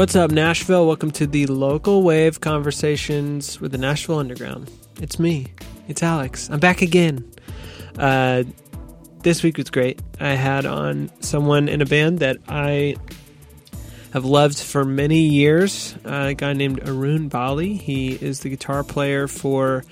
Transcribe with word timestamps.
What's 0.00 0.16
up, 0.16 0.30
Nashville? 0.30 0.86
Welcome 0.86 1.10
to 1.10 1.26
the 1.26 1.44
Local 1.44 2.02
Wave 2.02 2.40
Conversations 2.40 3.60
with 3.60 3.72
the 3.72 3.76
Nashville 3.76 4.18
Underground. 4.18 4.70
It's 4.98 5.18
me. 5.18 5.48
It's 5.88 6.02
Alex. 6.02 6.48
I'm 6.48 6.58
back 6.58 6.80
again. 6.80 7.30
Uh, 7.98 8.44
this 9.22 9.42
week 9.42 9.58
was 9.58 9.68
great. 9.68 10.00
I 10.18 10.30
had 10.30 10.64
on 10.64 11.10
someone 11.20 11.68
in 11.68 11.82
a 11.82 11.84
band 11.84 12.20
that 12.20 12.38
I 12.48 12.96
have 14.14 14.24
loved 14.24 14.58
for 14.58 14.86
many 14.86 15.18
years, 15.18 15.94
uh, 16.06 16.28
a 16.28 16.34
guy 16.34 16.54
named 16.54 16.80
Arun 16.88 17.28
Bali. 17.28 17.74
He 17.74 18.12
is 18.12 18.40
the 18.40 18.48
guitar 18.48 18.82
player 18.82 19.28
for 19.28 19.84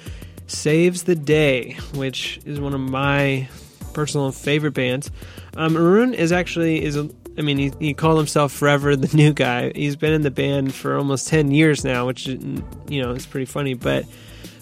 Saves 0.47 1.03
the 1.03 1.17
Day, 1.17 1.77
which 1.93 2.41
is 2.47 2.59
one 2.59 2.73
of 2.73 2.81
my 2.81 3.47
personal 3.93 4.33
favorite 4.33 4.73
bands. 4.73 5.11
Um, 5.55 5.77
Arun 5.77 6.15
is 6.15 6.33
actually 6.33 6.83
is 6.83 6.97
a 6.97 7.11
I 7.39 7.43
mean, 7.43 7.59
he, 7.59 7.73
he 7.79 7.95
called 7.95 8.19
himself 8.19 8.53
forever 8.53 8.97
the 8.97 9.15
new 9.17 9.33
guy. 9.33 9.73
He's 9.75 9.97
been 9.97 10.13
in 10.13 10.23
the 10.23 10.31
band 10.31 10.75
for 10.75 10.97
almost 10.97 11.29
10 11.29 11.53
years 11.53 11.85
now, 11.85 12.07
which, 12.07 12.27
you 12.27 12.63
know, 12.89 13.13
is 13.13 13.27
pretty 13.27 13.47
funny. 13.47 13.75
But 13.75 14.05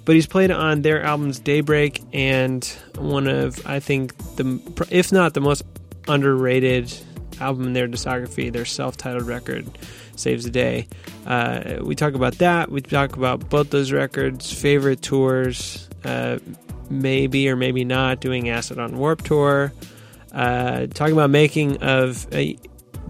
but 0.05 0.15
he's 0.15 0.27
played 0.29 0.53
on 0.53 0.83
their 0.83 1.03
albums 1.03 1.41
Daybreak 1.41 2.01
and 2.13 2.65
one 2.97 3.27
of, 3.27 3.67
I 3.67 3.81
think, 3.81 4.17
the 4.37 4.87
if 4.91 5.11
not 5.11 5.35
the 5.35 5.41
most 5.41 5.63
underrated 6.07 6.95
album 7.41 7.67
in 7.67 7.73
their 7.73 7.89
discography, 7.89 8.53
their 8.53 8.65
self 8.65 8.97
titled 8.97 9.27
record, 9.27 9.67
Saves 10.15 10.45
the 10.45 10.51
Day. 10.51 10.87
Uh, 11.27 11.79
we 11.81 11.97
talk 11.97 12.15
about 12.15 12.35
that. 12.39 12.71
We 12.71 12.83
talk 12.83 13.17
about 13.17 13.51
both 13.51 13.71
those 13.71 13.91
records, 13.91 14.53
favorite 14.53 15.03
tours, 15.03 15.89
uh, 16.05 16.39
maybe 16.89 17.49
or 17.49 17.57
maybe 17.57 17.85
not 17.85 18.21
doing 18.21 18.49
Acid 18.49 18.79
on 18.79 18.97
Warp 18.97 19.23
Tour. 19.23 19.73
Uh, 20.33 20.87
talking 20.87 21.15
about 21.15 21.31
making 21.31 21.79
of 21.79 22.27
a 22.33 22.57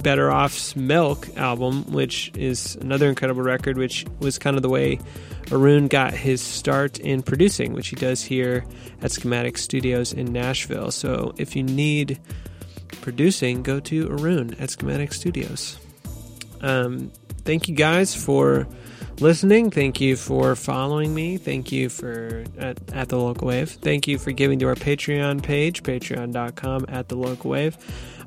Better 0.03 0.33
Off's 0.33 0.77
Milk 0.77 1.29
album, 1.37 1.91
which 1.93 2.31
is 2.37 2.77
another 2.77 3.09
incredible 3.09 3.43
record, 3.43 3.77
which 3.77 4.05
was 4.21 4.39
kind 4.39 4.57
of 4.57 4.63
the 4.63 4.69
way 4.69 4.99
Arun 5.51 5.89
got 5.89 6.13
his 6.13 6.41
start 6.41 6.99
in 6.99 7.23
producing, 7.23 7.73
which 7.73 7.89
he 7.89 7.97
does 7.97 8.23
here 8.23 8.65
at 9.03 9.13
Schematic 9.13 9.59
Studios 9.59 10.13
in 10.13 10.33
Nashville. 10.33 10.91
So 10.91 11.35
if 11.39 11.57
you 11.57 11.63
need 11.63 12.21
producing, 13.01 13.63
go 13.63 13.81
to 13.81 14.11
Arun 14.11 14.55
at 14.59 14.71
Schematic 14.71 15.13
Studios. 15.13 15.79
Um, 16.61 17.13
thank 17.45 17.69
you 17.69 17.75
guys 17.75 18.15
for 18.15 18.67
listening. 19.21 19.71
Thank 19.71 20.01
you 20.01 20.17
for 20.17 20.57
following 20.57 21.15
me. 21.15 21.37
Thank 21.37 21.73
you 21.73 21.89
for 21.89 22.45
at, 22.59 22.79
at 22.93 23.09
the 23.09 23.19
local 23.19 23.49
wave. 23.49 23.71
Thank 23.71 24.09
you 24.09 24.19
for 24.19 24.33
giving 24.33 24.59
to 24.61 24.69
our 24.69 24.75
Patreon 24.75 25.43
page, 25.43 25.83
patreon.com 25.83 26.87
at 26.89 27.09
the 27.09 27.17
local 27.17 27.51
wave. 27.51 27.77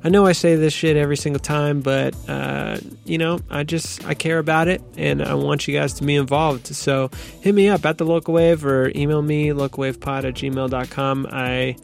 I 0.02 0.08
know 0.08 0.24
I 0.24 0.32
say 0.32 0.56
this 0.56 0.72
shit 0.72 0.96
every 0.96 1.16
single 1.16 1.40
time, 1.40 1.80
but 1.80 2.14
uh, 2.28 2.78
you 3.04 3.18
know, 3.18 3.38
I 3.50 3.64
just 3.64 4.04
I 4.06 4.14
care 4.14 4.38
about 4.38 4.68
it 4.68 4.82
and 4.96 5.22
I 5.22 5.34
want 5.34 5.68
you 5.68 5.78
guys 5.78 5.94
to 5.94 6.04
be 6.04 6.16
involved. 6.16 6.68
So 6.68 7.10
hit 7.42 7.54
me 7.54 7.68
up 7.68 7.84
at 7.84 7.98
the 7.98 8.06
local 8.06 8.34
wave 8.34 8.64
or 8.64 8.90
email 8.94 9.20
me 9.20 9.48
localwavepod 9.48 10.24
at 10.24 10.34
gmail.com. 10.34 11.26
I 11.30 11.76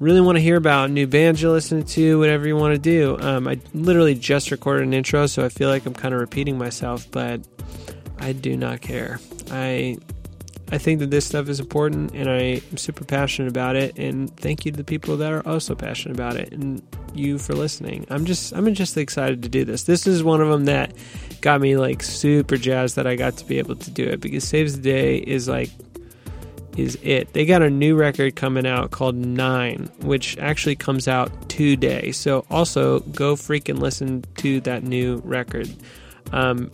really 0.00 0.20
want 0.20 0.36
to 0.36 0.42
hear 0.42 0.56
about 0.56 0.90
new 0.90 1.06
bands 1.06 1.40
you're 1.40 1.52
listening 1.52 1.84
to, 1.84 2.18
whatever 2.18 2.46
you 2.46 2.56
want 2.56 2.74
to 2.74 2.80
do. 2.80 3.18
Um, 3.20 3.46
I 3.46 3.60
literally 3.72 4.14
just 4.14 4.50
recorded 4.50 4.86
an 4.86 4.94
intro, 4.94 5.26
so 5.26 5.44
I 5.44 5.48
feel 5.48 5.68
like 5.68 5.86
I'm 5.86 5.94
kind 5.94 6.14
of 6.14 6.20
repeating 6.20 6.58
myself, 6.58 7.08
but 7.10 7.40
I 8.18 8.32
do 8.32 8.56
not 8.56 8.80
care. 8.80 9.20
I 9.50 9.98
I 10.70 10.78
think 10.78 11.00
that 11.00 11.10
this 11.10 11.24
stuff 11.24 11.48
is 11.48 11.60
important 11.60 12.12
and 12.14 12.28
I 12.28 12.60
am 12.70 12.76
super 12.76 13.04
passionate 13.04 13.48
about 13.48 13.74
it 13.74 13.98
and 13.98 14.34
thank 14.36 14.66
you 14.66 14.72
to 14.72 14.76
the 14.76 14.84
people 14.84 15.16
that 15.16 15.32
are 15.32 15.46
also 15.48 15.74
passionate 15.74 16.14
about 16.14 16.36
it 16.36 16.52
and 16.52 16.82
you 17.14 17.38
for 17.38 17.54
listening. 17.54 18.06
I'm 18.10 18.26
just 18.26 18.52
I'm 18.52 18.72
just 18.74 18.96
excited 18.96 19.42
to 19.42 19.48
do 19.48 19.64
this. 19.64 19.84
This 19.84 20.06
is 20.06 20.22
one 20.22 20.42
of 20.42 20.48
them 20.48 20.66
that 20.66 20.92
got 21.40 21.60
me 21.60 21.76
like 21.76 22.02
super 22.02 22.58
jazzed 22.58 22.96
that 22.96 23.06
I 23.06 23.16
got 23.16 23.38
to 23.38 23.46
be 23.46 23.58
able 23.58 23.76
to 23.76 23.90
do 23.90 24.04
it 24.04 24.20
because 24.20 24.44
Saves 24.44 24.76
the 24.76 24.82
Day 24.82 25.16
is 25.16 25.48
like 25.48 25.70
is 26.76 26.98
it. 27.02 27.32
They 27.32 27.46
got 27.46 27.62
a 27.62 27.70
new 27.70 27.96
record 27.96 28.36
coming 28.36 28.66
out 28.66 28.90
called 28.90 29.14
9 29.14 29.90
which 30.02 30.36
actually 30.36 30.76
comes 30.76 31.08
out 31.08 31.48
today. 31.48 32.12
So 32.12 32.44
also 32.50 33.00
go 33.00 33.36
freaking 33.36 33.78
listen 33.78 34.24
to 34.36 34.60
that 34.60 34.82
new 34.82 35.22
record. 35.24 35.74
Um, 36.30 36.70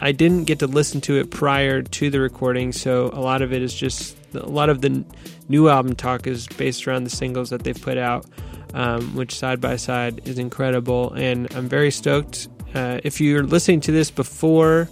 I 0.00 0.12
didn't 0.12 0.44
get 0.44 0.58
to 0.58 0.66
listen 0.66 1.00
to 1.02 1.16
it 1.18 1.30
prior 1.30 1.82
to 1.82 2.10
the 2.10 2.20
recording, 2.20 2.72
so 2.72 3.10
a 3.12 3.20
lot 3.20 3.42
of 3.42 3.52
it 3.52 3.62
is 3.62 3.74
just 3.74 4.16
a 4.34 4.46
lot 4.46 4.68
of 4.68 4.82
the 4.82 5.04
new 5.48 5.68
album 5.68 5.94
talk 5.94 6.26
is 6.26 6.46
based 6.46 6.86
around 6.86 7.04
the 7.04 7.10
singles 7.10 7.50
that 7.50 7.64
they've 7.64 7.80
put 7.80 7.96
out, 7.96 8.26
um, 8.74 9.14
which 9.14 9.34
side 9.34 9.60
by 9.60 9.76
side 9.76 10.26
is 10.28 10.38
incredible, 10.38 11.12
and 11.14 11.52
I'm 11.54 11.68
very 11.68 11.90
stoked. 11.90 12.48
Uh, 12.74 13.00
if 13.04 13.20
you're 13.20 13.44
listening 13.44 13.80
to 13.82 13.92
this 13.92 14.10
before 14.10 14.90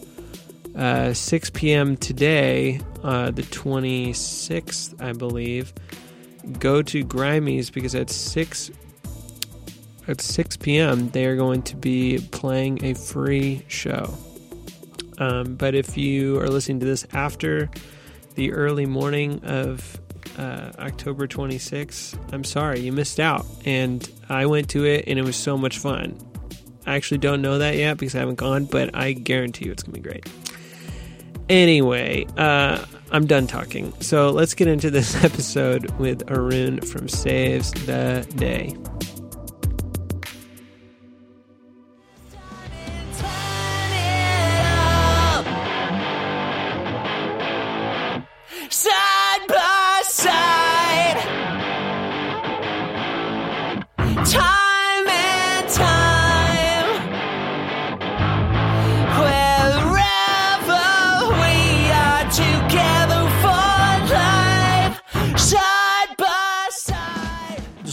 uh, 0.75 1.12
6 1.12 1.50
p.m. 1.50 1.97
today, 1.97 2.81
uh, 3.03 3.31
the 3.31 3.42
26th, 3.42 5.00
I 5.03 5.12
believe, 5.12 5.72
go 6.59 6.82
to 6.82 7.04
Grimey's 7.04 7.71
because 7.71 7.94
at 7.94 8.10
6 8.10 8.71
at 10.06 10.21
6 10.21 10.56
p.m. 10.59 11.09
they 11.10 11.25
are 11.25 11.36
going 11.36 11.62
to 11.62 11.76
be 11.76 12.19
playing 12.31 12.84
a 12.84 12.94
free 12.94 13.65
show. 13.69 14.15
Um, 15.19 15.54
but 15.56 15.75
if 15.75 15.97
you 15.97 16.41
are 16.41 16.48
listening 16.48 16.80
to 16.80 16.86
this 16.86 17.06
after 17.12 17.70
the 18.34 18.52
early 18.52 18.86
morning 18.86 19.41
of 19.44 20.00
uh, 20.38 20.72
October 20.78 21.26
26th, 21.26 22.19
I'm 22.32 22.44
sorry, 22.44 22.80
you 22.80 22.92
missed 22.92 23.20
out. 23.20 23.47
And 23.64 24.08
I 24.28 24.47
went 24.47 24.70
to 24.70 24.84
it 24.84 25.04
and 25.06 25.19
it 25.19 25.22
was 25.22 25.36
so 25.36 25.56
much 25.56 25.78
fun. 25.78 26.19
I 26.86 26.97
actually 26.97 27.19
don't 27.19 27.41
know 27.41 27.58
that 27.58 27.76
yet 27.76 27.97
because 27.98 28.14
I 28.14 28.19
haven't 28.19 28.36
gone, 28.36 28.66
but 28.66 28.94
I 28.94 29.12
guarantee 29.12 29.66
you 29.66 29.72
it's 29.72 29.82
going 29.82 29.94
to 29.94 30.00
be 30.00 30.08
great. 30.08 30.28
Anyway, 31.48 32.26
uh, 32.36 32.84
I'm 33.10 33.26
done 33.26 33.47
talking. 33.47 33.92
So 34.00 34.30
let's 34.30 34.54
get 34.54 34.69
into 34.69 34.91
this 34.91 35.22
episode 35.24 35.91
with 35.98 36.30
Arun 36.30 36.80
from 36.80 37.08
Saves 37.08 37.72
the 37.86 38.26
Day. 38.36 38.76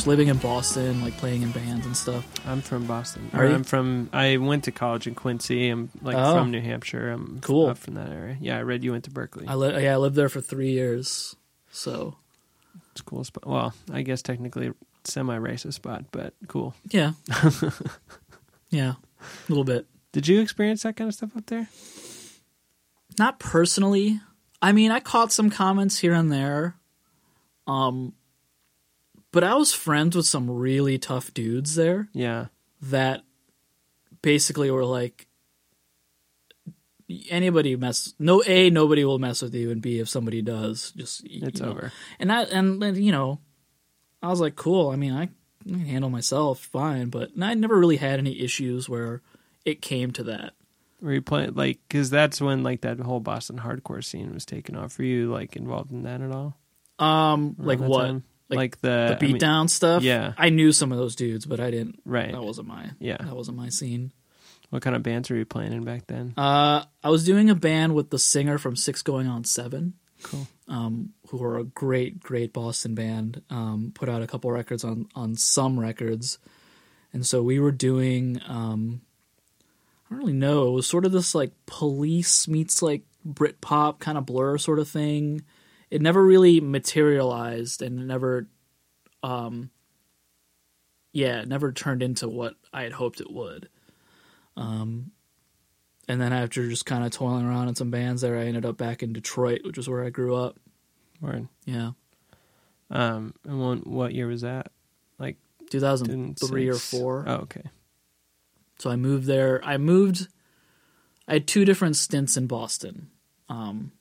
Living 0.08 0.28
in 0.30 0.38
Boston, 0.38 1.02
like 1.02 1.16
playing 1.18 1.42
in 1.44 1.52
bands 1.52 1.86
and 1.86 1.96
stuff. 1.96 2.26
I'm 2.48 2.62
from 2.62 2.86
Boston. 2.88 3.30
Are 3.34 3.46
you? 3.48 3.54
I'm 3.54 3.64
from. 3.64 4.10
I 4.12 4.38
went 4.38 4.64
to 4.66 4.72
college 4.72 5.06
in 5.08 5.16
Quincy. 5.16 5.70
I'm 5.70 5.90
like 6.02 6.16
Oh. 6.18 6.36
from 6.36 6.52
New 6.52 6.62
Hampshire. 6.62 7.10
I'm 7.10 7.40
Cool. 7.42 7.68
up 7.68 7.78
from 7.78 7.94
that 7.96 8.10
area. 8.10 8.38
Yeah, 8.40 8.58
I 8.58 8.62
read 8.62 8.84
you 8.84 8.92
went 8.92 9.04
to 9.06 9.12
Berklee. 9.12 9.48
I 9.48 9.56
li- 9.56 9.84
yeah, 9.84 9.94
I 9.94 9.98
lived 9.98 10.16
there 10.16 10.30
for 10.30 10.42
three 10.42 10.72
years. 10.72 11.36
So 11.72 12.16
It's 12.92 13.02
a 13.02 13.04
cool 13.04 13.24
spot. 13.24 13.46
Well, 13.48 13.74
I 13.92 14.02
guess 14.02 14.22
technically 14.22 14.72
semi-racist 15.04 15.74
spot, 15.74 16.06
but 16.12 16.34
cool. 16.48 16.74
yeah, 16.90 17.14
yeah, 18.70 18.94
a 19.20 19.50
little 19.50 19.64
bit. 19.64 19.86
Did 20.12 20.28
you 20.28 20.42
experience 20.42 20.84
that 20.84 20.96
kind 20.96 21.08
of 21.08 21.14
stuff 21.16 21.36
up 21.38 21.46
there? 21.48 21.68
Not 23.20 23.40
personally. 23.40 24.20
I 24.62 24.72
mean, 24.74 24.92
I 24.92 25.00
caught 25.00 25.32
some 25.32 25.50
comments 25.50 25.98
here 26.00 26.14
and 26.14 26.32
there. 26.32 26.76
Um, 27.68 28.14
but 29.32 29.44
I 29.44 29.56
was 29.56 29.74
friends 29.74 30.16
with 30.16 30.26
some 30.26 30.50
really 30.50 30.98
tough 30.98 31.34
dudes 31.34 31.76
there 31.76 32.10
Yeah. 32.14 32.48
that 32.82 33.24
basically 34.22 34.70
were 34.72 34.86
like 34.86 35.28
anybody 37.30 37.76
mess 37.76 38.14
no 38.20 38.42
a 38.48 38.70
nobody 38.70 39.04
will 39.04 39.20
mess 39.20 39.42
with 39.42 39.54
you 39.54 39.70
and 39.70 39.82
b 39.82 40.00
if 40.00 40.08
somebody 40.08 40.42
does 40.42 40.92
just 40.96 41.24
It's 41.26 41.60
you 41.60 41.66
know. 41.66 41.72
over. 41.74 41.92
and 42.20 42.32
I 42.32 42.44
and 42.44 42.82
then, 42.82 42.96
you 42.96 43.12
know 43.12 43.40
I 44.24 44.30
was 44.30 44.40
like 44.40 44.56
cool 44.56 44.90
I 44.90 44.96
mean 44.96 45.12
I, 45.14 45.24
I 45.24 45.30
can 45.68 45.80
handle 45.86 46.10
myself 46.10 46.60
fine 46.60 47.10
but 47.10 47.32
I 47.42 47.54
never 47.56 47.78
really 47.78 47.98
had 47.98 48.20
any 48.20 48.40
issues 48.40 48.88
where 48.88 49.22
it 49.66 49.82
came 49.82 50.12
to 50.14 50.24
that 50.24 50.54
Were 51.02 51.14
you 51.14 51.22
playing 51.22 51.54
like? 51.56 51.80
Because 51.88 52.10
that's 52.10 52.40
when 52.40 52.64
like 52.64 52.82
that 52.82 53.00
whole 53.00 53.20
Boston 53.20 53.60
hardcore 53.60 54.04
scene 54.04 54.34
was 54.34 54.46
taking 54.46 54.76
off. 54.78 54.98
Were 54.98 55.04
you 55.04 55.32
like 55.32 55.56
involved 55.56 55.92
in 55.92 56.04
that 56.04 56.22
at 56.22 56.32
all? 56.32 56.56
um 56.98 57.56
around 57.60 57.68
like 57.68 57.80
what 57.80 58.06
time? 58.06 58.24
Like, 58.52 58.58
Like, 58.58 58.82
the 58.82 59.18
the 59.18 59.18
I 59.20 59.28
mean- 59.28 59.38
beatdown 59.38 59.70
stuff 59.70 60.04
yeah. 60.04 60.34
I 60.38 60.50
knew 60.50 60.72
some 60.72 60.92
of 60.92 60.98
those 61.00 61.16
dudes 61.16 61.46
but 61.46 61.60
I 61.60 61.72
didn't 61.72 62.00
right. 62.06 62.32
that 62.32 62.44
wasn't 62.44 62.68
my 62.68 62.92
Yeah. 63.00 63.18
that 63.20 63.36
wasn't 63.36 63.58
my 63.58 63.70
scene 63.70 64.12
What 64.70 64.82
kind 64.84 64.96
of 64.96 65.02
bands 65.04 65.30
were 65.30 65.36
you 65.38 65.46
playing 65.46 65.74
in 65.74 65.84
back 65.84 66.08
then? 66.08 66.34
Uh, 66.38 66.86
I 67.04 67.10
was 67.10 67.26
doing 67.26 67.50
a 67.50 67.56
band 67.56 67.94
with 67.96 68.10
the 68.10 68.20
singer 68.20 68.58
from 68.58 68.76
Six 68.78 69.02
Going 69.02 69.28
on 69.28 69.44
Seven. 69.44 69.94
Cool. 70.24 70.48
Um, 70.68 71.10
who 71.30 71.44
are 71.44 71.58
a 71.58 71.64
great, 71.66 72.22
great 72.22 72.54
Boston 72.54 72.94
band. 72.96 73.42
Um, 73.50 73.92
put 73.94 74.08
out 74.08 74.22
a 74.22 74.28
couple 74.28 74.50
records 74.52 74.84
on 74.86 75.08
on 75.16 75.36
some 75.36 75.78
records, 75.80 76.38
and 77.12 77.26
so 77.26 77.42
we 77.44 77.60
were 77.60 77.72
doing. 77.74 78.40
Um, 78.48 79.02
I 80.06 80.14
don't 80.14 80.20
really 80.20 80.34
know. 80.34 80.68
It 80.68 80.72
was 80.72 80.88
sort 80.88 81.06
of 81.06 81.12
this 81.12 81.34
like 81.36 81.52
police 81.66 82.48
meets 82.48 82.82
like 82.82 83.02
Britpop 83.28 84.00
kind 84.00 84.18
of 84.18 84.26
blur 84.26 84.58
sort 84.58 84.80
of 84.80 84.88
thing. 84.88 85.42
It 85.92 86.02
never 86.02 86.24
really 86.24 86.60
materialized 86.62 87.82
and 87.82 88.00
it 88.00 88.06
never, 88.06 88.48
um, 89.24 89.70
yeah, 91.12 91.42
it 91.42 91.48
never 91.48 91.72
turned 91.74 92.02
into 92.02 92.28
what 92.30 92.56
I 92.74 92.84
had 92.84 92.94
hoped 92.94 93.20
it 93.20 93.32
would. 93.32 93.68
Um, 94.56 95.12
and 96.08 96.20
then 96.20 96.32
after 96.34 96.68
just 96.70 96.86
kind 96.86 97.04
of 97.04 97.12
toiling 97.12 97.46
around 97.46 97.68
in 97.68 97.76
some 97.76 97.92
bands 97.92 98.22
there, 98.22 98.38
I 98.38 98.46
ended 98.46 98.66
up 98.66 98.78
back 98.78 99.04
in 99.04 99.14
Detroit, 99.14 99.62
which 99.64 99.78
is 99.78 99.88
where 99.90 100.04
I 100.04 100.10
grew 100.10 100.36
up. 100.36 100.58
Word. 101.20 101.48
Yeah, 101.66 101.92
Um, 102.90 103.36
and 103.46 103.62
when, 103.62 103.78
what 103.80 104.14
year 104.14 104.28
was 104.28 104.42
that? 104.42 104.72
Like 105.20 105.38
2003 105.70 106.70
or 106.70 106.74
2006? 106.74 106.90
four. 106.90 107.26
Oh, 107.28 107.36
okay. 107.44 107.64
So 108.80 108.90
I 108.90 108.96
moved 108.96 109.28
there. 109.28 109.64
I 109.64 109.78
moved. 109.78 110.28
I 111.28 111.34
had 111.34 111.48
two 111.48 111.64
different 111.66 111.96
stints 111.96 112.36
in 112.38 112.48
Boston. 112.48 113.12
Um, 113.50 113.92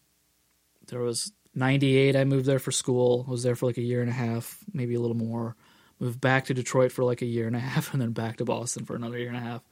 there 0.87 1.01
was 1.01 1.33
'98. 1.55 2.17
I 2.17 2.25
moved 2.25 2.47
there 2.47 2.59
for 2.59 2.73
school. 2.73 3.25
Was 3.29 3.43
there 3.43 3.57
for 3.57 3.67
like 3.67 3.79
a 3.79 3.83
year 3.83 4.01
and 4.01 4.11
a 4.11 4.15
half, 4.15 4.59
maybe 4.73 4.95
a 4.95 5.01
little 5.01 5.17
more. 5.17 5.57
Moved 5.99 6.21
back 6.21 6.47
to 6.47 6.55
Detroit 6.55 6.93
for 6.93 7.05
like 7.05 7.23
a 7.23 7.27
year 7.27 7.47
and 7.47 7.57
a 7.57 7.61
half, 7.61 7.93
and 7.93 8.01
then 8.01 8.13
back 8.13 8.39
to 8.39 8.45
Boston 8.45 8.85
for 8.85 8.97
another 8.97 9.19
year 9.19 9.29
and 9.29 9.37
a 9.37 9.41
half. 9.41 9.63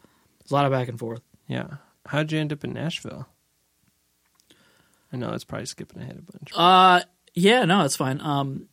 There's 0.40 0.50
a 0.50 0.54
lot 0.54 0.66
of 0.66 0.72
back 0.72 0.88
and 0.88 0.98
forth. 0.98 1.22
Yeah. 1.46 1.68
How'd 2.06 2.32
you 2.32 2.38
end 2.38 2.52
up 2.52 2.64
in 2.64 2.72
Nashville? 2.72 3.26
I 5.12 5.16
know 5.16 5.32
it's 5.32 5.44
probably 5.44 5.66
skipping 5.66 6.02
ahead 6.02 6.18
a 6.18 6.32
bunch. 6.32 6.52
Uh, 6.54 7.00
yeah, 7.34 7.64
no, 7.64 7.84
it's 7.84 7.96
fine. 7.96 8.20
Um, 8.20 8.68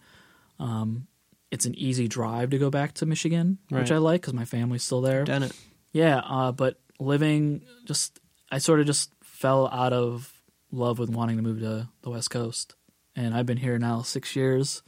um, 0.60 1.08
it's 1.52 1.66
an 1.66 1.76
easy 1.76 2.08
drive 2.08 2.50
to 2.52 2.58
go 2.58 2.70
back 2.70 2.94
to 2.96 3.06
Michigan, 3.06 3.58
which 3.70 3.92
I 3.92 3.98
like 3.98 4.22
because 4.22 4.34
my 4.34 4.46
family's 4.46 4.84
still 4.84 5.02
there. 5.02 5.24
Done 5.24 5.44
it. 5.44 5.52
Yeah, 5.92 6.18
uh, 6.20 6.52
but 6.52 6.80
living 7.00 7.64
just 7.86 8.20
I 8.52 8.60
sort 8.60 8.80
of 8.80 8.86
just 8.86 9.12
fell 9.24 9.68
out 9.68 9.94
of 9.94 10.32
love 10.72 11.00
with 11.00 11.10
wanting 11.10 11.38
to 11.38 11.44
move 11.44 11.60
to 11.60 11.90
the 12.02 12.10
West 12.10 12.30
Coast, 12.30 12.76
and 13.16 13.34
I've 13.36 13.46
been 13.46 13.58
here 13.58 13.78
now 13.78 14.02
six 14.04 14.36
years 14.36 14.84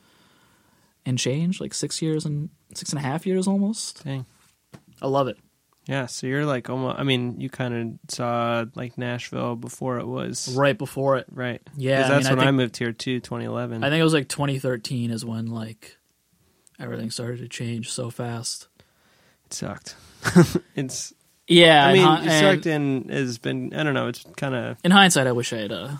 and 1.05 1.19
change, 1.19 1.59
like 1.59 1.73
six 1.73 2.01
years 2.01 2.25
and 2.25 2.49
six 2.73 2.91
and 2.91 2.99
a 2.99 3.03
half 3.03 3.25
years 3.27 3.47
almost. 3.47 4.03
Dang. 4.03 4.25
I 5.01 5.07
love 5.07 5.27
it. 5.27 5.37
Yeah, 5.87 6.07
so 6.07 6.25
you're 6.27 6.45
like 6.45 6.69
almost. 6.69 6.97
I 6.99 7.03
mean, 7.03 7.39
you 7.39 7.49
kind 7.49 7.73
of 8.05 8.11
saw 8.11 8.65
like 8.75 8.97
Nashville 8.97 9.55
before 9.55 9.99
it 9.99 10.07
was 10.07 10.55
Right 10.55 10.77
before 10.77 11.17
it, 11.17 11.27
right. 11.31 11.61
yeah. 11.77 12.01
'Cause 12.01 12.11
I 12.11 12.13
that's 12.15 12.25
mean, 12.29 12.37
when 12.37 12.39
I, 12.47 12.49
think, 12.49 12.57
moved 12.57 12.77
here 12.77 12.91
too, 12.91 13.19
2011. 13.19 13.83
I 13.83 13.89
think 13.89 13.99
it 13.99 14.03
was 14.03 14.13
like 14.13 14.27
2013 14.27 15.11
is 15.11 15.23
when 15.23 15.47
like 15.47 15.97
everything 16.79 17.11
started 17.11 17.37
to 17.39 17.47
change 17.47 17.91
so 17.91 18.09
fast. 18.09 18.67
it 19.45 19.53
sucked. 19.53 19.95
it's. 20.75 21.13
Yeah, 21.47 21.85
I 21.85 21.93
mean, 21.93 22.01
hi- 22.03 22.23
it 22.25 22.39
sucked 22.39 22.65
and 22.65 23.11
has 23.11 23.37
been. 23.37 23.71
I 23.75 23.83
don't 23.83 23.93
know. 23.93 24.07
It's 24.07 24.25
kind 24.37 24.55
of 24.55 24.77
in 24.83 24.89
hindsight, 24.89 25.27
I 25.27 25.31
wish 25.33 25.53
I 25.53 25.57
had 25.57 25.71
uh, 25.71 25.97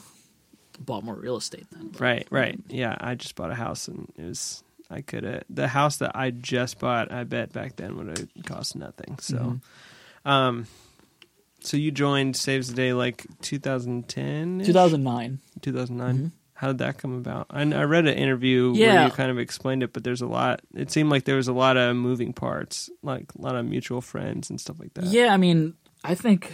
bought 0.80 1.04
more 1.04 1.14
real 1.14 1.38
estate 1.38 1.68
then. 1.72 1.90
but- 1.90 2.02
right, 2.02 2.28
right. 2.32 2.60
Yeah, 2.70 2.96
I 3.00 3.14
just 3.14 3.36
bought 3.36 3.52
a 3.52 3.56
house 3.56 3.88
and 3.88 4.12
it 4.18 4.24
was. 4.26 4.64
I 4.90 5.02
could 5.02 5.24
have 5.24 5.44
the 5.50 5.68
house 5.68 5.98
that 5.98 6.16
I 6.16 6.30
just 6.32 6.80
bought. 6.80 7.12
I 7.12 7.24
bet 7.24 7.52
back 7.54 7.76
then 7.76 7.98
would 7.98 8.18
have 8.18 8.28
cost 8.46 8.76
nothing. 8.76 9.18
So, 9.20 9.38
Mhm. 10.26 10.30
um, 10.30 10.68
so 11.62 11.76
you 11.78 11.92
joined 11.92 12.36
Saves 12.36 12.68
the 12.70 12.76
Day 12.76 12.94
like 12.94 13.26
2010, 13.42 14.62
2009. 14.64 15.40
2009. 15.62 16.18
Mhm. 16.18 16.32
How 16.54 16.68
did 16.68 16.78
that 16.78 16.98
come 16.98 17.14
about? 17.16 17.48
I, 17.50 17.64
I 17.64 17.84
read 17.84 18.08
an 18.08 18.14
interview 18.18 18.72
where 18.74 19.04
you 19.06 19.12
kind 19.12 19.30
of 19.30 19.38
explained 19.40 19.84
it, 19.84 19.92
but 19.92 20.04
there's 20.06 20.22
a 20.22 20.28
lot. 20.28 20.62
It 20.74 20.90
seemed 20.90 21.10
like 21.10 21.26
there 21.26 21.36
was 21.36 21.50
a 21.50 21.54
lot 21.54 21.76
of 21.76 21.96
moving 21.98 22.32
parts, 22.32 22.90
like 23.04 23.26
a 23.38 23.42
lot 23.42 23.56
of 23.56 23.66
mutual 23.66 24.00
friends 24.00 24.50
and 24.50 24.62
stuff 24.62 24.80
like 24.80 24.94
that. 24.94 25.04
Yeah, 25.06 25.34
I 25.34 25.38
mean, 25.38 25.74
I 26.04 26.16
think, 26.16 26.54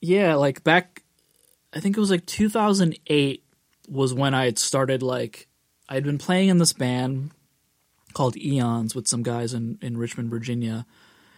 yeah, 0.00 0.34
like 0.34 0.64
back, 0.64 1.04
I 1.72 1.80
think 1.80 1.96
it 1.96 2.00
was 2.00 2.10
like 2.10 2.26
2008 2.26 3.44
was 3.88 4.12
when 4.14 4.34
I 4.34 4.46
had 4.46 4.58
started, 4.58 5.02
like, 5.02 5.46
I 5.88 5.94
had 5.94 6.04
been 6.04 6.18
playing 6.18 6.48
in 6.48 6.58
this 6.58 6.72
band 6.72 7.30
called 8.12 8.36
Eons 8.36 8.94
with 8.94 9.08
some 9.08 9.22
guys 9.22 9.52
in, 9.52 9.78
in 9.82 9.96
Richmond, 9.96 10.30
Virginia, 10.30 10.86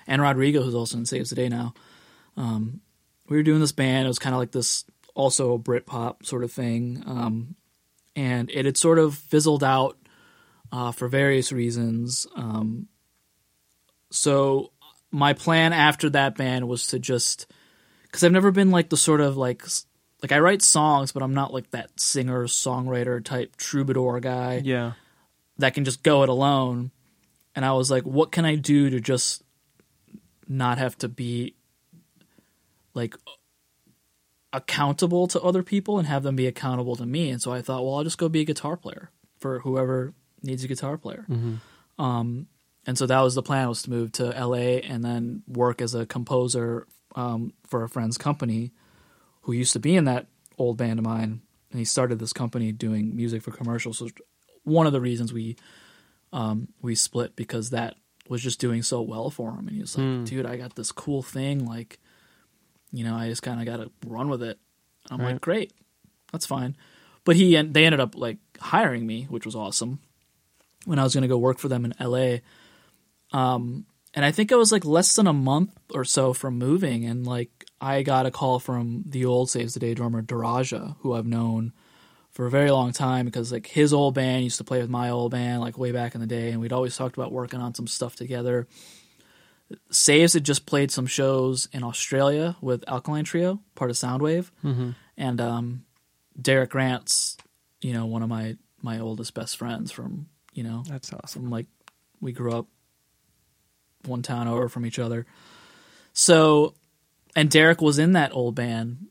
and 0.07 0.23
Rodrigo, 0.23 0.63
who's 0.63 0.75
also 0.75 0.99
in 0.99 1.07
Saves 1.07 1.31
the 1.31 1.37
Day 1.37 1.49
now. 1.49 1.75
Um, 2.37 2.81
we 3.29 3.37
were 3.37 3.43
doing 3.43 3.61
this 3.61 3.73
band. 3.73 4.05
It 4.05 4.09
was 4.09 4.19
kind 4.19 4.35
of 4.35 4.39
like 4.39 4.53
this, 4.53 4.85
also 5.15 5.59
Britpop 5.59 6.25
sort 6.25 6.45
of 6.45 6.53
thing. 6.53 7.03
Um, 7.07 7.57
and 8.15 8.51
it 8.51 8.65
had 8.67 8.77
sort 8.77 8.99
of 8.99 9.17
fizzled 9.17 9.65
out 9.65 9.97
uh, 10.71 10.93
for 10.93 11.09
various 11.09 11.51
reasons. 11.53 12.27
Um, 12.37 12.89
so 14.11 14.73
my 15.11 15.33
plan 15.33 15.73
after 15.73 16.11
that 16.11 16.37
band 16.37 16.69
was 16.69 16.87
to 16.89 16.99
just 16.99 17.47
because 18.03 18.23
I've 18.23 18.33
never 18.33 18.51
been 18.51 18.71
like 18.71 18.89
the 18.89 18.97
sort 18.97 19.21
of 19.21 19.37
like 19.37 19.65
like 20.23 20.33
I 20.33 20.39
write 20.41 20.63
songs, 20.63 21.13
but 21.13 21.23
I'm 21.23 21.35
not 21.35 21.53
like 21.53 21.71
that 21.73 21.99
singer 22.01 22.45
songwriter 22.45 23.23
type 23.25 23.57
troubadour 23.57 24.21
guy 24.21 24.61
Yeah. 24.65 24.93
that 25.59 25.75
can 25.75 25.85
just 25.85 26.03
go 26.03 26.23
it 26.23 26.29
alone. 26.29 26.91
And 27.55 27.65
I 27.65 27.73
was 27.73 27.91
like, 27.91 28.05
what 28.05 28.33
can 28.33 28.45
I 28.45 28.55
do 28.57 28.91
to 28.91 29.01
just 29.01 29.43
not 30.49 30.79
have 30.79 30.97
to 30.99 31.09
be 31.09 31.55
like 32.95 33.15
accountable 34.53 35.27
to 35.29 35.41
other 35.43 35.63
people 35.63 35.99
and 35.99 36.07
have 36.09 36.23
them 36.23 36.37
be 36.37 36.47
accountable 36.47 36.97
to 36.97 37.07
me? 37.07 37.31
And 37.31 37.41
so 37.41 37.53
I 37.53 37.63
thought, 37.63 37.85
well, 37.85 37.97
I'll 37.97 38.05
just 38.05 38.19
go 38.19 38.29
be 38.29 38.41
a 38.41 38.45
guitar 38.45 38.77
player 38.77 39.11
for 39.39 39.61
whoever 39.61 40.15
needs 40.43 40.65
a 40.65 40.69
guitar 40.69 40.97
player. 40.97 41.27
Um, 41.99 42.47
and 42.87 42.97
so 42.97 43.07
that 43.07 43.21
was 43.21 43.35
the 43.35 43.43
plan 43.43 43.69
was 43.69 43.83
to 43.83 43.91
move 43.91 44.13
to 44.13 44.25
LA 44.31 44.79
and 44.85 45.05
then 45.05 45.43
work 45.49 45.81
as 45.83 45.95
a 45.95 46.07
composer 46.07 46.87
um, 47.15 47.53
for 47.67 47.83
a 47.83 47.89
friend's 47.89 48.17
company 48.19 48.73
who 49.47 49.53
used 49.53 49.73
to 49.75 49.79
be 49.81 49.95
in 49.95 50.05
that 50.05 50.27
old 50.59 50.77
band 50.77 50.99
of 50.99 51.05
mine. 51.05 51.41
And 51.71 51.79
he 51.79 51.85
started 51.85 52.19
this 52.19 52.33
company 52.33 52.73
doing 52.73 53.15
music 53.15 53.43
for 53.43 53.53
commercials. 53.53 53.99
So 53.99 54.09
one 54.65 54.87
of 54.87 54.93
the 54.93 55.01
reasons 55.01 55.33
we 55.33 55.57
um, 56.33 56.69
we 56.83 56.95
split 56.97 57.37
because 57.37 57.71
that 57.71 57.95
was 58.29 58.43
just 58.43 58.59
doing 58.61 58.83
so 58.83 59.01
well 59.03 59.31
for 59.31 59.51
him. 59.53 59.69
And 59.69 59.71
he 59.71 59.81
was 59.81 59.97
like, 59.97 60.25
dude, 60.25 60.47
I 60.47 60.57
got 60.57 60.75
this 60.75 60.91
cool 60.93 61.23
thing. 61.23 61.65
Like, 61.65 61.99
you 62.93 63.05
know, 63.05 63.15
I 63.15 63.29
just 63.29 63.43
kind 63.43 63.61
of 63.61 63.67
got 63.67 63.77
to 63.85 63.91
run 64.07 64.29
with 64.29 64.43
it. 64.43 64.59
And 65.11 65.21
I'm 65.21 65.25
Right. 65.27 65.33
like, 65.35 65.41
great, 65.43 65.73
that's 66.33 66.47
fine. 66.47 66.77
But 67.25 67.37
he 67.37 67.55
and 67.57 67.73
they 67.75 67.85
ended 67.87 68.01
up 68.01 68.17
like 68.17 68.39
hiring 68.61 69.07
me, 69.07 69.25
which 69.31 69.47
was 69.47 69.55
awesome. 69.55 70.01
When 70.85 70.99
I 70.99 71.05
was 71.05 71.15
going 71.15 71.23
to 71.23 71.29
go 71.29 71.39
work 71.39 71.59
for 71.59 71.69
them 71.69 71.85
in 71.85 71.95
LA, 72.01 72.39
um, 73.33 73.87
and 74.15 74.25
I 74.25 74.33
think 74.33 74.51
it 74.51 74.57
was 74.57 74.73
like 74.73 74.85
less 74.85 75.15
than 75.17 75.27
a 75.27 75.33
month 75.33 75.73
or 75.93 76.05
so 76.05 76.33
from 76.33 76.59
moving, 76.59 77.05
and 77.05 77.27
like 77.27 77.66
I 77.81 78.03
got 78.03 78.27
a 78.27 78.31
call 78.31 78.59
from 78.59 79.05
the 79.07 79.25
old 79.27 79.51
Saves 79.51 79.75
the 79.75 79.81
Day 79.81 79.95
drummer 79.95 80.23
Durijah, 80.23 80.97
who 81.01 81.13
I've 81.15 81.27
known 81.27 81.73
for 82.31 82.47
a 82.47 82.51
very 82.51 82.71
long 82.71 82.93
time 82.93 83.25
because 83.27 83.51
like 83.53 83.67
his 83.67 83.93
old 83.93 84.15
band 84.15 84.45
used 84.45 84.59
to 84.59 84.65
play 84.65 84.81
with 84.81 84.91
my 84.91 85.11
old 85.11 85.31
band 85.33 85.61
like 85.61 85.77
way 85.79 85.93
back 85.93 86.15
in 86.15 86.21
the 86.21 86.27
day, 86.27 86.51
and 86.51 86.61
we'd 86.61 86.73
always 86.73 86.97
talked 86.97 87.17
about 87.17 87.33
working 87.33 87.61
on 87.61 87.75
some 87.75 87.87
stuff 87.87 88.17
together. 88.17 88.67
Saves 89.91 90.33
had 90.35 90.45
just 90.45 90.65
played 90.65 90.91
some 90.93 91.07
shows 91.07 91.69
in 91.73 91.83
Australia 91.83 92.57
with 92.61 92.85
Alkaline 92.89 93.25
Trio, 93.25 93.61
part 93.75 93.91
of 93.91 93.97
Soundwave, 93.97 94.51
Mm-hmm. 94.65 94.91
and 95.17 95.41
um, 95.41 95.85
Derek 96.41 96.71
Grant's, 96.71 97.37
you 97.81 97.93
know, 97.93 98.07
one 98.07 98.23
of 98.23 98.29
my 98.29 98.57
my 98.83 99.01
oldest 99.01 99.35
best 99.35 99.57
friends 99.57 99.91
from 99.91 100.27
you 100.55 100.63
know 100.63 100.85
That's 100.89 101.13
awesome. 101.13 101.43
from 101.43 101.51
like 101.51 101.67
we 102.21 102.33
grew 102.33 102.53
up 102.53 102.67
one 104.05 104.23
town 104.23 104.47
over 104.47 104.69
from 104.69 104.87
each 104.87 104.99
other. 104.99 105.27
So, 106.13 106.75
and 107.37 107.51
Derek 107.51 107.81
was 107.81 108.01
in 108.01 108.13
that 108.13 108.33
old 108.35 108.57
band 108.57 109.07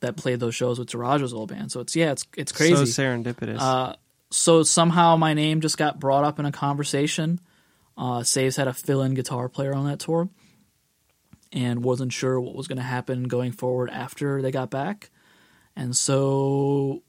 that 0.00 0.16
played 0.16 0.40
those 0.40 0.54
shows 0.54 0.78
with 0.78 0.88
Durijah's 0.90 1.34
old 1.34 1.48
band. 1.48 1.72
So 1.72 1.80
it's 1.80 1.96
yeah, 1.96 2.12
it's 2.12 2.26
it's 2.36 2.52
crazy. 2.52 2.86
So 2.86 3.02
serendipitous. 3.02 3.58
Uh, 3.58 3.96
so 4.30 4.62
somehow 4.62 5.16
my 5.16 5.34
name 5.34 5.60
just 5.60 5.76
got 5.76 5.98
brought 5.98 6.24
up 6.24 6.38
in 6.38 6.44
a 6.44 6.52
conversation. 6.52 7.40
Uh, 7.96 8.22
Saves 8.22 8.56
had 8.56 8.68
a 8.68 8.72
fill-in 8.72 9.14
guitar 9.14 9.48
player 9.48 9.74
on 9.74 9.86
that 9.86 9.98
tour, 9.98 10.28
and 11.52 11.82
wasn't 11.82 12.12
sure 12.12 12.40
what 12.40 12.54
was 12.54 12.68
going 12.68 12.78
to 12.78 12.84
happen 12.84 13.24
going 13.24 13.52
forward 13.52 13.90
after 13.90 14.40
they 14.40 14.50
got 14.50 14.70
back. 14.70 15.10
And 15.76 15.96
so, 15.96 17.02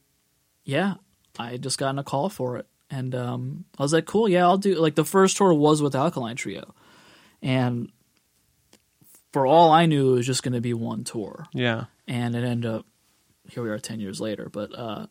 yeah, 0.64 0.96
I 1.38 1.58
just 1.58 1.78
gotten 1.78 2.00
a 2.00 2.04
call 2.04 2.30
for 2.30 2.58
it. 2.58 2.68
And 2.90 3.16
um, 3.16 3.66
I 3.78 3.84
was 3.84 3.94
like, 3.94 4.06
cool, 4.06 4.28
yeah, 4.28 4.44
I'll 4.44 4.58
do. 4.58 4.76
Like 4.76 4.96
the 4.96 5.06
first 5.06 5.38
tour 5.38 5.54
was 5.54 5.82
with 5.82 5.96
Alkaline 5.96 6.36
Trio, 6.36 6.74
and 7.42 7.92
for 9.34 9.46
all 9.48 9.72
I 9.72 9.86
knew, 9.86 10.14
it 10.14 10.16
was 10.18 10.26
just 10.28 10.44
going 10.44 10.54
to 10.54 10.62
be 10.62 10.74
one 10.74 11.04
tour 11.04 11.46
Yeah. 11.54 11.86
and 12.08 12.36
it 12.36 12.44
ended 12.44 12.70
up 12.72 12.86
here 13.50 13.64
we 13.64 13.70
are 13.70 13.80
10 13.80 14.00
years 14.00 14.22
later 14.22 14.48
but 14.52 14.74
uh 14.78 15.08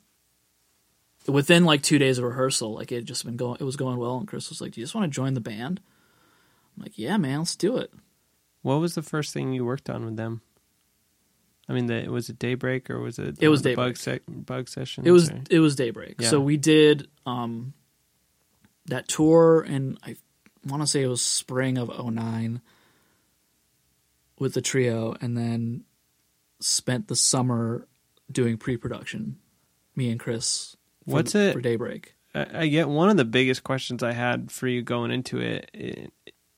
within 1.26 1.64
like 1.64 1.82
two 1.82 1.98
days 1.98 2.16
of 2.18 2.24
rehearsal 2.24 2.74
like 2.74 2.90
it 2.90 2.96
had 2.96 3.06
just 3.06 3.24
been 3.24 3.36
going 3.36 3.58
it 3.60 3.64
was 3.64 3.76
going 3.76 3.98
well 3.98 4.16
and 4.16 4.26
chris 4.26 4.48
was 4.48 4.60
like 4.60 4.72
do 4.72 4.80
you 4.80 4.84
just 4.86 4.94
want 4.94 5.04
to 5.04 5.14
join 5.14 5.34
the 5.34 5.40
band 5.40 5.80
i'm 6.76 6.82
like 6.84 6.96
yeah 6.98 7.16
man 7.18 7.40
let's 7.40 7.56
do 7.56 7.76
it 7.76 7.92
What 8.62 8.76
was 8.80 8.94
the 8.94 9.02
first 9.02 9.34
thing 9.34 9.52
you 9.52 9.64
worked 9.64 9.90
on 9.90 10.04
with 10.04 10.16
them? 10.16 10.40
I 11.68 11.72
mean, 11.72 11.86
the, 11.86 12.08
was 12.08 12.28
it 12.28 12.38
Daybreak 12.38 12.90
or 12.90 12.98
was 12.98 13.18
it? 13.20 13.36
It 13.40 13.48
was 13.48 13.62
Daybreak. 13.62 13.76
Bug, 13.90 13.96
sec- 13.96 14.22
bug 14.26 14.68
session. 14.68 15.06
it 15.06 15.12
was 15.12 15.30
it 15.50 15.60
was 15.60 15.76
daybreak 15.76 16.16
Yeah. 16.18 16.28
so 16.30 16.40
we 16.40 16.56
did 16.56 17.08
um 17.26 17.74
that 18.86 19.06
tour 19.08 19.60
and 19.60 19.98
i 20.02 20.16
want 20.66 20.82
to 20.82 20.86
say 20.86 21.02
it 21.02 21.06
was 21.08 21.22
spring 21.22 21.78
of 21.78 21.88
09 22.12 22.60
with 24.40 24.54
the 24.54 24.60
trio 24.60 25.14
and 25.20 25.36
then 25.36 25.84
spent 26.58 27.06
the 27.06 27.14
summer 27.16 27.86
doing 28.32 28.56
pre-production 28.58 29.36
me 29.94 30.10
and 30.10 30.18
chris 30.18 30.76
for, 31.06 31.12
What's 31.12 31.34
it- 31.36 31.52
for 31.52 31.60
daybreak 31.60 32.14
I, 32.32 32.68
get 32.68 32.88
one 32.88 33.10
of 33.10 33.16
the 33.16 33.24
biggest 33.24 33.64
questions 33.64 34.04
I 34.04 34.12
had 34.12 34.52
for 34.52 34.68
you 34.68 34.82
going 34.82 35.10
into 35.10 35.40
it 35.40 36.12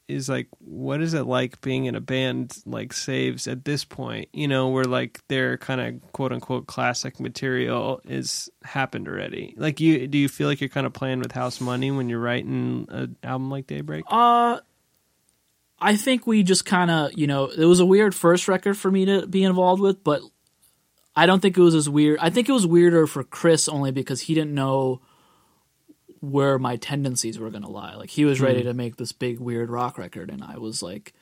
is 0.07 0.29
like, 0.29 0.49
what 0.59 1.01
is 1.01 1.15
it 1.15 1.23
like 1.23 1.63
being 1.63 1.87
in 1.87 1.95
a 1.95 2.01
band 2.01 2.59
like 2.67 2.93
Saves 2.93 3.47
at 3.49 3.65
this 3.65 3.83
point? 3.83 4.29
You 4.35 4.49
know, 4.49 4.69
where 4.69 4.85
like 4.85 5.21
their 5.29 5.57
kind 5.57 5.81
of 5.81 6.13
quote 6.13 6.31
unquote 6.31 6.67
classic 6.67 7.19
material 7.19 8.03
is 8.05 8.51
happened 8.65 9.09
already. 9.09 9.55
Like, 9.57 9.81
you 9.81 10.07
do 10.09 10.19
you 10.19 10.29
feel 10.29 10.47
like 10.47 10.61
you're 10.61 10.69
kind 10.69 10.87
of 10.87 10.93
playing 10.93 11.21
with 11.21 11.33
house 11.33 11.59
money 11.59 11.91
when 11.91 12.11
you're 12.11 12.21
writing 12.21 12.87
an 12.91 13.17
album 13.23 13.51
like 13.51 13.67
Daybreak? 13.67 14.05
Uh, 14.09 14.61
I 15.83 15.97
think 15.97 16.27
we 16.27 16.43
just 16.43 16.65
kind 16.65 16.91
of, 16.91 17.19
you 17.19 17.27
know, 17.27 17.47
it 17.47 17.65
was 17.65 17.81
a 17.81 17.87
weird 17.87 18.15
first 18.15 18.49
record 18.49 18.77
for 18.77 18.91
me 18.91 19.05
to 19.07 19.27
be 19.27 19.43
involved 19.43 19.83
with, 19.83 20.05
but 20.05 20.23
I 21.15 21.27
don't 21.27 21.41
think 21.41 21.59
it 21.59 21.63
was 21.63 21.75
as 21.75 21.89
weird. 21.89 22.19
I 22.21 22.31
think 22.31 22.49
it 22.49 22.53
was 22.53 22.67
weirder 22.67 23.07
for 23.07 23.25
Chris 23.25 23.69
only 23.69 23.91
because 23.91 24.23
he 24.23 24.35
didn't 24.35 24.55
know 24.55 25.03
where 26.21 26.59
my 26.59 26.77
tendencies 26.77 27.39
were 27.39 27.51
going 27.51 27.65
to 27.65 27.71
lie. 27.71 27.97
Like 27.97 28.11
he 28.11 28.25
was 28.25 28.41
ready 28.41 28.61
hmm. 28.61 28.69
to 28.69 28.75
make 28.75 28.97
this 28.97 29.13
big 29.13 29.41
weird 29.41 29.71
rock 29.71 29.99
record 29.99 30.31
and 30.31 30.43
I 30.43 30.59
was 30.59 30.83
like 30.83 31.13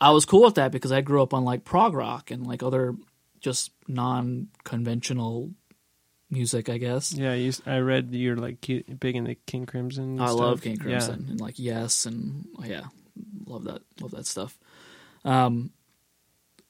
I 0.00 0.10
was 0.10 0.24
cool 0.24 0.42
with 0.42 0.56
that 0.56 0.72
because 0.72 0.92
I 0.92 1.00
grew 1.00 1.22
up 1.22 1.34
on 1.34 1.44
like 1.44 1.64
prog 1.64 1.94
rock 1.94 2.30
and 2.30 2.46
like 2.46 2.62
other 2.62 2.94
just 3.40 3.72
non-conventional 3.88 5.52
music, 6.30 6.68
I 6.68 6.78
guess. 6.78 7.12
Yeah, 7.14 7.34
you, 7.34 7.52
I 7.64 7.78
read 7.78 8.12
you're 8.12 8.36
like 8.36 8.60
big 8.60 9.16
into 9.16 9.34
King 9.46 9.66
Crimson. 9.66 10.20
I 10.20 10.26
stuff. 10.26 10.38
love 10.38 10.62
King 10.62 10.76
Yeah. 10.76 10.82
Crimson 10.82 11.26
and 11.30 11.40
like 11.40 11.58
Yes 11.58 12.06
and 12.06 12.46
yeah, 12.64 12.84
love 13.46 13.64
that 13.64 13.82
love 14.00 14.10
that 14.12 14.26
stuff. 14.26 14.58
Um, 15.24 15.70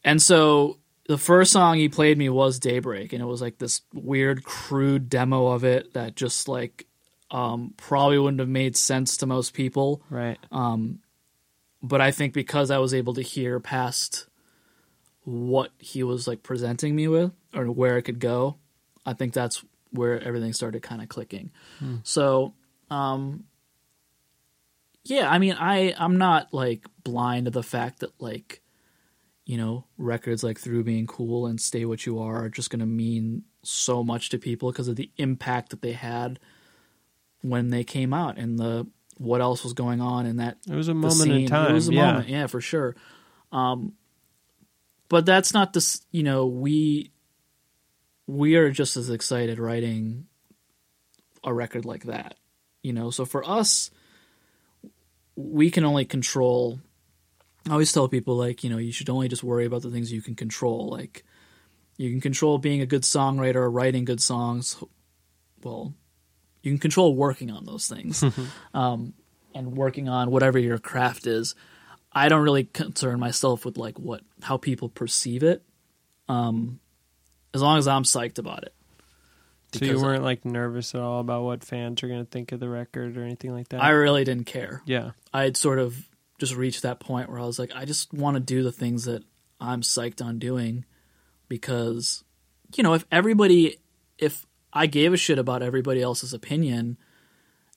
and 0.04 0.21
so 0.23 0.78
the 1.09 1.18
first 1.18 1.52
song 1.52 1.76
he 1.76 1.88
played 1.88 2.18
me 2.18 2.28
was 2.28 2.59
Daybreak, 2.59 3.12
and 3.12 3.23
it 3.23 3.26
was 3.26 3.40
like 3.42 3.59
this 3.59 3.83
weird, 3.92 4.45
crude 4.45 5.09
demo 5.09 5.49
of 5.49 5.64
it 5.64 5.95
that 5.95 6.16
just 6.16 6.49
like 6.49 6.87
um, 7.30 7.75
probably 7.76 8.18
wouldn't 8.18 8.40
have 8.40 8.49
made 8.49 8.76
sense 8.76 9.18
to 9.18 9.26
most 9.26 9.52
people. 9.54 10.02
Right. 10.11 10.38
But 11.83 12.00
I 12.00 12.11
think 12.11 12.33
because 12.33 12.71
I 12.71 12.78
was 12.78 12.95
able 12.95 13.14
to 13.14 13.23
hear 13.23 13.61
past 13.61 14.26
what 15.25 15.71
he 15.78 16.02
was 16.02 16.26
like 16.26 16.42
presenting 16.42 16.97
me 16.97 17.09
with 17.09 17.33
or 17.54 17.66
where 17.66 17.99
it 17.99 18.02
could 18.02 18.18
go, 18.18 18.56
I 19.04 19.12
think 19.12 19.33
that's 19.33 19.64
where 19.90 20.21
everything 20.21 20.52
started 20.52 20.83
kind 20.83 21.02
of 21.02 21.09
clicking. 21.09 21.52
So, 22.02 22.54
um, 22.90 23.45
yeah, 25.10 25.30
I 25.30 25.38
mean, 25.38 25.54
I 25.58 25.94
I'm 25.98 26.18
not 26.18 26.52
like 26.52 26.86
blind 27.04 27.46
to 27.46 27.50
the 27.50 27.62
fact 27.62 28.00
that 28.00 28.20
like, 28.20 28.62
you 29.44 29.56
know, 29.56 29.84
records 29.98 30.42
like 30.42 30.58
Through 30.58 30.84
Being 30.84 31.06
Cool 31.06 31.46
and 31.46 31.60
Stay 31.60 31.84
What 31.84 32.04
You 32.06 32.18
Are 32.18 32.44
are 32.44 32.48
just 32.48 32.70
going 32.70 32.80
to 32.80 32.86
mean 32.86 33.44
so 33.62 34.02
much 34.02 34.30
to 34.30 34.38
people 34.38 34.70
because 34.70 34.88
of 34.88 34.96
the 34.96 35.10
impact 35.16 35.70
that 35.70 35.82
they 35.82 35.92
had 35.92 36.38
when 37.42 37.70
they 37.70 37.84
came 37.84 38.12
out 38.12 38.38
and 38.38 38.58
the 38.58 38.86
what 39.18 39.40
else 39.40 39.64
was 39.64 39.72
going 39.72 40.00
on 40.00 40.26
in 40.26 40.36
that 40.36 40.58
It 40.68 40.75
was 40.75 40.88
a 40.88 40.94
moment 40.94 41.30
in 41.30 41.46
time. 41.46 41.70
It 41.70 41.75
was 41.75 41.88
a 41.88 41.94
yeah. 41.94 42.06
moment, 42.06 42.28
yeah, 42.28 42.46
for 42.46 42.60
sure. 42.60 42.96
Um, 43.52 43.94
but 45.08 45.25
that's 45.25 45.54
not 45.54 45.72
this. 45.72 46.04
You 46.10 46.25
know, 46.25 46.46
we 46.46 47.12
we 48.26 48.56
are 48.56 48.70
just 48.70 48.96
as 48.96 49.08
excited 49.08 49.58
writing 49.58 50.26
a 51.44 51.54
record 51.54 51.84
like 51.84 52.04
that. 52.04 52.34
You 52.82 52.92
know, 52.92 53.10
so 53.10 53.25
for 53.25 53.48
us, 53.48 53.90
we 55.37 55.71
can 55.71 55.85
only 55.85 56.05
control. 56.05 56.81
I 57.69 57.73
always 57.73 57.93
tell 57.93 58.09
people 58.09 58.37
like, 58.37 58.64
you 58.64 58.71
know, 58.71 58.78
you 58.78 58.93
should 58.93 59.11
only 59.11 59.28
just 59.28 59.45
worry 59.45 59.66
about 59.66 59.83
the 59.83 59.90
things 59.90 60.12
you 60.12 60.23
can 60.23 60.35
control. 60.35 60.88
Like, 60.88 61.25
you 61.97 62.11
can 62.11 62.21
control 62.21 62.59
being 62.59 62.81
a 62.81 62.87
good 62.87 63.02
songwriter 63.02 63.57
or 63.57 63.71
writing 63.71 64.05
good 64.05 64.21
songs. 64.21 64.76
Well, 65.62 65.95
you 66.62 66.73
can 66.73 66.78
control 66.78 67.14
working 67.14 67.50
on 67.50 67.64
those 67.64 67.88
things 67.88 68.25
um, 68.75 69.14
and 69.55 69.76
working 69.76 70.09
on 70.09 70.31
whatever 70.31 70.59
your 70.59 70.78
craft 70.78 71.26
is. 71.26 71.55
I 72.12 72.28
don't 72.28 72.43
really 72.43 72.64
concern 72.64 73.21
myself 73.21 73.64
with 73.64 73.76
like 73.76 73.99
what 73.99 74.23
how 74.43 74.57
people 74.57 74.88
perceive 74.88 75.43
it, 75.43 75.62
um, 76.28 76.81
as 77.52 77.61
long 77.61 77.78
as 77.78 77.87
I'm 77.87 78.05
psyched 78.05 78.38
about 78.38 78.62
it. 78.64 78.75
So 79.78 79.85
you 79.85 80.00
weren't 80.00 80.25
like 80.25 80.45
nervous 80.45 80.95
at 80.95 81.00
all 81.00 81.21
about 81.21 81.45
what 81.45 81.64
fans 81.64 82.02
are 82.02 82.09
going 82.09 82.25
to 82.25 82.30
think 82.30 82.52
of 82.52 82.61
the 82.61 82.68
record 82.68 83.16
or 83.16 83.23
anything 83.23 83.52
like 83.52 83.68
that. 83.68 83.83
I 83.83 83.90
really 83.90 84.25
didn't 84.25 84.47
care. 84.47 84.83
yeah. 84.87 85.12
I 85.33 85.42
had 85.42 85.56
sort 85.56 85.78
of 85.78 85.97
just 86.38 86.54
reached 86.54 86.83
that 86.83 87.00
point 87.00 87.30
where 87.30 87.40
I 87.40 87.45
was 87.45 87.59
like, 87.59 87.73
I 87.75 87.85
just 87.85 88.12
want 88.12 88.37
to 88.37 88.40
do 88.40 88.62
the 88.62 88.73
things 88.73 89.04
that 89.04 89.23
I'm 89.61 89.83
psyched 89.83 90.25
on 90.25 90.38
doing 90.38 90.85
because, 91.49 92.25
you 92.75 92.83
know, 92.83 92.95
if 92.95 93.04
everybody, 93.11 93.78
if 94.18 94.47
I 94.73 94.87
gave 94.87 95.12
a 95.12 95.16
shit 95.16 95.38
about 95.38 95.62
everybody 95.62 96.02
else's 96.02 96.33
opinion 96.35 96.99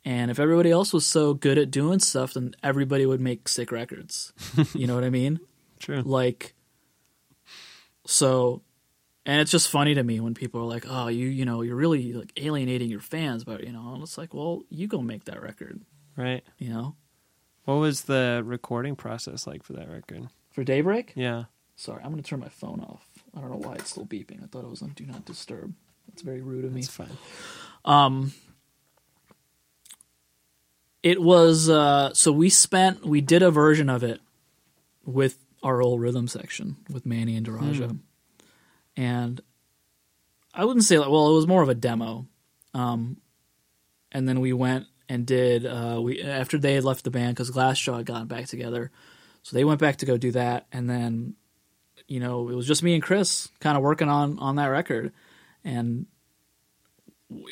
and 0.05 0.31
if 0.31 0.39
everybody 0.39 0.71
else 0.71 0.93
was 0.93 1.05
so 1.05 1.33
good 1.33 1.57
at 1.57 1.71
doing 1.71 1.99
stuff, 1.99 2.33
then 2.33 2.55
everybody 2.63 3.05
would 3.05 3.21
make 3.21 3.47
sick 3.47 3.71
records. 3.71 4.33
you 4.73 4.87
know 4.87 4.95
what 4.95 5.03
I 5.03 5.09
mean? 5.09 5.39
True. 5.79 6.01
Like, 6.01 6.53
so, 8.05 8.61
and 9.25 9.41
it's 9.41 9.51
just 9.51 9.69
funny 9.69 9.93
to 9.95 10.03
me 10.03 10.19
when 10.19 10.33
people 10.33 10.61
are 10.61 10.65
like, 10.65 10.85
oh, 10.87 11.07
you, 11.07 11.27
you 11.27 11.45
know, 11.45 11.61
you're 11.61 11.75
really 11.75 12.13
like 12.13 12.31
alienating 12.37 12.89
your 12.89 12.99
fans, 13.01 13.43
but, 13.43 13.63
you 13.63 13.71
know, 13.71 13.99
it's 14.01 14.17
like, 14.17 14.33
well, 14.33 14.63
you 14.69 14.87
go 14.87 15.01
make 15.01 15.25
that 15.25 15.41
record, 15.41 15.81
Right. 16.17 16.43
you 16.57 16.69
know? 16.69 16.95
What 17.65 17.75
was 17.75 18.03
the 18.03 18.41
recording 18.45 18.95
process 18.95 19.45
like 19.45 19.63
for 19.63 19.73
that 19.73 19.89
record? 19.89 20.29
For 20.51 20.63
Daybreak? 20.63 21.13
Yeah. 21.15 21.43
Sorry, 21.75 22.01
I'm 22.03 22.11
going 22.11 22.21
to 22.23 22.27
turn 22.27 22.39
my 22.39 22.49
phone 22.49 22.79
off. 22.81 23.07
I 23.37 23.41
don't 23.41 23.51
know 23.51 23.57
why 23.67 23.75
it's 23.75 23.91
still 23.91 24.05
beeping. 24.05 24.43
I 24.43 24.47
thought 24.47 24.63
it 24.63 24.69
was 24.69 24.81
on 24.81 24.89
Do 24.89 25.05
Not 25.05 25.25
Disturb. 25.25 25.73
That's 26.07 26.23
very 26.23 26.41
rude 26.41 26.65
of 26.65 26.73
me. 26.73 26.79
It's 26.79 26.89
fine. 26.89 27.15
Um, 27.85 28.33
it 31.03 31.21
was 31.21 31.69
uh, 31.69 32.13
so 32.13 32.31
we 32.31 32.49
spent 32.49 33.05
we 33.05 33.21
did 33.21 33.41
a 33.43 33.51
version 33.51 33.89
of 33.89 34.03
it 34.03 34.19
with 35.05 35.37
our 35.63 35.81
old 35.81 36.01
rhythm 36.01 36.27
section 36.27 36.77
with 36.89 37.05
Manny 37.05 37.35
and 37.37 37.45
Durijah, 37.45 37.99
and 38.99 39.39
I 40.53 40.65
wouldn't 40.65 40.83
say 40.83 40.99
like 40.99 41.09
well 41.09 41.31
it 41.31 41.35
was 41.35 41.47
more 41.47 41.63
of 41.63 41.69
a 41.69 41.73
demo, 41.73 42.27
um, 42.73 43.15
and 44.11 44.27
then 44.27 44.41
we 44.41 44.51
went 44.51 44.87
and 45.07 45.25
did 45.25 45.65
uh, 45.65 45.99
we 46.03 46.21
after 46.21 46.57
they 46.57 46.73
had 46.73 46.83
left 46.83 47.05
the 47.05 47.09
band 47.09 47.33
because 47.33 47.49
Glassjaw 47.49 47.97
had 47.97 48.05
gotten 48.05 48.27
back 48.27 48.47
together, 48.47 48.91
so 49.41 49.55
they 49.55 49.63
went 49.63 49.79
back 49.79 49.97
to 49.97 50.05
go 50.05 50.17
do 50.17 50.31
that, 50.31 50.67
and 50.73 50.89
then 50.89 51.35
you 52.09 52.19
know 52.19 52.49
it 52.49 52.55
was 52.55 52.67
just 52.67 52.83
me 52.83 52.93
and 52.93 53.01
Chris 53.01 53.47
kind 53.61 53.77
of 53.77 53.83
working 53.83 54.09
on 54.09 54.37
on 54.39 54.57
that 54.57 54.67
record, 54.67 55.13
and 55.63 56.05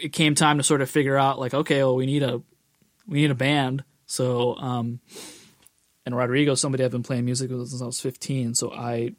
it 0.04 0.12
came 0.12 0.36
time 0.36 0.58
to 0.58 0.64
sort 0.64 0.82
of 0.82 0.90
figure 0.90 1.16
out 1.16 1.40
like 1.40 1.54
okay 1.54 1.78
well 1.82 1.96
we 1.96 2.06
need 2.06 2.24
a 2.24 2.42
we 3.08 3.22
need 3.22 3.32
a 3.32 3.36
band. 3.36 3.86
So 4.06 4.56
um 4.58 5.00
and 6.06 6.16
rodrigo 6.16 6.56
somebody 6.56 6.86
i've 6.86 6.92
been 6.92 7.04
playing 7.04 7.26
music 7.26 7.52
with 7.52 7.68
since 7.68 7.82
i 7.82 7.86
was 7.86 8.00
15 8.00 8.56
so 8.56 8.72
i 8.72 9.14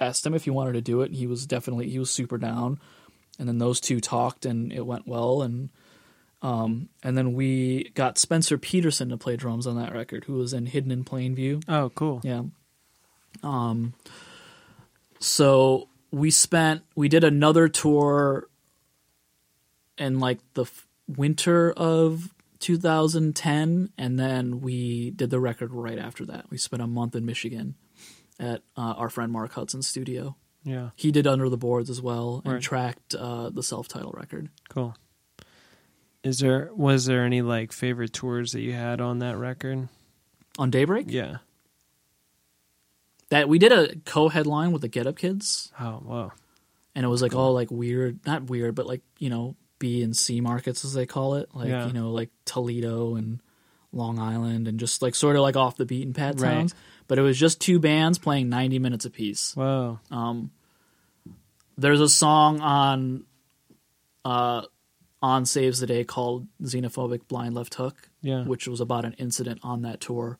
asked 0.00 0.26
him 0.26 0.34
if 0.34 0.44
he 0.44 0.50
wanted 0.50 0.72
to 0.72 0.80
do 0.80 1.00
it 1.02 1.06
and 1.06 1.16
he 1.16 1.26
was 1.26 1.46
definitely 1.46 1.88
he 1.88 1.98
was 1.98 2.10
super 2.10 2.38
down 2.38 2.78
and 3.38 3.48
then 3.48 3.58
those 3.58 3.80
two 3.80 4.00
talked 4.00 4.44
and 4.46 4.72
it 4.72 4.84
went 4.86 5.06
well 5.06 5.42
and 5.42 5.70
um 6.42 6.88
and 7.02 7.16
then 7.16 7.32
we 7.34 7.90
got 7.94 8.18
spencer 8.18 8.58
peterson 8.58 9.08
to 9.08 9.16
play 9.16 9.36
drums 9.36 9.66
on 9.66 9.76
that 9.76 9.92
record 9.94 10.24
who 10.24 10.34
was 10.34 10.52
in 10.52 10.66
hidden 10.66 10.90
in 10.90 11.02
plain 11.04 11.34
view 11.34 11.60
Oh, 11.68 11.90
cool. 11.94 12.20
yeah. 12.24 12.42
Um. 13.42 13.92
So 15.18 15.88
we 16.10 16.30
spent 16.30 16.82
we 16.94 17.08
did 17.08 17.24
another 17.24 17.68
tour 17.68 18.48
in 19.98 20.18
like 20.20 20.38
the 20.54 20.62
f- 20.62 20.86
winter 21.08 21.72
of 21.72 22.34
2010, 22.60 23.90
and 23.96 24.18
then 24.18 24.60
we 24.60 25.10
did 25.10 25.30
the 25.30 25.40
record 25.40 25.72
right 25.72 25.98
after 25.98 26.24
that. 26.26 26.46
We 26.50 26.58
spent 26.58 26.82
a 26.82 26.86
month 26.86 27.14
in 27.14 27.24
Michigan, 27.24 27.74
at 28.38 28.62
uh, 28.76 28.94
our 28.96 29.08
friend 29.08 29.32
Mark 29.32 29.52
Hudson's 29.52 29.86
studio. 29.86 30.36
Yeah. 30.64 30.90
He 30.96 31.12
did 31.12 31.26
Under 31.26 31.48
the 31.48 31.56
Boards 31.56 31.90
as 31.90 32.02
well 32.02 32.42
and 32.44 32.54
Right. 32.54 32.62
tracked 32.62 33.14
uh, 33.14 33.50
the 33.50 33.62
self-title 33.62 34.12
record. 34.16 34.48
Cool. 34.68 34.96
Is 36.24 36.40
there 36.40 36.70
was 36.74 37.06
there 37.06 37.24
any 37.24 37.40
like 37.42 37.70
favorite 37.72 38.12
tours 38.12 38.52
that 38.52 38.60
you 38.60 38.72
had 38.72 39.00
on 39.00 39.20
that 39.20 39.36
record? 39.38 39.88
On 40.58 40.70
Daybreak, 40.70 41.06
Yeah. 41.08 41.36
that 43.30 43.48
we 43.48 43.58
did 43.58 43.72
a 43.72 43.94
co-headline 44.04 44.72
with 44.72 44.82
the 44.82 44.88
Get 44.88 45.06
Up 45.06 45.16
Kids, 45.16 45.72
Oh, 45.78 46.02
wow. 46.04 46.32
and 46.94 47.04
it 47.04 47.08
was 47.08 47.22
like 47.22 47.34
all 47.34 47.52
like 47.52 47.70
weird, 47.70 48.20
not 48.26 48.44
weird, 48.50 48.74
but 48.74 48.86
like 48.86 49.02
you 49.18 49.30
know 49.30 49.56
B 49.78 50.02
and 50.02 50.16
C 50.16 50.40
markets 50.40 50.84
as 50.84 50.94
they 50.94 51.06
call 51.06 51.34
it, 51.34 51.48
like 51.54 51.68
Yeah. 51.68 51.86
you 51.86 51.92
know 51.92 52.10
like 52.10 52.30
Toledo 52.44 53.14
and 53.16 53.40
Long 53.96 54.18
Island, 54.18 54.68
and 54.68 54.78
just 54.78 55.02
like 55.02 55.14
sort 55.14 55.36
of 55.36 55.42
like 55.42 55.56
off 55.56 55.76
the 55.76 55.86
beaten 55.86 56.12
path 56.12 56.40
Right. 56.40 56.50
sounds. 56.52 56.74
But 57.08 57.18
it 57.18 57.22
was 57.22 57.38
just 57.38 57.60
two 57.60 57.78
bands 57.78 58.18
playing 58.18 58.48
ninety 58.48 58.78
minutes 58.78 59.04
apiece. 59.04 59.54
Whoa. 59.54 60.00
Um, 60.10 60.50
there's 61.78 62.00
a 62.00 62.08
song 62.08 62.60
on 62.60 63.24
uh, 64.24 64.62
on 65.22 65.46
Saves 65.46 65.80
the 65.80 65.86
Day 65.86 66.04
called 66.04 66.46
"Xenophobic 66.62 67.28
Blind 67.28 67.54
Left 67.54 67.74
Hook," 67.74 68.08
Yeah. 68.22 68.44
which 68.44 68.66
was 68.66 68.80
about 68.80 69.04
an 69.04 69.14
incident 69.14 69.60
on 69.62 69.82
that 69.82 70.00
tour 70.00 70.38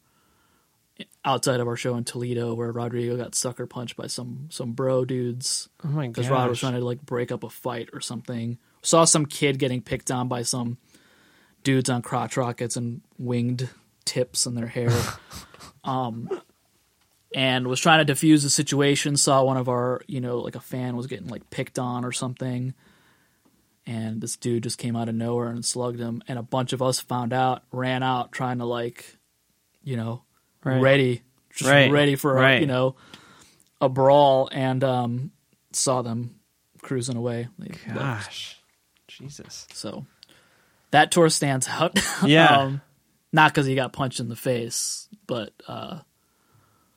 outside 1.27 1.61
of 1.61 1.69
our 1.69 1.77
show 1.77 1.95
in 1.97 2.05
Toledo 2.05 2.55
where 2.55 2.73
Rodrigo 2.73 3.17
got 3.19 3.35
sucker 3.35 3.67
punched 3.67 3.97
by 3.97 4.07
some 4.07 4.47
some 4.51 4.73
bro 4.73 5.05
dudes 5.05 5.69
oh 5.85 5.89
my 5.89 6.07
god. 6.07 6.13
because 6.15 6.29
gosh. 6.29 6.33
Rod 6.39 6.49
was 6.49 6.61
trying 6.61 6.73
to 6.73 6.81
like 6.85 7.03
break 7.05 7.31
up 7.31 7.45
a 7.45 7.51
fight 7.51 7.91
or 7.93 8.01
something. 8.01 8.59
Saw 8.83 9.05
some 9.05 9.27
kid 9.27 9.59
getting 9.59 9.83
picked 9.83 10.11
on 10.11 10.27
by 10.29 10.43
some 10.43 10.79
dudes 11.67 11.91
on 11.91 12.01
crotch 12.01 12.37
rockets 12.37 12.77
and 12.77 13.01
winged 13.19 13.69
tips 14.05 14.47
in 14.47 14.55
their 14.55 14.69
hair. 14.69 14.93
um 15.85 16.31
and 17.35 17.67
was 17.67 17.81
trying 17.81 18.07
to 18.07 18.11
defuse 18.13 18.43
the 18.45 18.49
situation, 18.49 19.17
saw 19.17 19.43
one 19.43 19.57
of 19.59 19.69
our, 19.69 20.01
you 20.07 20.21
know, 20.21 20.39
like 20.39 20.55
a 20.55 20.61
fan 20.61 20.97
was 20.97 21.07
getting 21.09 21.27
like 21.27 21.51
picked 21.51 21.79
on 21.79 22.05
or 22.05 22.13
something. 22.13 22.73
And 23.85 24.21
this 24.21 24.37
dude 24.37 24.63
just 24.63 24.79
came 24.79 24.97
out 24.97 25.09
of 25.09 25.15
nowhere 25.17 25.49
and 25.49 25.65
slugged 25.65 25.99
him 26.01 26.23
and 26.29 26.39
a 26.39 26.43
bunch 26.43 26.73
of 26.73 26.81
us 26.83 26.99
found 27.01 27.33
out, 27.33 27.63
ran 27.73 28.03
out 28.03 28.33
trying 28.33 28.59
to 28.59 28.65
like, 28.65 29.17
you 29.83 29.97
know, 29.97 30.23
Right. 30.65 30.81
ready 30.81 31.23
just 31.55 31.71
Right. 31.71 31.91
ready 31.91 32.15
for 32.17 32.37
a, 32.39 32.61
you 32.61 32.67
know 32.67 32.97
a 33.81 33.89
brawl 33.89 34.49
and 34.53 34.83
um 34.83 35.31
saw 35.73 36.01
them 36.03 36.37
cruising 36.81 37.17
away 37.17 37.49
They 37.59 37.69
left. 37.69 37.99
Gosh. 37.99 38.57
Jesus. 39.09 39.67
so 39.73 40.07
that 40.93 41.11
tour 41.11 41.29
stands 41.29 41.69
out 41.69 41.99
Yeah. 42.25 42.57
um, 42.59 42.81
not 43.33 43.53
because 43.53 43.67
he 43.67 43.75
got 43.75 43.93
punched 43.93 44.21
in 44.21 44.29
the 44.29 44.37
face 44.37 45.09
but 45.27 45.53
uh 45.69 45.99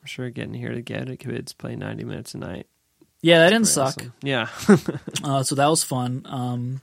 I'm 0.02 0.06
sure 0.06 0.30
getting 0.30 0.54
here 0.54 0.72
to 0.72 0.80
Get 0.80 1.10
Up 1.10 1.18
Kids 1.18 1.52
play 1.52 1.76
90 1.76 2.04
minutes 2.04 2.34
a 2.34 2.38
night. 2.38 2.66
yeah 3.22 3.38
that 3.40 3.50
didn't 3.50 3.66
suck 3.66 3.98
awesome. 3.98 4.12
Yeah. 4.22 4.48
uh, 5.24 5.42
so 5.42 5.54
that 5.56 5.66
was 5.68 5.82
fun 5.84 6.22
um 6.26 6.80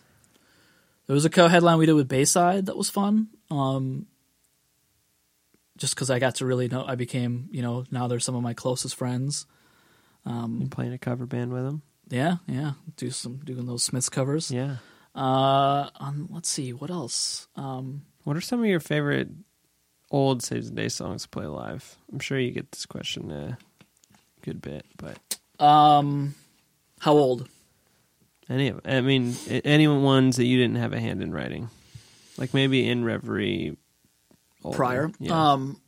there 1.07 1.13
was 1.13 1.25
a 1.25 1.29
co-headline 1.29 1.77
we 1.79 1.85
did 1.85 1.93
with 1.93 2.07
bayside 2.07 2.65
that 2.67 2.77
was 2.77 2.89
fun 2.89 3.27
um 3.49 4.05
just 5.77 5.95
because 5.95 6.09
i 6.09 6.19
got 6.19 6.35
to 6.35 6.45
really 6.45 6.67
know 6.67 6.83
i 6.85 6.95
became 6.95 7.47
you 7.51 7.61
know 7.61 7.85
now 7.91 8.07
they're 8.07 8.19
some 8.19 8.35
of 8.35 8.43
my 8.43 8.53
closest 8.53 8.95
friends 8.95 9.45
you 10.25 10.67
playing 10.69 10.91
a 10.91 10.97
cover 10.97 11.25
band 11.25 11.53
with 11.53 11.63
them? 11.63 11.81
yeah 12.09 12.37
yeah 12.47 12.73
do 12.97 13.09
some 13.09 13.37
doing 13.37 13.65
those 13.65 13.83
smiths 13.83 14.09
covers 14.09 14.51
Yeah. 14.51 14.77
Uh, 15.17 15.89
um, 15.99 16.29
let's 16.31 16.47
see 16.47 16.73
what 16.73 16.91
else. 16.91 17.47
Um, 17.55 18.03
What 18.23 18.37
are 18.37 18.41
some 18.41 18.59
of 18.59 18.67
your 18.67 18.79
favorite 18.79 19.29
old 20.11 20.43
Saves 20.43 20.69
the 20.69 20.75
Day 20.75 20.89
songs 20.89 21.23
to 21.23 21.29
play 21.29 21.45
live? 21.45 21.97
I'm 22.11 22.19
sure 22.19 22.39
you 22.39 22.51
get 22.51 22.71
this 22.71 22.85
question 22.85 23.31
a 23.31 23.57
good 24.43 24.61
bit, 24.61 24.85
but 24.97 25.17
um, 25.63 26.35
how 26.99 27.13
old? 27.13 27.49
any 28.49 28.69
of 28.69 28.79
I 28.85 29.01
mean, 29.01 29.35
any 29.49 29.87
ones 29.87 30.37
that 30.37 30.45
you 30.45 30.57
didn't 30.57 30.77
have 30.77 30.93
a 30.93 30.99
hand 30.99 31.21
in 31.21 31.33
writing, 31.33 31.69
like 32.37 32.53
maybe 32.53 32.87
in 32.87 33.03
Reverie 33.03 33.75
older. 34.63 34.77
Prior. 34.77 35.11
Yeah. 35.19 35.51
Um, 35.51 35.81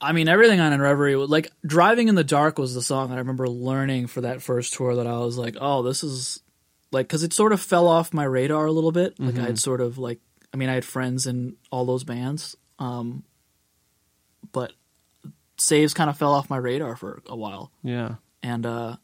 I 0.00 0.12
mean 0.12 0.28
everything 0.28 0.60
on 0.60 0.72
in 0.72 0.80
Reverie. 0.80 1.16
Like 1.16 1.50
driving 1.64 2.08
in 2.08 2.14
the 2.14 2.24
dark 2.24 2.58
was 2.58 2.74
the 2.74 2.82
song 2.82 3.08
that 3.08 3.14
I 3.14 3.18
remember 3.18 3.48
learning 3.48 4.08
for 4.08 4.22
that 4.22 4.42
first 4.42 4.74
tour. 4.74 4.96
That 4.96 5.06
I 5.06 5.18
was 5.20 5.38
like, 5.38 5.56
oh, 5.60 5.82
this 5.82 6.04
is 6.04 6.42
like 6.92 7.06
because 7.08 7.22
it 7.22 7.32
sort 7.32 7.52
of 7.52 7.60
fell 7.60 7.86
off 7.88 8.14
my 8.14 8.24
radar 8.24 8.66
a 8.66 8.72
little 8.72 8.92
bit. 8.92 9.18
Like 9.18 9.38
I 9.38 9.42
had 9.42 9.58
sort 9.58 9.80
of 9.80 9.98
like, 9.98 10.20
I 10.52 10.56
mean, 10.56 10.68
I 10.68 10.74
had 10.74 10.84
friends 10.84 11.26
in 11.26 11.56
all 11.70 11.84
those 11.84 12.04
bands, 12.04 12.56
um, 12.78 13.24
but 14.52 14.72
Saves 15.58 15.94
kind 15.94 16.10
of 16.10 16.16
fell 16.16 16.32
off 16.32 16.50
my 16.50 16.56
radar 16.56 16.96
for 16.96 17.22
a 17.26 17.36
while. 17.36 17.72
yeah. 17.82 18.16
And 18.42 18.64
uh, 18.64 18.96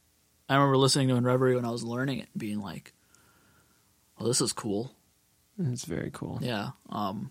I 0.48 0.54
remember 0.54 0.76
listening 0.76 1.08
to 1.08 1.16
In 1.16 1.24
Reverie 1.24 1.56
when 1.56 1.64
I 1.64 1.70
was 1.70 1.82
learning 1.82 2.20
it 2.20 2.28
and 2.32 2.40
being 2.40 2.60
like, 2.60 2.92
oh, 4.20 4.26
this 4.26 4.40
is 4.40 4.52
cool. 4.52 4.94
It's 5.58 5.84
very 5.84 6.10
cool. 6.12 6.38
Yeah. 6.40 6.70
Um, 6.90 7.30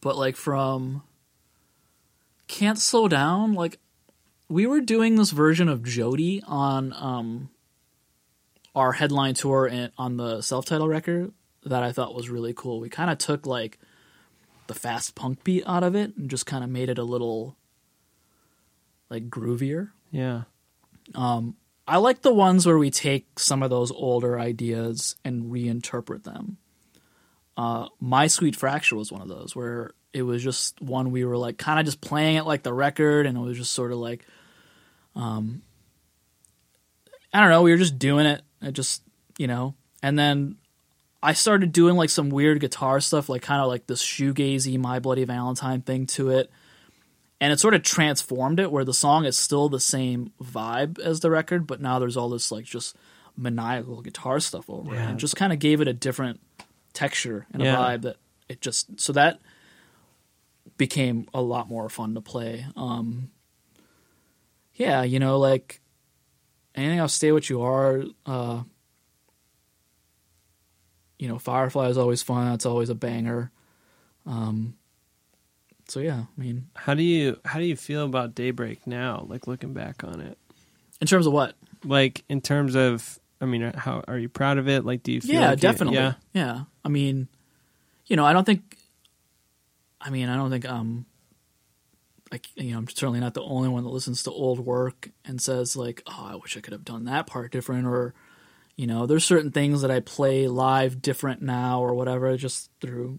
but 0.00 0.16
like 0.16 0.36
from 0.36 1.02
Can't 2.46 2.78
Slow 2.78 3.08
Down, 3.08 3.54
like 3.54 3.80
we 4.48 4.66
were 4.66 4.80
doing 4.80 5.16
this 5.16 5.30
version 5.32 5.68
of 5.68 5.82
Jody 5.82 6.42
on 6.46 6.92
um, 6.92 7.50
our 8.76 8.92
headline 8.92 9.34
tour 9.34 9.66
and 9.66 9.90
on 9.98 10.16
the 10.16 10.40
self-title 10.40 10.86
record 10.86 11.32
that 11.64 11.82
I 11.82 11.90
thought 11.90 12.14
was 12.14 12.30
really 12.30 12.52
cool. 12.54 12.78
We 12.78 12.88
kind 12.88 13.10
of 13.10 13.18
took 13.18 13.46
like 13.46 13.80
the 14.68 14.74
fast 14.74 15.16
punk 15.16 15.42
beat 15.42 15.64
out 15.66 15.82
of 15.82 15.96
it 15.96 16.16
and 16.16 16.30
just 16.30 16.46
kind 16.46 16.62
of 16.62 16.70
made 16.70 16.90
it 16.90 16.98
a 16.98 17.02
little 17.02 17.56
like 19.10 19.28
groovier. 19.28 19.90
Yeah. 20.12 20.42
I 21.88 21.98
like 21.98 22.22
the 22.22 22.34
ones 22.34 22.66
where 22.66 22.78
we 22.78 22.90
take 22.90 23.38
some 23.38 23.62
of 23.62 23.70
those 23.70 23.90
older 23.92 24.38
ideas 24.38 25.16
and 25.24 25.52
reinterpret 25.52 26.24
them. 26.24 26.58
Uh, 27.56 27.88
My 28.00 28.26
Sweet 28.26 28.56
Fracture 28.56 28.96
was 28.96 29.10
one 29.10 29.22
of 29.22 29.28
those 29.28 29.56
where 29.56 29.92
it 30.12 30.22
was 30.22 30.42
just 30.42 30.82
one 30.82 31.12
we 31.12 31.24
were 31.24 31.36
like 31.36 31.58
kind 31.58 31.78
of 31.78 31.86
just 31.86 32.00
playing 32.00 32.36
it 32.36 32.44
like 32.44 32.62
the 32.62 32.72
record, 32.72 33.24
and 33.24 33.38
it 33.38 33.40
was 33.40 33.56
just 33.56 33.72
sort 33.72 33.92
of 33.92 33.98
like, 33.98 34.26
um, 35.14 35.62
I 37.32 37.40
don't 37.40 37.50
know, 37.50 37.62
we 37.62 37.70
were 37.70 37.76
just 37.76 37.98
doing 37.98 38.26
it, 38.26 38.42
it 38.62 38.72
just 38.72 39.02
you 39.38 39.46
know, 39.46 39.74
and 40.02 40.18
then 40.18 40.56
I 41.22 41.32
started 41.32 41.72
doing 41.72 41.96
like 41.96 42.10
some 42.10 42.30
weird 42.30 42.60
guitar 42.60 43.00
stuff, 43.00 43.28
like 43.28 43.42
kind 43.42 43.60
of 43.60 43.68
like 43.68 43.86
this 43.86 44.04
shoegazy 44.04 44.78
My 44.78 44.98
Bloody 44.98 45.24
Valentine 45.24 45.82
thing 45.82 46.06
to 46.08 46.30
it. 46.30 46.50
And 47.40 47.52
it 47.52 47.60
sort 47.60 47.74
of 47.74 47.82
transformed 47.82 48.60
it 48.60 48.72
where 48.72 48.84
the 48.84 48.94
song 48.94 49.26
is 49.26 49.36
still 49.36 49.68
the 49.68 49.80
same 49.80 50.32
vibe 50.42 50.98
as 50.98 51.20
the 51.20 51.30
record 51.30 51.66
but 51.66 51.82
now 51.82 51.98
there's 51.98 52.16
all 52.16 52.30
this 52.30 52.50
like 52.50 52.64
just 52.64 52.96
maniacal 53.36 54.00
guitar 54.00 54.40
stuff 54.40 54.70
over 54.70 54.94
it 54.94 54.98
and 55.00 55.18
just 55.18 55.36
kind 55.36 55.52
of 55.52 55.58
gave 55.58 55.82
it 55.82 55.88
a 55.88 55.92
different 55.92 56.40
texture 56.94 57.46
and 57.52 57.60
a 57.62 57.66
vibe 57.76 58.02
that 58.02 58.16
it 58.48 58.62
just 58.62 58.98
so 58.98 59.12
that 59.12 59.38
became 60.78 61.28
a 61.34 61.42
lot 61.42 61.68
more 61.68 61.90
fun 61.90 62.14
to 62.14 62.22
play. 62.22 62.64
Um 62.74 63.30
yeah 64.74 65.02
you 65.02 65.18
know 65.18 65.38
like 65.38 65.80
anything 66.76 67.00
i'll 67.00 67.08
stay 67.08 67.32
what 67.32 67.48
you 67.48 67.62
are 67.62 68.04
uh 68.26 68.62
you 71.18 71.28
know 71.28 71.38
firefly 71.38 71.88
is 71.88 71.98
always 71.98 72.22
fun 72.22 72.50
that's 72.50 72.66
always 72.66 72.90
a 72.90 72.94
banger 72.94 73.50
um 74.26 74.74
so 75.88 76.00
yeah 76.00 76.24
i 76.36 76.40
mean 76.40 76.66
How 76.74 76.94
do 76.94 77.02
you 77.02 77.38
how 77.44 77.58
do 77.58 77.64
you 77.64 77.76
feel 77.76 78.04
about 78.04 78.34
Daybreak 78.34 78.86
now? 78.86 79.24
Like 79.28 79.46
looking 79.46 79.72
back 79.72 80.04
on 80.04 80.20
it, 80.20 80.36
in 81.00 81.06
terms 81.06 81.26
of 81.26 81.32
what 81.32 81.54
like 81.84 82.24
in 82.28 82.40
terms 82.40 82.74
of, 82.74 83.20
I 83.40 83.44
mean, 83.44 83.62
how 83.74 84.02
are 84.08 84.18
you 84.18 84.28
proud 84.28 84.58
of 84.58 84.68
it? 84.68 84.84
Like, 84.84 85.02
do 85.04 85.12
you 85.12 85.20
feel? 85.20 85.40
yeah 85.40 85.50
like 85.50 85.60
definitely 85.60 85.98
yeah. 85.98 86.14
yeah 86.32 86.64
i 86.84 86.88
mean 86.88 87.28
you 88.06 88.16
know 88.16 88.24
i 88.24 88.32
don't 88.32 88.44
think 88.44 88.76
i 90.00 90.10
mean 90.10 90.28
i 90.28 90.36
don't 90.36 90.50
think 90.50 90.68
um 90.68 91.06
like 92.32 92.46
you 92.56 92.72
know 92.72 92.78
i'm 92.78 92.88
certainly 92.88 93.20
not 93.20 93.34
the 93.34 93.42
only 93.42 93.68
one 93.68 93.84
that 93.84 93.90
listens 93.90 94.22
to 94.24 94.30
old 94.30 94.58
work 94.60 95.10
and 95.24 95.40
says 95.40 95.76
like 95.76 96.02
oh 96.06 96.26
i 96.32 96.34
wish 96.36 96.56
i 96.56 96.60
could 96.60 96.72
have 96.72 96.84
done 96.84 97.04
that 97.04 97.26
part 97.26 97.52
different 97.52 97.86
or 97.86 98.14
you 98.76 98.86
know 98.86 99.06
there's 99.06 99.24
certain 99.24 99.50
things 99.52 99.82
that 99.82 99.90
i 99.90 100.00
play 100.00 100.48
live 100.48 101.00
different 101.00 101.40
now 101.40 101.80
or 101.80 101.94
whatever 101.94 102.36
just 102.36 102.70
through 102.80 103.18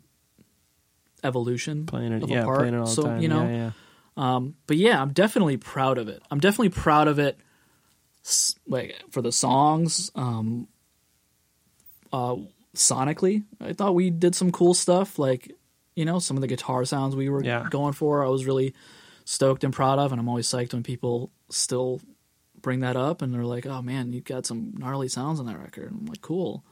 evolution 1.24 1.86
Playing 1.86 2.14
it, 2.14 2.24
of 2.24 2.30
a 2.30 2.34
yeah, 2.34 2.44
part. 2.46 2.60
playing 2.60 2.74
it 2.74 2.78
all 2.78 2.86
the 2.86 2.92
so 2.92 3.04
time. 3.04 3.22
you 3.22 3.28
know 3.28 3.44
yeah, 3.48 3.72
yeah. 4.18 4.40
but 4.68 4.78
yeah, 4.78 5.02
I'm 5.02 5.14
definitely 5.14 5.58
proud 5.58 5.98
of 5.98 6.08
it. 6.08 6.22
I'm 6.32 6.40
definitely 6.40 6.70
proud 6.70 7.08
of 7.08 7.20
it, 7.20 7.40
like 8.68 8.96
for 9.12 9.22
the 9.22 9.32
songs. 9.32 10.12
Um, 10.16 10.68
uh, 12.12 12.36
sonically, 12.76 13.44
I 13.62 13.74
thought 13.74 13.96
we 13.96 14.10
did 14.10 14.36
some 14.36 14.52
cool 14.52 14.74
stuff. 14.74 15.18
Like 15.20 15.52
you 15.96 16.06
know, 16.06 16.20
some 16.20 16.38
of 16.38 16.42
the 16.42 16.48
guitar 16.48 16.86
sounds 16.86 17.16
we 17.16 17.30
were 17.30 17.44
Yeah. 17.44 17.68
going 17.70 17.94
for, 17.94 18.24
I 18.24 18.30
was 18.30 18.46
really 18.46 18.74
stoked 19.28 19.66
and 19.66 19.74
proud 19.74 20.00
of, 20.00 20.14
and 20.14 20.22
I'm 20.22 20.30
always 20.30 20.48
psyched 20.48 20.72
when 20.74 20.84
people 20.84 21.32
still 21.50 22.00
bring 22.62 22.80
that 22.80 22.96
up 22.96 23.22
and 23.22 23.34
they're 23.34 23.44
like, 23.44 23.66
"Oh 23.66 23.82
man, 23.82 24.14
you've 24.14 24.24
got 24.24 24.46
some 24.46 24.74
gnarly 24.78 25.10
sounds 25.10 25.40
on 25.42 25.46
that 25.48 25.60
record." 25.60 25.92
And 25.92 26.00
I'm 26.02 26.06
like, 26.06 26.22
"Cool." 26.22 26.64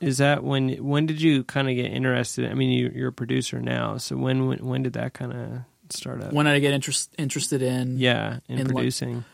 Is 0.00 0.18
that 0.18 0.42
when 0.42 0.70
when 0.84 1.06
did 1.06 1.22
you 1.22 1.44
kind 1.44 1.68
of 1.68 1.76
get 1.76 1.86
interested? 1.92 2.50
I 2.50 2.54
mean, 2.54 2.70
you, 2.70 2.90
you're 2.92 3.08
a 3.08 3.12
producer 3.12 3.60
now, 3.60 3.96
so 3.98 4.16
when 4.16 4.48
when, 4.48 4.58
when 4.58 4.82
did 4.82 4.94
that 4.94 5.12
kind 5.12 5.32
of 5.32 5.60
start 5.90 6.20
up? 6.22 6.32
when 6.32 6.46
did 6.46 6.54
I 6.54 6.58
get 6.58 6.72
interest, 6.74 7.14
interested 7.16 7.62
in? 7.62 7.96
yeah, 7.98 8.40
in, 8.48 8.58
in, 8.58 8.66
like- 8.66 8.74
producing. 8.74 9.24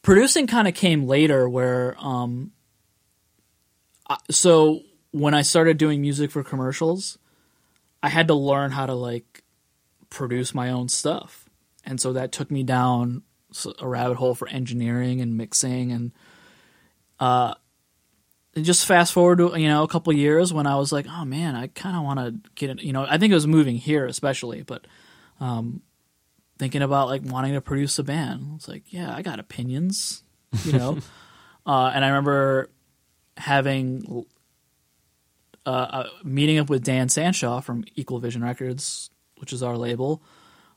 producing 0.00 0.46
kind 0.46 0.66
of 0.66 0.74
came 0.74 1.06
later 1.06 1.46
where 1.48 1.94
um 1.98 2.52
I- 4.08 4.16
so 4.30 4.80
when 5.12 5.32
i 5.34 5.42
started 5.42 5.78
doing 5.78 6.00
music 6.00 6.30
for 6.30 6.42
commercials 6.42 7.18
i 8.02 8.08
had 8.08 8.28
to 8.28 8.34
learn 8.34 8.70
how 8.72 8.86
to 8.86 8.94
like 8.94 9.42
produce 10.10 10.54
my 10.54 10.70
own 10.70 10.88
stuff 10.88 11.41
and 11.84 12.00
so 12.00 12.12
that 12.12 12.32
took 12.32 12.50
me 12.50 12.62
down 12.62 13.22
a 13.78 13.86
rabbit 13.86 14.16
hole 14.16 14.34
for 14.34 14.48
engineering 14.48 15.20
and 15.20 15.36
mixing 15.36 15.92
and 15.92 16.12
uh 17.20 17.54
and 18.54 18.64
just 18.64 18.86
fast 18.86 19.12
forward 19.12 19.38
to 19.38 19.54
you 19.58 19.68
know 19.68 19.82
a 19.82 19.88
couple 19.88 20.12
years 20.12 20.52
when 20.54 20.66
i 20.66 20.76
was 20.76 20.90
like 20.90 21.06
oh 21.08 21.24
man 21.24 21.54
i 21.54 21.66
kind 21.66 21.96
of 21.96 22.02
want 22.02 22.18
to 22.18 22.50
get 22.54 22.70
it 22.70 22.82
you 22.82 22.92
know 22.92 23.06
i 23.08 23.18
think 23.18 23.30
it 23.30 23.34
was 23.34 23.46
moving 23.46 23.76
here 23.76 24.06
especially 24.06 24.62
but 24.62 24.86
thinking 26.62 26.82
about 26.82 27.08
like 27.08 27.22
wanting 27.24 27.54
to 27.54 27.60
produce 27.60 27.98
a 27.98 28.04
band. 28.04 28.52
It's 28.54 28.68
like, 28.68 28.84
yeah, 28.92 29.12
I 29.12 29.22
got 29.22 29.40
opinions, 29.40 30.22
you 30.64 30.74
know. 30.74 30.98
uh, 31.66 31.90
and 31.92 32.04
I 32.04 32.08
remember 32.08 32.70
having 33.36 34.24
uh, 35.66 35.68
uh, 35.68 36.08
meeting 36.22 36.58
up 36.58 36.70
with 36.70 36.84
Dan 36.84 37.08
Sandshaw 37.08 37.64
from 37.64 37.82
Equal 37.96 38.20
Vision 38.20 38.44
Records, 38.44 39.10
which 39.38 39.52
is 39.52 39.60
our 39.60 39.76
label. 39.76 40.22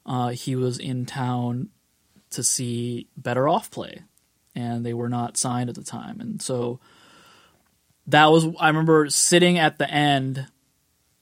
Uh, 0.06 0.30
he 0.30 0.56
was 0.56 0.78
in 0.78 1.06
town 1.06 1.70
to 2.30 2.44
see 2.44 3.08
Better 3.18 3.48
Off 3.48 3.72
play, 3.72 4.02
and 4.54 4.86
they 4.86 4.94
were 4.94 5.10
not 5.10 5.38
signed 5.38 5.70
at 5.70 5.76
the 5.76 5.84
time, 5.84 6.20
and 6.20 6.42
so 6.42 6.80
that 8.08 8.28
was. 8.32 8.46
I 8.60 8.68
remember 8.68 9.10
sitting 9.10 9.58
at 9.58 9.78
the 9.78 9.90
end 9.90 10.48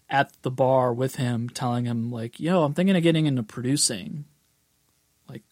at 0.10 0.32
the 0.42 0.52
bar 0.52 0.94
with 0.94 1.16
him, 1.16 1.50
telling 1.50 1.86
him 1.86 2.12
like, 2.12 2.40
"Yo, 2.40 2.64
I'm 2.64 2.74
thinking 2.74 2.96
of 2.96 3.04
getting 3.04 3.26
into 3.26 3.44
producing." 3.44 4.26
like 5.30 5.44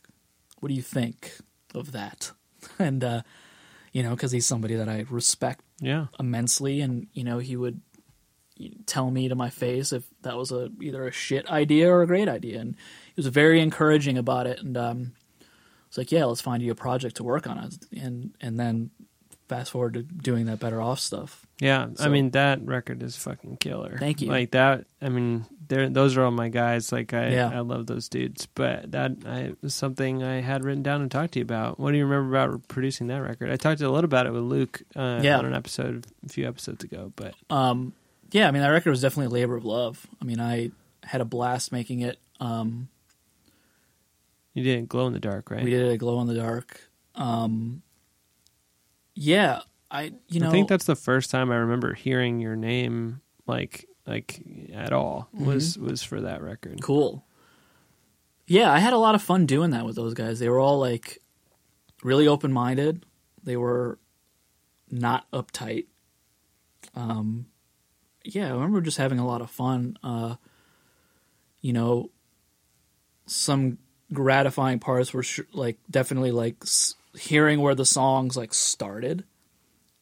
what 0.60 0.70
do 0.70 0.76
you 0.76 0.82
think 0.82 1.38
of 1.74 1.91
that 1.94 2.32
and 2.80 3.04
uh 3.04 3.22
you 3.94 4.04
know 4.04 4.12
because 4.12 4.32
he's 4.32 4.46
somebody 4.46 4.76
that 4.76 4.89
i 4.89 5.06
respect 5.10 5.63
Yeah, 5.80 6.08
immensely 6.20 6.82
and 6.82 7.08
you 7.13 7.24
know 7.24 7.39
he 7.39 7.56
would 7.56 7.82
tell 8.86 9.10
me 9.10 9.28
to 9.28 9.36
my 9.36 9.50
face 9.50 9.91
if 9.91 10.04
that 10.22 10.38
was 10.38 10.52
a 10.52 10.70
either 10.82 11.08
a 11.08 11.12
shit 11.12 11.50
idea 11.50 11.89
or 11.89 12.04
a 12.04 12.08
great 12.08 12.28
idea 12.30 12.60
and 12.60 12.76
he 13.15 13.19
was 13.21 13.28
very 13.28 13.62
encouraging 13.62 14.17
about 14.17 14.47
it 14.47 14.60
and 14.60 14.78
um 14.78 15.13
it's 15.88 15.97
like 15.97 16.12
yeah 16.12 16.26
let's 16.26 16.41
find 16.41 16.62
you 16.63 16.71
a 16.71 16.76
project 16.76 17.17
to 17.17 17.24
work 17.24 17.47
on 17.47 17.69
and 18.00 18.34
and 18.41 18.60
then 18.60 18.89
fast 19.47 19.71
forward 19.71 19.93
to 19.93 20.04
doing 20.04 20.45
that 20.45 20.60
better 20.60 20.82
off 20.82 21.00
stuff 21.00 21.45
yeah. 21.62 21.89
I 22.00 22.10
mean, 22.10 22.32
that 22.32 22.65
record 22.65 23.04
is 23.04 23.15
fucking 23.15 23.58
killer. 23.58 23.95
Thank 24.00 24.19
you. 24.21 24.30
Like 24.30 24.50
that. 24.52 24.86
I 25.00 25.10
mean, 25.10 25.45
those 25.67 26.17
are 26.17 26.24
all 26.24 26.32
my 26.32 26.50
guys. 26.50 26.91
Like 26.91 27.13
I, 27.13 27.30
Yeah. 27.30 27.52
I 27.54 27.60
love 27.60 27.86
those 27.86 28.10
dudes. 28.10 28.47
But 28.47 28.91
that 28.93 29.12
I, 29.28 29.54
was 29.62 29.76
something 29.76 30.24
I 30.24 30.41
had 30.41 30.63
written 30.65 30.82
down 30.82 31.04
and 31.04 31.12
talked 31.12 31.34
to 31.34 31.39
you 31.39 31.43
about. 31.43 31.80
What 31.80 31.91
do 31.91 31.97
you 31.97 32.06
remember 32.08 32.36
about 32.36 32.67
producing 32.67 33.08
that 33.08 33.19
record? 33.21 33.52
I 33.52 33.58
talked 33.58 33.80
a 33.82 33.89
little 33.91 34.06
about 34.06 34.26
it 34.26 34.34
with 34.34 34.41
Luke 34.41 34.82
uh, 34.95 35.19
Yeah. 35.21 35.38
on 35.38 35.45
an 35.45 35.54
episode 35.54 36.08
a 36.26 36.30
few 36.30 36.47
episodes 36.47 36.84
ago. 36.84 37.13
But 37.15 37.36
um 37.52 37.93
yeah 38.32 38.47
i 38.47 38.52
mean 38.52 38.63
that 38.63 38.69
record 38.69 38.89
was 38.89 39.02
definitely 39.02 39.26
a 39.26 39.41
labor 39.41 39.56
of 39.58 39.65
love 39.65 40.08
i 40.21 40.26
mean 40.26 40.39
i 40.39 40.71
had 41.04 41.19
a 41.21 41.26
blast 41.26 41.71
making 41.71 42.00
it 42.00 42.17
um 42.39 42.88
you 44.54 44.64
didn't 44.64 44.90
glow 44.90 45.08
in 45.08 45.14
the 45.14 45.20
dark, 45.20 45.50
right? 45.52 45.64
We 45.64 45.70
did 45.70 45.90
a 45.92 45.98
glow 45.98 46.20
in 46.22 46.28
the 46.28 46.36
dark. 46.36 46.82
Um, 47.16 47.82
yeah, 49.16 49.62
I 49.90 50.14
you 50.30 50.40
know 50.40 50.48
I 50.50 50.52
think 50.52 50.68
that's 50.70 50.86
the 50.86 50.96
first 50.96 51.30
time 51.32 51.52
I 51.52 51.56
remember 51.58 51.94
hearing 51.94 52.40
your 52.40 52.56
name 52.56 53.22
like 53.48 53.88
like 54.08 54.42
at 54.74 54.94
all 54.94 55.30
was 55.34 55.76
Mm-hmm. 55.78 55.86
was 55.90 56.04
for 56.04 56.22
that 56.22 56.42
record. 56.42 56.82
cool. 56.82 57.26
Yeah, 58.48 58.72
I 58.72 58.80
had 58.80 58.94
a 58.94 58.98
lot 58.98 59.16
of 59.16 59.22
fun 59.22 59.46
doing 59.46 59.72
that 59.72 59.86
with 59.86 59.96
those 59.96 60.14
guys. 60.14 60.40
They 60.40 60.50
were 60.50 60.60
all 60.60 60.80
like 60.80 61.20
really 62.04 62.28
open 62.28 62.52
minded. 62.52 63.06
They 63.44 63.56
were 63.56 63.98
not 64.90 65.30
uptight. 65.32 65.86
Um, 66.96 67.46
yeah, 68.26 68.48
I 68.48 68.52
remember 68.52 68.82
just 68.82 68.98
having 68.98 69.20
a 69.20 69.26
lot 69.26 69.42
of 69.42 69.50
fun. 69.50 69.98
Uh, 70.04 70.36
you 71.62 71.72
know, 71.72 72.12
some 73.26 73.78
gratifying 74.13 74.80
parts 74.80 75.13
were 75.13 75.24
sh- 75.24 75.41
like 75.54 75.78
definitely 75.89 76.32
like 76.32 76.56
s- 76.63 76.95
hearing 77.17 77.62
where 77.62 77.76
the 77.76 77.86
songs 77.86 78.36
like 78.38 78.54
started 78.54 79.24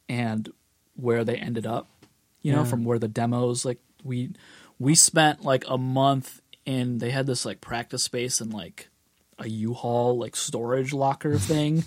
and 0.08 0.48
where 0.96 1.24
they 1.24 1.36
ended 1.36 1.66
up. 1.66 1.88
You 2.42 2.52
know, 2.54 2.64
from 2.64 2.84
where 2.84 2.98
the 2.98 3.06
demos 3.08 3.66
like 3.66 3.78
we 4.02 4.30
we 4.78 4.94
spent 4.94 5.44
like 5.44 5.64
a 5.68 5.76
month 5.76 6.40
in. 6.64 6.96
They 6.98 7.10
had 7.10 7.26
this 7.26 7.44
like 7.44 7.60
practice 7.60 8.02
space 8.02 8.40
and 8.40 8.50
like 8.50 8.88
a 9.38 9.46
U-Haul 9.46 10.16
like 10.18 10.34
storage 10.36 10.94
locker 10.94 11.36
thing. 11.38 11.84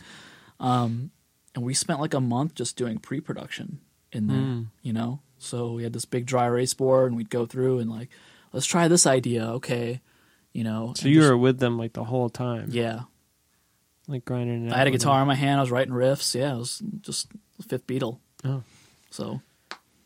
Um, 0.59 1.09
and 1.55 1.63
we 1.63 1.73
spent 1.73 1.99
like 1.99 2.13
a 2.13 2.19
month 2.21 2.53
just 2.53 2.77
doing 2.77 2.99
pre-production 2.99 3.79
in 4.11 4.27
there, 4.27 4.37
Mm. 4.37 4.65
you 4.83 4.93
know. 4.93 5.21
So 5.39 5.71
we 5.73 5.81
had 5.83 5.93
this 5.93 6.05
big 6.05 6.27
dry 6.27 6.45
erase 6.45 6.75
board, 6.75 7.07
and 7.07 7.17
we'd 7.17 7.31
go 7.31 7.47
through 7.47 7.79
and 7.79 7.89
like, 7.89 8.09
let's 8.53 8.65
try 8.67 8.87
this 8.87 9.07
idea, 9.07 9.45
okay, 9.53 10.01
you 10.53 10.63
know. 10.63 10.93
So 10.95 11.07
you 11.09 11.15
just- 11.19 11.29
were 11.29 11.37
with 11.37 11.59
them 11.59 11.77
like 11.77 11.93
the 11.93 12.03
whole 12.05 12.29
time, 12.29 12.69
yeah. 12.71 13.01
like 14.07 14.23
grinding. 14.25 14.71
I 14.71 14.77
had 14.77 14.87
a 14.87 14.91
guitar 14.91 15.21
in 15.21 15.27
my 15.27 15.35
hand. 15.35 15.59
I 15.59 15.61
was 15.63 15.71
writing 15.71 15.93
riffs. 15.93 16.33
Yeah, 16.35 16.55
it 16.55 16.57
was 16.59 16.81
just 17.01 17.27
fifth 17.67 17.85
Beatle. 17.87 18.19
Oh. 18.45 18.63
So. 19.11 19.41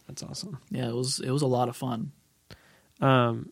That's 0.08 0.24
awesome. 0.24 0.58
yeah, 0.72 0.88
it 0.88 0.96
was 0.96 1.20
it 1.20 1.32
was 1.32 1.42
a 1.42 1.48
lot 1.48 1.68
of 1.68 1.76
fun. 1.76 2.14
Um, 3.02 3.52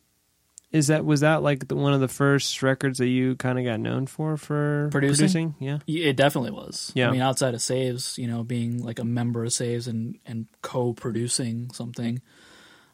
is 0.72 0.88
that 0.88 1.04
was 1.06 1.20
that 1.20 1.44
like 1.44 1.68
the, 1.68 1.76
one 1.76 1.94
of 1.94 2.00
the 2.00 2.08
first 2.08 2.64
records 2.64 2.98
that 3.00 3.08
you 3.08 3.36
kind 3.36 3.60
of 3.60 3.66
got 3.66 3.80
known 3.82 4.08
for 4.08 4.38
for 4.38 4.88
Producing? 4.90 5.56
Yeah, 5.60 5.80
Y- 5.88 5.96
It 5.96 6.16
definitely 6.16 6.52
was. 6.52 6.94
Yeah. 6.96 7.10
I 7.10 7.12
mean, 7.12 7.22
outside 7.22 7.54
of 7.56 7.62
Saves, 7.62 8.18
you 8.18 8.28
know, 8.28 8.44
being 8.44 8.82
like 8.84 9.00
a 9.00 9.04
member 9.04 9.44
of 9.44 9.52
Saves 9.54 9.88
and 9.90 10.18
and 10.26 10.48
co-producing 10.62 11.72
something. 11.72 12.22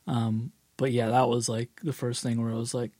Um, 0.08 0.52
but 0.78 0.92
yeah, 0.92 1.10
that 1.10 1.30
was 1.30 1.48
like 1.48 1.70
the 1.84 1.94
first 1.94 2.24
thing 2.24 2.42
where 2.42 2.52
I 2.52 2.56
was 2.56 2.74
like 2.74 2.92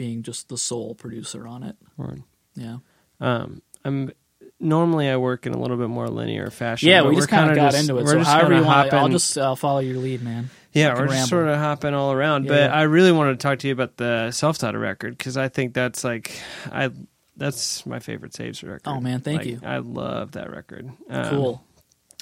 being 0.00 0.22
just 0.22 0.48
the 0.48 0.56
sole 0.56 0.94
producer 0.94 1.46
on 1.46 1.62
it. 1.62 1.76
Word. 1.98 2.22
Yeah. 2.54 2.78
Um, 3.20 3.60
I'm 3.84 4.10
normally 4.58 5.10
I 5.10 5.18
work 5.18 5.44
in 5.44 5.52
a 5.52 5.60
little 5.60 5.76
bit 5.76 5.90
more 5.90 6.08
linear 6.08 6.48
fashion. 6.48 6.88
Yeah, 6.88 7.02
we 7.02 7.16
just 7.16 7.28
kind 7.28 7.50
of 7.50 7.56
got 7.56 7.74
into 7.74 7.98
it. 7.98 8.04
we're 8.04 8.12
So 8.12 8.18
just 8.20 8.30
however 8.30 8.54
you 8.54 8.64
want, 8.64 8.94
I'll 8.94 9.10
just 9.10 9.36
uh, 9.36 9.54
follow 9.56 9.80
your 9.80 9.98
lead, 9.98 10.22
man. 10.22 10.48
Yeah, 10.72 10.94
we're 10.94 11.00
just 11.02 11.12
ramble. 11.12 11.28
sort 11.28 11.48
of 11.48 11.58
hopping 11.58 11.92
all 11.92 12.12
around. 12.12 12.44
Yeah, 12.44 12.48
but 12.48 12.60
yeah. 12.70 12.74
I 12.74 12.82
really 12.84 13.12
wanted 13.12 13.32
to 13.32 13.42
talk 13.42 13.58
to 13.58 13.66
you 13.66 13.74
about 13.74 13.98
the 13.98 14.30
self-titled 14.30 14.80
record 14.80 15.18
because 15.18 15.36
I 15.36 15.50
think 15.50 15.74
that's 15.74 16.02
like 16.02 16.32
I 16.72 16.90
that's 17.36 17.84
my 17.84 17.98
favorite 17.98 18.32
Saves 18.32 18.62
record. 18.62 18.80
Oh, 18.86 19.00
man, 19.00 19.20
thank 19.20 19.40
Like, 19.40 19.48
you. 19.48 19.60
I 19.62 19.78
love 19.78 20.32
that 20.32 20.50
record. 20.50 20.90
Um, 21.10 21.28
Cool. 21.28 21.64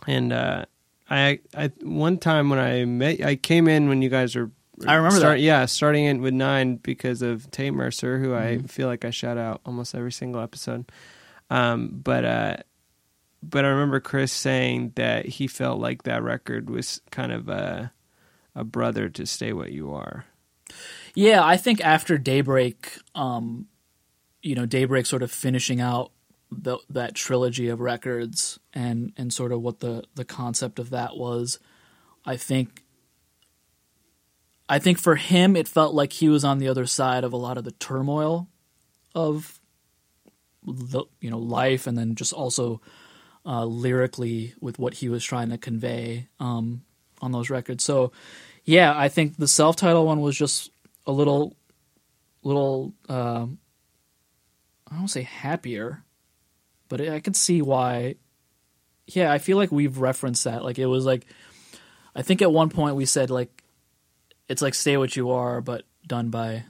And 0.09 0.33
uh, 0.33 0.65
I 1.09 1.39
I 1.57 1.71
one 1.83 2.19
time 2.19 2.51
when 2.51 2.59
I 2.59 2.85
met 2.87 3.21
I 3.23 3.37
came 3.37 3.69
in 3.69 3.89
when 3.89 4.03
you 4.03 4.09
guys 4.09 4.35
were 4.35 4.51
I 4.87 4.95
remember 4.95 5.19
start, 5.19 5.39
that. 5.39 5.43
Yeah, 5.43 5.65
starting 5.67 6.05
in 6.05 6.21
with 6.23 6.35
nine 6.35 6.77
because 6.77 7.23
of 7.23 7.51
Tate 7.51 7.73
Mercer, 7.75 8.19
who 8.19 8.35
I 8.35 8.57
Mm-hmm. 8.57 8.67
feel 8.67 8.87
like 8.89 9.05
I 9.05 9.11
shout 9.11 9.39
out 9.39 9.61
almost 9.67 9.95
every 9.95 10.13
single 10.13 10.41
episode. 10.41 10.91
Um, 11.51 11.91
but 12.03 12.25
uh, 12.25 12.57
but 13.43 13.65
I 13.65 13.69
remember 13.69 14.01
Chris 14.01 14.33
saying 14.33 14.93
that 14.97 15.27
he 15.27 15.47
felt 15.47 15.81
like 15.81 16.03
that 16.05 16.23
record 16.23 16.69
was 16.71 17.01
kind 17.11 17.33
of 17.33 17.49
a 17.49 17.93
a 18.55 18.65
brother 18.65 19.09
to 19.09 19.25
Stay 19.27 19.53
What 19.53 19.73
You 19.73 19.93
Are. 19.93 20.25
Yeah, 21.15 21.45
I 21.45 21.57
think 21.57 21.81
after 21.81 22.19
Daybreak, 22.19 22.99
um, 23.15 23.67
you 24.43 24.55
know, 24.55 24.67
Daybreak 24.67 25.07
sort 25.07 25.23
of 25.23 25.31
finishing 25.31 25.81
out 25.81 26.13
the, 26.51 26.79
that 26.91 27.15
trilogy 27.15 27.69
of 27.69 27.81
records 27.81 28.59
and 28.75 29.13
and 29.17 29.33
sort 29.33 29.53
of 29.53 29.61
what 29.63 29.81
the 29.81 30.05
the 30.15 30.25
concept 30.25 30.79
of 30.79 30.91
that 30.91 31.17
was. 31.17 31.59
I 32.25 32.37
think 32.37 32.85
I 34.69 34.79
think 34.79 34.99
for 34.99 35.17
him 35.17 35.57
it 35.57 35.69
felt 35.69 35.95
like 35.95 36.13
he 36.13 36.29
was 36.29 36.45
on 36.45 36.59
the 36.59 36.69
other 36.69 36.87
side 36.87 37.25
of 37.25 37.33
a 37.33 37.37
lot 37.37 37.59
of 37.59 37.65
the 37.65 37.73
turmoil 37.73 38.49
of 39.15 39.61
the 40.65 41.05
you 41.21 41.31
know 41.31 41.39
life 41.39 41.87
and 41.87 41.97
then 41.97 42.15
just 42.15 42.33
also 42.33 42.81
uh, 43.47 43.65
lyrically 43.65 44.55
with 44.61 44.79
what 44.79 44.95
he 44.95 45.09
was 45.09 45.25
trying 45.25 45.49
to 45.51 45.59
convey 45.59 46.29
um, 46.39 46.83
on 47.23 47.33
those 47.33 47.49
records. 47.49 47.83
So 47.83 48.13
yeah, 48.65 48.93
I 48.95 49.09
think 49.09 49.37
the 49.37 49.49
self-titled 49.49 50.07
one 50.07 50.21
was 50.21 50.37
just 50.37 50.71
a 51.07 51.13
little, 51.13 51.57
little. 52.43 52.93
Um, 53.09 53.59
I 54.91 54.97
don't 54.97 55.09
say 55.09 55.23
happier, 55.23 56.05
but 56.89 57.01
I 57.01 57.21
could 57.21 57.37
see 57.37 57.63
why. 57.63 58.17
Yeah, 59.07 59.33
I 59.33 59.39
feel 59.39 59.57
like 59.57 59.73
we've 59.73 59.97
referenced 59.97 60.45
that. 60.45 60.63
Like 60.63 60.79
it 60.79 60.85
was 60.85 61.07
like, 61.07 61.25
I 62.15 62.21
think 62.21 62.43
at 62.43 62.53
one 62.53 62.69
point 62.69 62.97
we 62.97 63.07
said 63.07 63.31
like, 63.31 63.58
it's 64.49 64.63
like 64.63 64.75
"Stay 64.75 64.97
What 64.97 65.15
You 65.17 65.31
Are," 65.31 65.61
but 65.61 65.83
done 66.07 66.31
by 66.31 66.65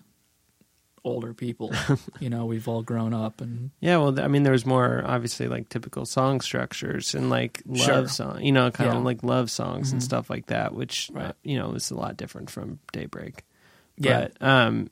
older 1.05 1.33
people. 1.33 1.73
you 2.21 2.29
know, 2.29 2.45
we've 2.47 2.69
all 2.69 2.83
grown 2.83 3.15
up, 3.15 3.41
and 3.41 3.71
Yeah, 3.81 3.99
well, 3.99 4.19
I 4.21 4.29
mean, 4.29 4.43
there 4.43 4.53
was 4.53 4.67
more 4.67 5.03
obviously 5.07 5.49
like 5.49 5.69
typical 5.69 6.05
song 6.05 6.41
structures 6.41 7.15
and 7.15 7.31
like 7.31 7.63
love 7.67 7.85
Sure. 7.85 8.09
song, 8.09 8.43
you 8.43 8.53
know, 8.53 8.71
kind 8.71 8.91
Yeah. 8.91 8.99
of 8.99 9.05
like 9.05 9.23
love 9.23 9.51
songs 9.51 9.93
and 9.93 10.01
Mhm. 10.01 10.05
stuff 10.05 10.29
like 10.31 10.47
that, 10.47 10.75
which 10.75 11.11
uh, 11.17 11.33
you 11.43 11.59
know 11.59 11.69
was 11.71 11.91
a 11.91 11.95
lot 11.97 12.17
different 12.17 12.51
from 12.51 12.79
Daybreak. 12.93 13.45
yeah, 13.97 14.29
But, 14.41 14.43
um, 14.47 14.91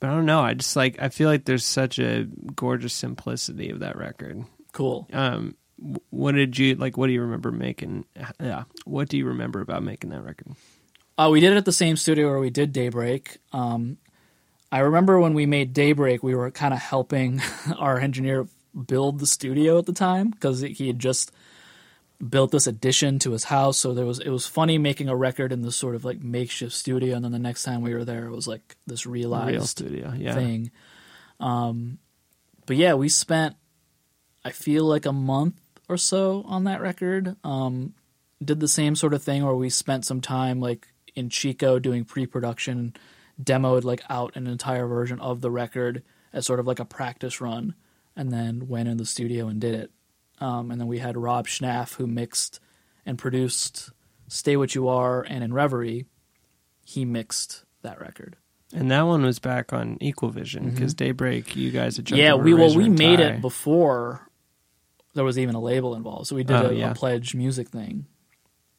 but 0.00 0.10
I 0.10 0.14
don't 0.14 0.26
know. 0.26 0.40
I 0.40 0.54
just 0.54 0.74
like 0.76 1.00
I 1.00 1.08
feel 1.10 1.28
like 1.28 1.44
there's 1.44 1.64
such 1.64 1.98
a 1.98 2.24
gorgeous 2.56 2.94
simplicity 2.94 3.70
of 3.70 3.80
that 3.80 3.96
record. 3.96 4.44
Cool. 4.72 5.06
Um, 5.12 5.54
what 6.10 6.32
did 6.32 6.56
you 6.58 6.76
like? 6.76 6.96
What 6.96 7.08
do 7.08 7.12
you 7.12 7.20
remember 7.22 7.50
making? 7.50 8.04
Yeah, 8.40 8.64
what 8.84 9.08
do 9.08 9.18
you 9.18 9.26
remember 9.26 9.60
about 9.60 9.82
making 9.82 10.10
that 10.10 10.22
record? 10.24 10.54
Uh, 11.22 11.30
we 11.30 11.38
did 11.38 11.52
it 11.52 11.56
at 11.56 11.64
the 11.64 11.72
same 11.72 11.96
studio 11.96 12.28
where 12.28 12.40
we 12.40 12.50
did 12.50 12.72
Daybreak. 12.72 13.36
Um, 13.52 13.98
I 14.72 14.80
remember 14.80 15.20
when 15.20 15.34
we 15.34 15.46
made 15.46 15.72
Daybreak, 15.72 16.20
we 16.22 16.34
were 16.34 16.50
kind 16.50 16.74
of 16.74 16.80
helping 16.80 17.40
our 17.78 17.98
engineer 17.98 18.48
build 18.86 19.20
the 19.20 19.26
studio 19.26 19.78
at 19.78 19.86
the 19.86 19.92
time 19.92 20.30
because 20.30 20.62
he 20.62 20.88
had 20.88 20.98
just 20.98 21.30
built 22.28 22.50
this 22.50 22.66
addition 22.66 23.20
to 23.20 23.32
his 23.32 23.44
house. 23.44 23.78
So 23.78 23.94
there 23.94 24.06
was 24.06 24.18
it 24.18 24.30
was 24.30 24.46
funny 24.46 24.78
making 24.78 25.08
a 25.08 25.14
record 25.14 25.52
in 25.52 25.62
this 25.62 25.76
sort 25.76 25.94
of 25.94 26.04
like 26.04 26.20
makeshift 26.20 26.72
studio, 26.72 27.14
and 27.14 27.24
then 27.24 27.30
the 27.30 27.38
next 27.38 27.62
time 27.62 27.82
we 27.82 27.94
were 27.94 28.04
there, 28.04 28.26
it 28.26 28.32
was 28.32 28.48
like 28.48 28.76
this 28.88 29.06
realized 29.06 29.52
Real 29.52 29.66
studio, 29.66 30.14
yeah. 30.16 30.34
thing. 30.34 30.72
Um, 31.38 31.98
but 32.66 32.76
yeah, 32.76 32.94
we 32.94 33.08
spent 33.08 33.54
I 34.44 34.50
feel 34.50 34.86
like 34.86 35.06
a 35.06 35.12
month 35.12 35.54
or 35.88 35.98
so 35.98 36.42
on 36.48 36.64
that 36.64 36.80
record. 36.80 37.36
Um, 37.44 37.94
did 38.42 38.58
the 38.58 38.66
same 38.66 38.96
sort 38.96 39.14
of 39.14 39.22
thing 39.22 39.44
where 39.44 39.54
we 39.54 39.70
spent 39.70 40.04
some 40.04 40.20
time 40.20 40.58
like 40.58 40.88
in 41.14 41.28
Chico 41.28 41.78
doing 41.78 42.04
pre-production, 42.04 42.94
demoed 43.42 43.84
like 43.84 44.02
out 44.08 44.36
an 44.36 44.46
entire 44.46 44.86
version 44.86 45.20
of 45.20 45.40
the 45.40 45.50
record 45.50 46.02
as 46.32 46.46
sort 46.46 46.60
of 46.60 46.66
like 46.66 46.78
a 46.80 46.84
practice 46.84 47.40
run, 47.40 47.74
and 48.16 48.30
then 48.30 48.68
went 48.68 48.88
in 48.88 48.96
the 48.96 49.04
studio 49.06 49.48
and 49.48 49.60
did 49.60 49.74
it. 49.74 49.90
Um, 50.40 50.70
and 50.70 50.80
then 50.80 50.88
we 50.88 50.98
had 50.98 51.16
Rob 51.16 51.46
Schnapf 51.46 51.94
who 51.94 52.06
mixed 52.06 52.58
and 53.06 53.18
produced 53.18 53.90
"Stay 54.28 54.56
What 54.56 54.74
You 54.74 54.88
Are" 54.88 55.22
and 55.22 55.44
in 55.44 55.52
Reverie, 55.52 56.06
he 56.84 57.04
mixed 57.04 57.64
that 57.82 58.00
record. 58.00 58.36
And 58.74 58.90
that 58.90 59.02
one 59.02 59.22
was 59.22 59.38
back 59.38 59.72
on 59.74 59.98
Equal 60.00 60.30
Vision 60.30 60.70
because 60.70 60.94
Daybreak, 60.94 61.54
you 61.54 61.70
guys 61.70 61.96
had 61.96 62.06
jumped 62.06 62.22
Mm-hmm. 62.22 62.38
yeah, 62.38 62.42
we 62.42 62.54
well 62.54 62.74
we 62.74 62.88
made 62.88 63.18
Tie. 63.18 63.24
it 63.26 63.40
before 63.42 64.26
there 65.14 65.24
was 65.24 65.38
even 65.38 65.54
a 65.54 65.60
label 65.60 65.94
involved. 65.94 66.26
So 66.28 66.36
we 66.36 66.42
did 66.44 66.56
Oh, 66.56 66.70
a, 66.70 66.72
yeah. 66.72 66.90
a 66.92 66.94
pledge 66.94 67.34
music 67.34 67.68
thing, 67.68 68.06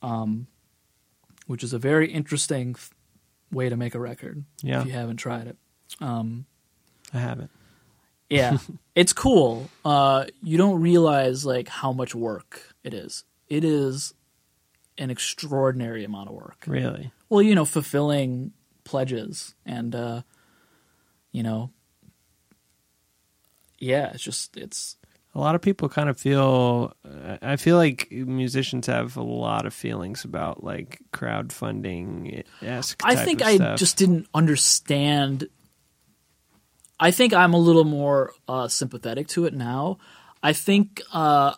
um, 0.02 0.48
which 1.48 1.64
is 1.64 1.74
a 1.74 1.80
very 1.80 2.12
interesting 2.12 2.76
f- 2.78 2.92
way 3.52 3.70
to 3.70 3.76
make 3.78 3.96
a 3.96 4.00
record. 4.00 4.44
Yeah. 4.62 4.82
if 4.82 4.88
you 4.88 4.94
haven't 4.94 5.18
tried 5.18 5.48
it. 5.48 5.58
Um, 6.00 6.46
I 7.14 7.20
haven't. 7.20 7.52
yeah, 8.30 8.58
it's 8.96 9.14
cool. 9.14 9.70
Uh, 9.86 10.26
you 10.42 10.58
don't 10.58 10.82
realize 10.82 11.46
like 11.46 11.68
how 11.68 11.92
much 11.94 12.16
work 12.16 12.62
it 12.84 12.94
is. 12.94 13.24
It 13.48 13.64
is 13.64 14.14
an 14.98 15.10
extraordinary 15.10 16.04
amount 16.04 16.30
of 16.30 16.36
work. 16.36 16.64
Really? 16.68 17.12
Well, 17.30 17.42
you 17.42 17.56
know, 17.56 17.66
fulfilling 17.66 18.54
pledges 18.84 19.54
and 19.66 19.94
uh, 19.96 20.22
you 21.32 21.44
know, 21.44 21.72
yeah, 23.80 24.12
it's 24.14 24.24
just 24.24 24.56
it's 24.58 24.98
A 25.36 25.40
lot 25.40 25.56
of 25.56 25.62
people 25.62 25.90
kind 25.90 26.10
of 26.10 26.20
feel. 26.20 26.96
I 27.42 27.56
feel 27.56 27.78
like 27.78 28.12
musicians 28.12 28.86
have 28.88 29.18
a 29.18 29.24
lot 29.24 29.66
of 29.66 29.74
feelings 29.74 30.24
about 30.26 30.64
like 30.64 31.00
crowdfunding. 31.12 32.44
I 33.04 33.16
think 33.26 33.42
I 33.42 33.76
just 33.76 33.98
didn't 33.98 34.28
understand. 34.34 35.48
I 37.00 37.10
think 37.12 37.34
I'm 37.34 37.54
a 37.54 37.58
little 37.58 37.84
more 37.84 38.34
uh, 38.48 38.68
sympathetic 38.68 39.28
to 39.30 39.46
it 39.46 39.54
now. 39.54 39.98
I 40.44 40.54
think 40.54 41.02
uh, 41.12 41.54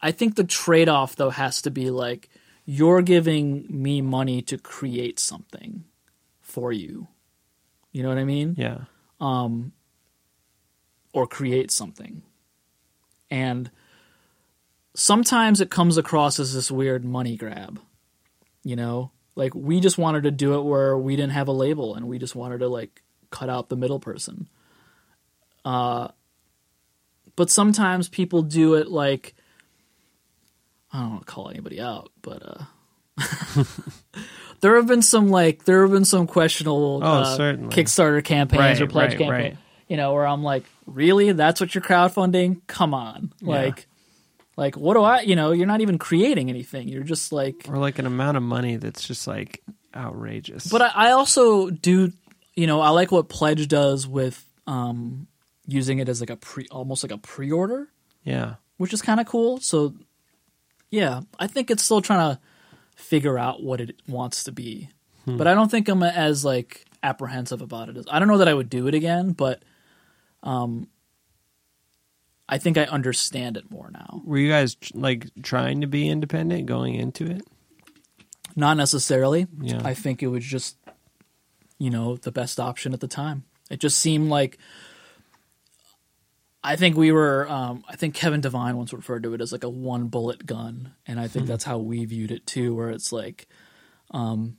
I 0.00 0.10
think 0.12 0.36
the 0.36 0.44
trade 0.44 0.88
off 0.88 1.16
though 1.16 1.30
has 1.30 1.62
to 1.62 1.70
be 1.70 1.90
like 1.90 2.28
you're 2.64 3.00
giving 3.00 3.64
me 3.70 4.02
money 4.02 4.42
to 4.42 4.58
create 4.58 5.18
something 5.18 5.84
for 6.42 6.70
you. 6.70 7.08
You 7.92 8.02
know 8.02 8.10
what 8.10 8.18
I 8.18 8.24
mean? 8.24 8.54
Yeah. 8.58 8.80
or 11.14 11.26
create 11.26 11.70
something. 11.70 12.22
And 13.30 13.70
sometimes 14.94 15.60
it 15.60 15.70
comes 15.70 15.96
across 15.96 16.38
as 16.38 16.54
this 16.54 16.70
weird 16.70 17.04
money 17.04 17.36
grab. 17.36 17.80
You 18.64 18.76
know? 18.76 19.10
Like 19.36 19.54
we 19.54 19.78
just 19.80 19.98
wanted 19.98 20.24
to 20.24 20.32
do 20.32 20.54
it 20.58 20.62
where 20.62 20.98
we 20.98 21.14
didn't 21.14 21.32
have 21.32 21.46
a 21.46 21.52
label 21.52 21.94
and 21.94 22.08
we 22.08 22.18
just 22.18 22.34
wanted 22.34 22.58
to 22.58 22.68
like 22.68 23.02
cut 23.30 23.48
out 23.48 23.68
the 23.68 23.76
middle 23.76 24.00
person. 24.00 24.48
Uh 25.64 26.08
but 27.36 27.50
sometimes 27.50 28.08
people 28.08 28.42
do 28.42 28.74
it 28.74 28.88
like 28.88 29.36
I 30.92 31.00
don't 31.00 31.10
want 31.10 31.26
to 31.26 31.32
call 31.32 31.50
anybody 31.50 31.80
out, 31.80 32.10
but 32.20 32.42
uh 32.42 32.64
there 34.60 34.74
have 34.74 34.88
been 34.88 35.02
some 35.02 35.28
like 35.28 35.64
there 35.66 35.82
have 35.82 35.92
been 35.92 36.04
some 36.04 36.26
questionable 36.26 37.00
Oh, 37.02 37.06
uh. 37.06 37.36
Kickstarter 37.36 38.24
campaigns 38.24 38.80
or 38.80 38.88
pledge 38.88 39.10
right, 39.10 39.18
campaigns 39.18 39.54
right. 39.54 39.56
You 39.88 39.96
know, 39.96 40.12
where 40.12 40.26
I'm 40.26 40.42
like, 40.42 40.64
really? 40.86 41.32
That's 41.32 41.60
what 41.60 41.74
you're 41.74 41.82
crowdfunding? 41.82 42.60
Come 42.66 42.94
on. 42.94 43.32
Like, 43.40 43.86
like 44.56 44.76
what 44.76 44.94
do 44.94 45.02
I, 45.02 45.20
you 45.22 45.36
know, 45.36 45.52
you're 45.52 45.66
not 45.66 45.80
even 45.80 45.98
creating 45.98 46.50
anything. 46.50 46.88
You're 46.88 47.04
just 47.04 47.32
like, 47.32 47.66
Or 47.68 47.78
like 47.78 47.98
an 47.98 48.06
amount 48.06 48.36
of 48.36 48.42
money 48.42 48.76
that's 48.76 49.06
just 49.06 49.26
like 49.26 49.62
outrageous. 49.94 50.66
but 50.68 50.82
I, 50.82 50.90
I 50.94 51.10
also 51.12 51.70
do, 51.70 52.12
you 52.54 52.66
know, 52.66 52.80
I 52.80 52.90
like 52.90 53.10
what 53.10 53.28
Pledge 53.28 53.66
does 53.68 54.06
with, 54.06 54.44
um, 54.66 55.26
using 55.66 56.00
it 56.00 56.08
as 56.08 56.20
like 56.20 56.30
a 56.30 56.36
pre, 56.36 56.66
almost 56.70 57.02
like 57.02 57.12
a 57.12 57.18
pre-order, 57.18 57.88
yeah. 58.24 58.54
which 58.78 58.92
is 58.92 59.00
kind 59.00 59.20
of 59.20 59.26
cool. 59.26 59.60
So 59.60 59.94
yeah, 60.90 61.20
I 61.38 61.46
think 61.46 61.70
it's 61.70 61.82
still 61.82 62.02
trying 62.02 62.34
to 62.34 62.40
figure 62.96 63.38
out 63.38 63.62
what 63.62 63.80
it 63.80 63.96
wants 64.08 64.44
to 64.44 64.52
be, 64.52 64.90
but 65.26 65.46
I 65.46 65.54
don't 65.54 65.70
think 65.70 65.88
I'm 65.88 66.02
as 66.02 66.44
like 66.44 66.84
apprehensive 67.02 67.60
about 67.60 67.90
it 67.90 67.96
as, 67.96 68.06
I 68.10 68.18
don't 68.18 68.28
know 68.28 68.38
that 68.38 68.48
I 68.48 68.54
would 68.54 68.70
do 68.70 68.88
it 68.88 68.94
again, 68.94 69.32
but, 69.32 69.62
um, 70.42 70.88
I 72.48 72.58
think 72.58 72.78
I 72.78 72.84
understand 72.84 73.56
it 73.56 73.70
more 73.70 73.90
now. 73.92 74.22
Were 74.24 74.38
you 74.38 74.48
guys 74.48 74.76
like 74.94 75.26
trying 75.42 75.82
to 75.82 75.86
be 75.86 76.08
independent 76.08 76.66
going 76.66 76.94
into 76.94 77.26
it? 77.26 77.42
Not 78.56 78.76
necessarily. 78.76 79.46
Yeah. 79.60 79.82
I 79.84 79.94
think 79.94 80.22
it 80.22 80.28
was 80.28 80.44
just, 80.44 80.76
you 81.78 81.90
know, 81.90 82.16
the 82.16 82.32
best 82.32 82.58
option 82.58 82.94
at 82.94 83.00
the 83.00 83.08
time. 83.08 83.44
It 83.70 83.80
just 83.80 83.98
seemed 83.98 84.30
like. 84.30 84.58
I 86.64 86.74
think 86.74 86.96
we 86.96 87.12
were. 87.12 87.48
Um, 87.48 87.84
I 87.88 87.96
think 87.96 88.14
Kevin 88.14 88.40
Devine 88.40 88.76
once 88.76 88.92
referred 88.92 89.22
to 89.22 89.34
it 89.34 89.40
as 89.40 89.52
like 89.52 89.62
a 89.62 89.68
one 89.68 90.08
bullet 90.08 90.44
gun, 90.44 90.94
and 91.06 91.20
I 91.20 91.28
think 91.28 91.46
that's 91.46 91.64
how 91.64 91.78
we 91.78 92.04
viewed 92.04 92.32
it 92.32 92.46
too. 92.46 92.74
Where 92.74 92.90
it's 92.90 93.12
like, 93.12 93.46
um, 94.10 94.56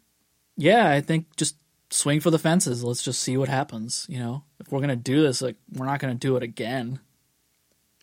yeah, 0.56 0.90
I 0.90 1.02
think 1.02 1.36
just 1.36 1.58
swing 1.90 2.20
for 2.20 2.30
the 2.32 2.40
fences. 2.40 2.84
Let's 2.84 3.04
just 3.04 3.22
see 3.22 3.38
what 3.38 3.50
happens. 3.50 4.06
You 4.10 4.20
know, 4.20 4.44
if 4.60 4.72
we're 4.72 4.82
gonna 4.82 4.96
do 4.96 5.22
this, 5.22 5.42
like 5.42 5.56
we're 5.74 5.86
not 5.86 6.00
gonna 6.00 6.16
do 6.16 6.36
it 6.36 6.44
again. 6.44 7.00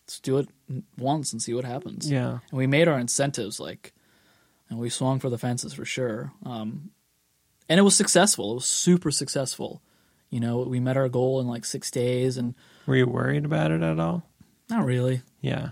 Let's 0.01 0.19
do 0.19 0.37
it 0.37 0.47
once 0.97 1.33
and 1.33 1.41
see 1.41 1.53
what 1.53 1.65
happens. 1.65 2.09
Yeah. 2.09 2.39
and 2.49 2.57
we 2.57 2.65
made 2.67 2.87
our 2.87 2.97
incentives 2.99 3.59
like 3.59 3.93
and 4.69 4.79
we 4.79 4.89
swung 4.89 5.19
for 5.19 5.29
the 5.29 5.37
fences 5.37 5.73
for 5.73 5.85
sure 5.85 6.31
um, 6.45 6.91
and 7.69 7.79
it 7.79 7.83
was 7.83 7.95
successful 7.95 8.51
it 8.51 8.55
was 8.55 8.65
super 8.65 9.11
successful 9.11 9.81
you 10.29 10.39
know 10.41 10.59
we 10.59 10.79
met 10.79 10.97
our 10.97 11.07
goal 11.09 11.39
in 11.39 11.47
like 11.47 11.63
six 11.65 11.89
days 11.91 12.37
and 12.37 12.53
Were 12.85 12.95
you 12.97 13.07
worried 13.07 13.45
about 13.45 13.71
it 13.71 13.81
at 13.81 13.99
all? 13.99 14.23
not 14.69 14.83
really 14.85 15.21
Yeah. 15.41 15.69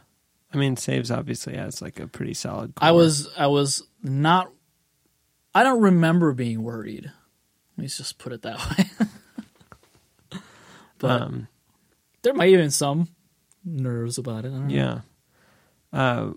I 0.53 0.57
mean, 0.57 0.77
Saves 0.77 1.11
obviously 1.11 1.55
has 1.57 1.81
like 1.81 1.99
a 1.99 2.07
pretty 2.07 2.33
solid. 2.33 2.71
i 2.77 2.91
was 2.91 3.29
i 3.37 3.47
was 3.47 3.83
not 4.03 4.49
i 5.53 5.63
don't 5.63 5.81
remember 5.81 6.33
being 6.33 6.61
worried 6.63 7.11
let 7.77 7.81
me 7.81 7.87
just 7.87 8.17
put 8.17 8.31
it 8.33 8.41
that 8.43 8.57
way 10.31 10.39
but 10.97 11.21
Um, 11.21 11.47
there 12.21 12.33
might 12.33 12.51
have 12.51 12.61
been 12.61 12.71
some 12.71 13.07
nerves 13.63 14.17
about 14.17 14.45
it 14.45 14.49
I 14.49 14.51
don't 14.51 14.67
know. 14.67 14.73
yeah. 14.73 14.99
Uh, 15.93 16.33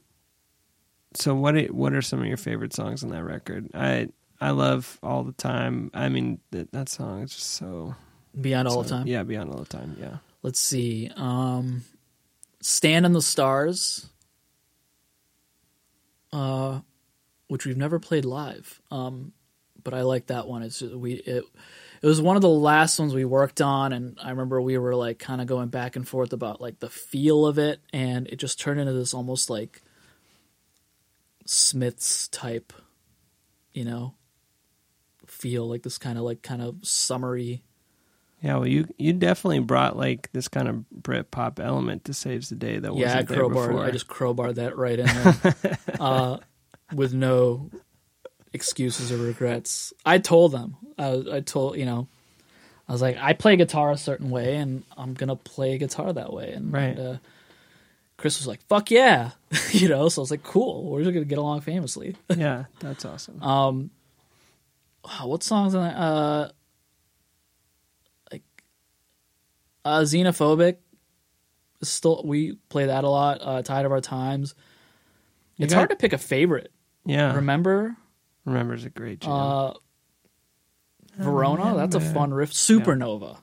so 1.14 1.34
what? 1.34 1.56
What 1.70 1.92
are 1.94 2.02
some 2.02 2.20
of 2.20 2.26
your 2.26 2.36
favorite 2.36 2.72
songs 2.74 3.02
on 3.02 3.10
that 3.10 3.24
record? 3.24 3.68
I 3.74 4.08
I 4.40 4.50
love 4.50 4.98
all 5.02 5.24
the 5.24 5.32
time. 5.32 5.90
I 5.94 6.08
mean, 6.10 6.38
that 6.50 6.70
that 6.72 6.88
song 6.88 7.22
is 7.22 7.34
just 7.34 7.50
so 7.52 7.94
beyond 8.38 8.68
all 8.68 8.82
the 8.82 8.88
time 8.88 9.06
Yeah, 9.06 9.22
beyond 9.24 9.50
all 9.50 9.58
the 9.58 9.64
time. 9.66 9.96
Yeah. 9.98 10.18
let's 10.42 10.58
see 10.60 11.10
um 11.16 11.82
stand 12.60 13.06
in 13.06 13.12
the 13.14 13.22
stars 13.22 14.08
uh 16.32 16.80
which 17.48 17.64
we've 17.66 17.76
never 17.76 17.98
played 17.98 18.24
live 18.24 18.80
um 18.90 19.32
but 19.88 19.96
i 19.96 20.02
like 20.02 20.26
that 20.26 20.46
one 20.46 20.62
it's 20.62 20.80
just, 20.80 20.94
we 20.94 21.14
it 21.14 21.42
it 22.02 22.06
was 22.06 22.20
one 22.20 22.36
of 22.36 22.42
the 22.42 22.48
last 22.48 22.98
ones 22.98 23.14
we 23.14 23.24
worked 23.24 23.62
on 23.62 23.92
and 23.94 24.18
i 24.22 24.28
remember 24.28 24.60
we 24.60 24.76
were 24.76 24.94
like 24.94 25.18
kind 25.18 25.40
of 25.40 25.46
going 25.46 25.68
back 25.68 25.96
and 25.96 26.06
forth 26.06 26.34
about 26.34 26.60
like 26.60 26.78
the 26.80 26.90
feel 26.90 27.46
of 27.46 27.58
it 27.58 27.80
and 27.92 28.26
it 28.26 28.36
just 28.36 28.60
turned 28.60 28.78
into 28.78 28.92
this 28.92 29.14
almost 29.14 29.48
like 29.48 29.80
smith's 31.46 32.28
type 32.28 32.72
you 33.72 33.84
know 33.84 34.12
feel 35.26 35.66
like 35.66 35.82
this 35.82 35.96
kind 35.96 36.18
of 36.18 36.24
like 36.24 36.42
kind 36.42 36.60
of 36.60 36.76
summery 36.82 37.62
Yeah, 38.42 38.56
well, 38.56 38.66
you 38.66 38.86
you 38.98 39.12
definitely 39.14 39.60
brought 39.60 39.96
like 39.96 40.30
this 40.32 40.48
kind 40.48 40.68
of 40.68 40.88
Brit 40.90 41.30
pop 41.30 41.58
element 41.60 42.04
to 42.04 42.14
Saves 42.14 42.50
the 42.50 42.56
Day 42.56 42.78
that 42.78 42.94
yeah, 42.94 43.06
wasn't 43.06 43.28
there 43.28 43.38
crowbar. 43.38 43.68
before. 43.68 43.84
I 43.84 43.90
just 43.90 44.06
crowbarred 44.06 44.54
that 44.56 44.76
right 44.76 44.98
in 44.98 45.06
there, 45.06 45.78
uh, 46.00 46.36
with 46.94 47.14
no 47.14 47.70
excuses 48.52 49.12
or 49.12 49.16
regrets. 49.18 49.92
I 50.04 50.18
told 50.18 50.52
them. 50.52 50.76
I, 50.98 51.22
I 51.32 51.40
told 51.40 51.76
you 51.76 51.84
know, 51.84 52.08
I 52.88 52.92
was 52.92 53.02
like, 53.02 53.16
I 53.18 53.32
play 53.32 53.56
guitar 53.56 53.90
a 53.90 53.96
certain 53.96 54.30
way, 54.30 54.56
and 54.56 54.84
I'm 54.96 55.14
gonna 55.14 55.36
play 55.36 55.78
guitar 55.78 56.12
that 56.12 56.32
way. 56.32 56.52
And 56.52 56.72
Right. 56.72 56.98
uh, 56.98 57.18
Chris 58.16 58.38
was 58.38 58.46
like, 58.48 58.60
"Fuck 58.66 58.90
yeah," 58.90 59.30
you 59.70 59.88
know. 59.88 60.08
So 60.08 60.20
I 60.20 60.24
was 60.24 60.30
like, 60.30 60.42
"Cool, 60.42 60.90
we're 60.90 61.02
just 61.02 61.12
gonna 61.14 61.24
get 61.24 61.38
along 61.38 61.60
famously." 61.60 62.16
Yeah, 62.36 62.64
that's 62.80 63.04
awesome. 63.04 63.40
Um, 63.42 63.90
wow, 65.04 65.26
what 65.28 65.42
songs? 65.42 65.74
On 65.74 65.82
that? 65.84 65.96
Uh, 65.96 66.50
like, 68.32 68.42
uh, 69.84 70.00
xenophobic. 70.00 70.76
Still, 71.82 72.22
we 72.24 72.54
play 72.70 72.86
that 72.86 73.04
a 73.04 73.08
lot. 73.08 73.38
Uh, 73.40 73.62
Tide 73.62 73.84
of 73.86 73.92
Our 73.92 74.00
Times. 74.00 74.54
You 75.56 75.64
It's 75.64 75.72
got- 75.72 75.78
hard 75.78 75.90
to 75.90 75.96
pick 75.96 76.12
a 76.12 76.18
favorite. 76.18 76.72
yeah, 77.04 77.34
Remember, 77.36 77.96
remember's 78.48 78.84
a 78.84 78.90
great 78.90 79.20
jam. 79.20 79.32
uh, 79.32 79.72
Verona. 81.16 81.74
That's 81.76 81.94
a 81.96 82.00
fun 82.00 82.32
riff. 82.32 82.52
Supernova. 82.52 83.38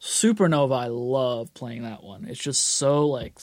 Supernova. 0.00 0.76
I 0.76 0.86
love 0.86 1.52
playing 1.54 1.82
that 1.82 2.02
one. 2.02 2.24
It's 2.28 2.40
just 2.40 2.62
so 2.62 3.06
like, 3.06 3.38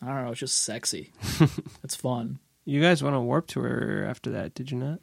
I 0.00 0.06
don't 0.06 0.24
know. 0.24 0.30
It's 0.30 0.40
just 0.40 0.62
sexy. 0.62 1.12
it's 1.84 1.96
fun. 1.96 2.38
you 2.64 2.80
guys 2.80 3.02
went 3.02 3.16
on 3.16 3.26
Warped 3.26 3.50
Tour 3.50 4.04
after 4.08 4.30
that, 4.30 4.54
did 4.54 4.70
you 4.70 4.78
not? 4.78 5.00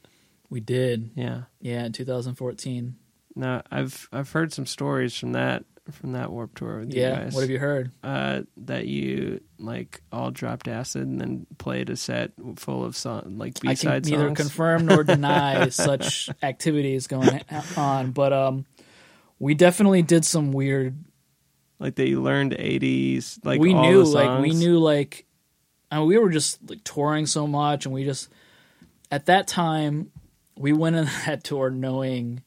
We 0.50 0.60
did. 0.60 1.12
Yeah. 1.16 1.44
Yeah, 1.60 1.86
in 1.86 1.92
2014. 1.92 2.96
No, 3.36 3.62
I've 3.70 4.10
I've 4.12 4.32
heard 4.32 4.52
some 4.54 4.66
stories 4.66 5.16
from 5.16 5.34
that 5.34 5.64
from 5.94 6.12
that 6.14 6.32
Warped 6.32 6.58
Tour 6.58 6.80
with 6.80 6.94
Yeah. 6.94 7.10
you 7.10 7.24
guys. 7.26 7.34
What 7.34 7.42
have 7.42 7.50
you 7.50 7.60
heard? 7.60 7.92
uh, 8.04 8.42
that 8.58 8.88
you 8.88 9.42
like 9.60 10.02
all 10.12 10.32
dropped 10.32 10.68
acid 10.68 11.04
and 11.04 11.20
then 11.20 11.48
played 11.58 11.90
a 11.90 11.96
set 11.96 12.32
full 12.58 12.84
of 12.86 12.96
song 12.96 13.38
like 13.38 13.60
B 13.60 13.70
I 13.70 13.74
side 13.74 14.04
can 14.04 14.12
neither 14.12 14.36
confirm 14.36 14.86
nor 14.86 15.04
deny 15.06 15.70
such 15.70 16.30
activities 16.44 17.08
going 17.08 17.42
on, 17.76 18.12
but 18.12 18.34
um, 18.34 18.66
we 19.40 19.54
definitely 19.56 20.02
did 20.04 20.26
some 20.26 20.52
weird. 20.52 20.96
like 21.80 21.96
they 21.96 22.16
learned 22.16 22.56
eighties. 22.58 23.40
Like 23.44 23.60
we 23.60 23.74
all 23.74 23.82
knew, 23.90 24.04
like 24.04 24.42
we 24.42 24.52
knew, 24.52 24.78
like 24.80 25.26
I 25.92 26.00
mean, 26.00 26.08
we 26.08 26.18
were 26.18 26.30
just 26.30 26.60
like 26.70 26.84
touring 26.84 27.26
so 27.28 27.48
much, 27.48 27.86
and 27.86 27.94
we 27.94 28.04
just 28.04 28.30
at 29.10 29.26
that 29.28 29.48
time 29.48 30.12
we 30.58 30.74
went 30.74 30.96
on 30.96 31.06
that 31.26 31.44
tour 31.44 31.70
knowing 31.70 32.42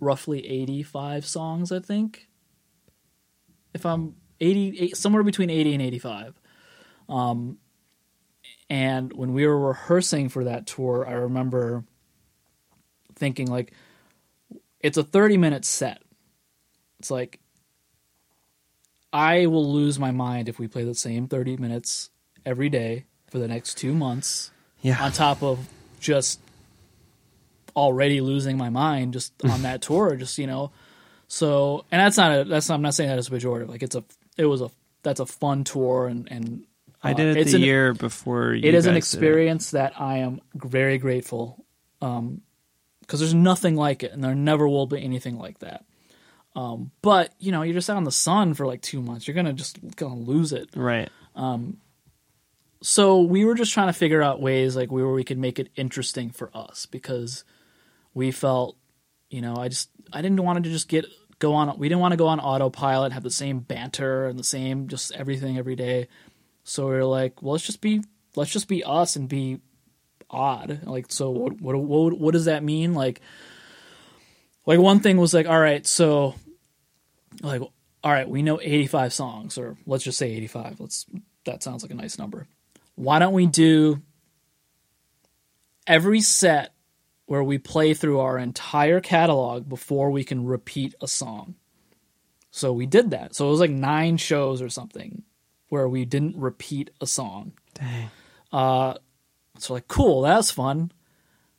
roughly 0.00 0.46
eighty-five 0.46 1.24
songs, 1.26 1.70
I 1.72 1.78
think. 1.80 2.28
If 3.74 3.86
I'm 3.86 4.14
eighty, 4.40 4.78
eight, 4.78 4.96
somewhere 4.96 5.22
between 5.22 5.50
eighty 5.50 5.72
and 5.72 5.82
eighty-five. 5.82 6.34
Um, 7.08 7.58
and 8.70 9.12
when 9.12 9.32
we 9.34 9.46
were 9.46 9.58
rehearsing 9.58 10.28
for 10.28 10.44
that 10.44 10.66
tour, 10.66 11.06
I 11.06 11.12
remember 11.12 11.84
thinking 13.16 13.48
like, 13.50 13.72
it's 14.80 14.96
a 14.96 15.02
thirty-minute 15.02 15.64
set. 15.64 16.02
It's 16.98 17.10
like 17.10 17.40
I 19.12 19.46
will 19.46 19.70
lose 19.72 19.98
my 19.98 20.10
mind 20.10 20.48
if 20.48 20.58
we 20.58 20.68
play 20.68 20.84
the 20.84 20.94
same 20.94 21.28
30 21.28 21.58
minutes 21.58 22.10
every 22.46 22.70
day 22.70 23.04
for 23.30 23.38
the 23.38 23.48
next 23.48 23.76
two 23.76 23.94
months, 23.94 24.50
Yeah, 24.80 25.02
on 25.02 25.12
top 25.12 25.42
of 25.42 25.68
just 26.00 26.40
already 27.76 28.20
losing 28.20 28.56
my 28.56 28.70
mind 28.70 29.12
just 29.12 29.32
on 29.44 29.62
that 29.62 29.82
tour. 29.82 30.16
Just 30.16 30.38
you 30.38 30.46
know, 30.46 30.72
so 31.32 31.86
and 31.90 31.98
that's 31.98 32.18
not 32.18 32.40
a 32.40 32.44
that's 32.44 32.68
not, 32.68 32.74
I'm 32.74 32.82
not 32.82 32.92
saying 32.92 33.08
that 33.08 33.16
as 33.16 33.28
a 33.28 33.30
pejorative. 33.30 33.68
Like 33.68 33.82
it's 33.82 33.96
a 33.96 34.04
it 34.36 34.44
was 34.44 34.60
a 34.60 34.70
that's 35.02 35.18
a 35.18 35.24
fun 35.24 35.64
tour 35.64 36.06
and 36.06 36.30
and 36.30 36.66
I 37.02 37.12
uh, 37.12 37.14
did 37.14 37.38
it 37.38 37.40
it's 37.40 37.52
the 37.52 37.56
an, 37.56 37.62
year 37.62 37.94
before. 37.94 38.52
You 38.52 38.68
It 38.68 38.74
is 38.74 38.84
an 38.84 38.92
guys 38.92 39.10
did 39.10 39.16
it. 39.16 39.18
experience 39.18 39.70
that 39.70 39.98
I 39.98 40.18
am 40.18 40.42
very 40.54 40.98
grateful 40.98 41.64
um, 42.02 42.42
because 43.00 43.20
there's 43.20 43.32
nothing 43.32 43.76
like 43.76 44.02
it, 44.02 44.12
and 44.12 44.22
there 44.22 44.34
never 44.34 44.68
will 44.68 44.86
be 44.86 45.02
anything 45.02 45.38
like 45.38 45.60
that. 45.60 45.86
Um, 46.54 46.90
but 47.00 47.32
you 47.38 47.50
know, 47.50 47.62
you're 47.62 47.72
just 47.72 47.88
out 47.88 47.96
in 47.96 48.04
the 48.04 48.12
sun 48.12 48.52
for 48.52 48.66
like 48.66 48.82
two 48.82 49.00
months. 49.00 49.26
You're 49.26 49.34
gonna 49.34 49.54
just 49.54 49.78
gonna 49.96 50.20
lose 50.20 50.52
it. 50.52 50.68
Right. 50.76 51.08
Um, 51.34 51.78
so 52.82 53.22
we 53.22 53.46
were 53.46 53.54
just 53.54 53.72
trying 53.72 53.86
to 53.86 53.94
figure 53.94 54.20
out 54.20 54.42
ways 54.42 54.76
like 54.76 54.92
where 54.92 55.08
we 55.08 55.24
could 55.24 55.38
make 55.38 55.58
it 55.58 55.70
interesting 55.76 56.28
for 56.28 56.50
us 56.52 56.84
because 56.84 57.44
we 58.12 58.30
felt, 58.32 58.76
you 59.30 59.40
know, 59.40 59.56
I 59.56 59.68
just 59.68 59.88
I 60.12 60.20
didn't 60.20 60.42
want 60.42 60.62
to 60.62 60.70
just 60.70 60.88
get 60.88 61.06
go 61.42 61.54
on. 61.54 61.76
We 61.76 61.88
didn't 61.88 62.00
want 62.00 62.12
to 62.12 62.16
go 62.16 62.28
on 62.28 62.38
autopilot, 62.38 63.12
have 63.12 63.24
the 63.24 63.30
same 63.30 63.58
banter 63.58 64.26
and 64.26 64.38
the 64.38 64.44
same 64.44 64.86
just 64.86 65.12
everything 65.12 65.58
every 65.58 65.74
day. 65.74 66.06
So 66.62 66.86
we 66.86 66.92
were 66.92 67.04
like, 67.04 67.42
well, 67.42 67.52
let's 67.52 67.66
just 67.66 67.80
be 67.80 68.02
let's 68.36 68.52
just 68.52 68.68
be 68.68 68.84
us 68.84 69.16
and 69.16 69.28
be 69.28 69.58
odd. 70.30 70.80
Like, 70.84 71.06
so 71.10 71.30
what 71.30 71.60
what 71.60 71.76
what, 71.76 72.18
what 72.18 72.32
does 72.32 72.44
that 72.44 72.62
mean? 72.62 72.94
Like, 72.94 73.20
like 74.66 74.78
one 74.78 75.00
thing 75.00 75.16
was 75.16 75.34
like, 75.34 75.46
all 75.46 75.60
right, 75.60 75.84
so 75.84 76.36
like, 77.42 77.60
all 77.60 78.12
right, 78.12 78.28
we 78.28 78.42
know 78.42 78.60
85 78.62 79.12
songs, 79.12 79.58
or 79.58 79.76
let's 79.84 80.04
just 80.04 80.18
say 80.18 80.30
85. 80.32 80.80
Let's 80.80 81.06
that 81.44 81.64
sounds 81.64 81.82
like 81.82 81.90
a 81.90 81.96
nice 81.96 82.18
number. 82.18 82.46
Why 82.94 83.18
don't 83.18 83.32
we 83.32 83.46
do 83.46 84.00
every 85.88 86.20
set 86.20 86.72
where 87.26 87.42
we 87.42 87.58
play 87.58 87.94
through 87.94 88.20
our 88.20 88.38
entire 88.38 89.00
catalog 89.00 89.68
before 89.68 90.10
we 90.10 90.24
can 90.24 90.44
repeat 90.44 90.94
a 91.00 91.08
song? 91.08 91.54
So 92.50 92.72
we 92.72 92.86
did 92.86 93.10
that. 93.10 93.34
So 93.34 93.46
it 93.46 93.50
was 93.50 93.60
like 93.60 93.70
nine 93.70 94.16
shows 94.18 94.60
or 94.60 94.68
something 94.68 95.22
where 95.68 95.88
we 95.88 96.04
didn't 96.04 96.36
repeat 96.36 96.90
a 97.00 97.06
song. 97.06 97.52
Dang. 97.74 98.10
So 99.58 99.72
like, 99.72 99.88
cool, 99.88 100.22
that's 100.22 100.50
fun. 100.50 100.92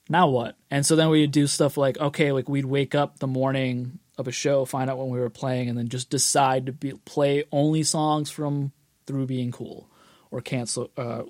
Now 0.10 0.28
what? 0.28 0.58
And 0.70 0.86
so 0.86 0.96
then 0.96 1.10
we'd 1.10 1.32
do 1.32 1.48
stuff 1.48 1.78
like, 1.78 1.98
okay, 1.98 2.32
like 2.32 2.50
we'd 2.50 2.66
wake 2.66 2.94
up 2.94 3.20
the 3.20 3.28
morning 3.28 4.00
of 4.18 4.28
a 4.28 4.32
show, 4.32 4.66
find 4.66 4.90
out 4.90 5.00
when 5.00 5.10
we 5.10 5.20
were 5.20 5.30
playing, 5.30 5.70
and 5.70 5.78
then 5.78 5.88
just 5.88 6.10
decide 6.10 6.68
to 6.68 6.72
be, 6.72 6.94
play 7.06 7.46
only 7.52 7.82
songs 7.82 8.30
from 8.30 8.72
Through 9.08 9.26
Being 9.26 9.52
Cool 9.52 9.90
or 10.30 10.42
Can't 10.42 10.72
Uh, 10.98 11.24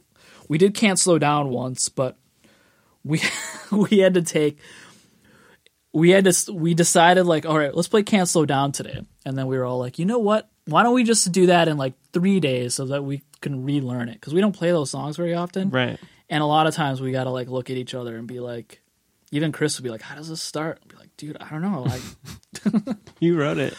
we 0.50 0.58
did 0.58 0.74
Can't 0.74 1.00
Slow 1.00 1.20
Down 1.20 1.50
once, 1.50 1.88
but 1.88 2.18
we 3.04 3.22
we 3.72 4.00
had 4.00 4.14
to 4.16 4.22
take 4.22 4.60
we 5.94 6.10
had 6.10 6.26
to 6.26 6.52
we 6.54 6.74
decided 6.74 7.26
like 7.26 7.46
all 7.46 7.58
right 7.58 7.76
let's 7.76 7.88
play 7.88 8.04
can't 8.04 8.28
slow 8.30 8.46
down 8.46 8.72
today 8.72 9.02
and 9.26 9.38
then 9.38 9.48
we 9.48 9.58
were 9.58 9.66
all 9.66 9.78
like 9.80 10.00
you 10.00 10.06
know 10.06 10.20
what 10.20 10.50
why 10.66 10.82
don't 10.84 10.94
we 10.96 11.04
just 11.04 11.32
do 11.32 11.48
that 11.48 11.68
in 11.68 11.78
like 11.78 11.94
three 12.14 12.40
days 12.40 12.74
so 12.74 12.86
that 12.86 13.04
we 13.04 13.22
can 13.42 13.64
relearn 13.64 14.10
it 14.10 14.14
because 14.16 14.34
we 14.34 14.42
don't 14.42 14.56
play 14.56 14.72
those 14.72 14.90
songs 14.90 15.18
very 15.18 15.34
often 15.34 15.70
Right. 15.70 16.00
and 16.30 16.42
a 16.42 16.46
lot 16.46 16.66
of 16.68 16.74
times 16.74 17.02
we 17.02 17.12
gotta 17.12 17.30
like 17.30 17.50
look 17.50 17.70
at 17.70 17.78
each 17.78 17.94
other 17.94 18.16
and 18.18 18.28
be 18.28 18.40
like, 18.40 18.82
even 19.32 19.52
Chris 19.52 19.78
would 19.78 19.84
be 19.84 19.90
like, 19.90 20.02
"How 20.04 20.16
does 20.16 20.30
this 20.30 20.42
start?" 20.42 20.80
I'd 20.84 20.88
be 20.90 20.96
like, 20.96 21.18
"Dude, 21.18 21.38
I 21.42 21.50
don't 21.50 21.62
know." 21.64 21.82
Like, 21.84 22.98
You 23.20 23.36
wrote 23.38 23.58
it. 23.58 23.74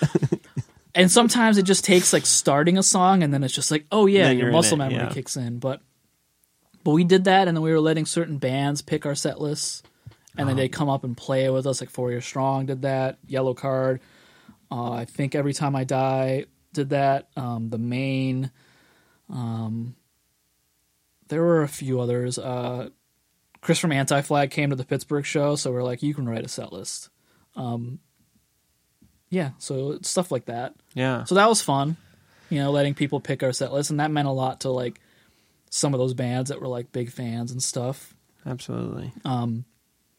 and 0.97 1.09
sometimes 1.11 1.59
it 1.59 1.63
just 1.63 1.85
takes 1.85 2.13
like 2.13 2.27
starting 2.27 2.77
a 2.77 2.83
song, 2.83 3.23
and 3.23 3.33
then 3.33 3.43
it's 3.45 3.55
just 3.55 3.71
like, 3.71 3.87
"Oh 3.93 4.07
yeah, 4.07 4.25
Then 4.25 4.39
your 4.39 4.51
muscle 4.53 4.77
memory 4.77 4.97
yeah. 4.97 5.09
kicks 5.11 5.37
in." 5.37 5.59
But 5.61 5.81
but 6.85 6.93
we 6.93 7.05
did 7.05 7.25
that, 7.25 7.49
and 7.49 7.57
then 7.57 7.63
we 7.63 7.73
were 7.73 7.81
letting 7.81 8.07
certain 8.07 8.39
bands 8.39 8.83
pick 8.83 9.07
our 9.07 9.15
set 9.15 9.41
lists, 9.41 9.83
and 10.37 10.49
then 10.49 10.57
they'd 10.57 10.69
come 10.69 10.89
up 10.89 11.05
and 11.05 11.17
play 11.17 11.49
with 11.51 11.67
us. 11.67 11.81
Like 11.81 11.91
Four 11.91 12.11
Year 12.11 12.21
Strong 12.21 12.67
did 12.67 12.83
that. 12.83 13.19
Yellowcard. 13.27 14.01
Uh, 14.71 14.93
I 14.93 15.05
think 15.05 15.35
every 15.35 15.55
time 15.55 15.75
I 15.75 15.85
die 15.85 16.47
did 16.73 16.91
that. 16.91 17.29
Um, 17.37 17.71
The 17.71 17.79
Maine. 17.79 18.51
Um, 19.33 19.97
there 21.29 21.41
were 21.41 21.63
a 21.63 21.69
few 21.69 22.01
others. 22.01 22.39
Uh, 22.39 22.91
Chris 23.61 23.79
from 23.79 23.93
Anti 23.93 24.21
Flag 24.21 24.51
came 24.51 24.71
to 24.71 24.77
the 24.77 24.85
Pittsburgh 24.85 25.25
show, 25.25 25.57
so 25.57 25.73
we're 25.73 25.83
like, 25.83 26.03
you 26.03 26.13
can 26.13 26.29
write 26.29 26.45
a 26.45 26.49
set 26.49 26.73
list. 26.73 27.09
Um, 27.57 28.01
yeah, 29.31 29.51
so 29.59 29.99
stuff 30.03 30.31
like 30.31 30.47
that. 30.47 30.75
Yeah. 30.93 31.25
So 31.25 31.37
that 31.37 31.49
was 31.49 31.63
fun, 31.63 31.97
you 32.51 32.59
know, 32.59 32.71
letting 32.71 32.95
people 32.95 33.21
pick 33.21 33.43
our 33.43 33.53
set 33.53 33.73
list, 33.73 33.91
and 33.91 34.01
that 34.01 34.11
meant 34.11 34.29
a 34.29 34.33
lot 34.33 34.61
to 34.61 34.71
like 34.71 35.01
some 35.75 35.93
of 35.93 35.99
those 35.99 36.15
bands 36.15 36.51
that 36.51 36.61
were 36.61 36.69
like 36.69 36.93
big 36.93 37.11
fans 37.11 37.51
and 37.51 37.61
stuff. 37.61 38.15
Absolutely. 38.47 39.13
Um, 39.25 39.65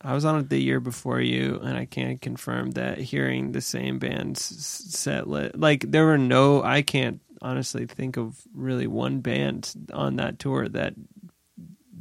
I 0.02 0.14
was 0.14 0.26
on 0.26 0.38
it 0.38 0.50
the 0.50 0.62
year 0.62 0.82
before 0.82 1.22
you, 1.22 1.62
and 1.64 1.78
I 1.78 1.86
can't 1.86 2.22
confirm 2.22 2.72
that 2.72 2.98
hearing 2.98 3.54
the 3.54 3.62
same 3.62 3.98
band's 3.98 4.44
set. 4.44 5.30
Like 5.30 5.90
there 5.90 6.04
were 6.04 6.18
no, 6.18 6.62
I 6.62 6.82
can't 6.82 7.22
honestly 7.42 7.86
think 7.86 8.18
of 8.18 8.38
really 8.54 8.86
one 8.86 9.22
band 9.22 9.74
on 9.94 10.18
that 10.18 10.40
tour 10.40 10.68
that 10.68 10.94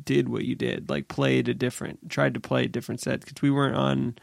did 0.03 0.29
what 0.29 0.45
you 0.45 0.57
did. 0.57 0.91
Like 0.91 1.07
played 1.07 1.49
a 1.49 1.55
different, 1.55 2.11
tried 2.11 2.35
to 2.35 2.41
play 2.41 2.65
a 2.65 2.69
different 2.69 3.03
set 3.03 3.21
because 3.21 3.41
we 3.41 3.53
weren't 3.53 3.77
on. 3.77 4.17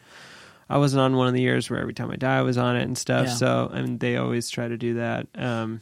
I 0.70 0.78
wasn't 0.78 1.04
on 1.04 1.16
one 1.16 1.28
of 1.28 1.34
the 1.34 1.42
years 1.42 1.70
where 1.70 1.80
every 1.80 1.94
time 1.94 2.12
I 2.12 2.18
die 2.18 2.40
I 2.40 2.42
was 2.42 2.58
on 2.58 2.76
it 2.76 2.84
and 2.84 2.98
stuff. 2.98 3.28
Yeah. 3.28 3.34
So 3.34 3.72
and 3.72 3.98
they 3.98 4.18
always 4.18 4.50
try 4.50 4.68
to 4.68 4.78
do 4.78 4.96
that. 4.96 5.28
Um, 5.36 5.80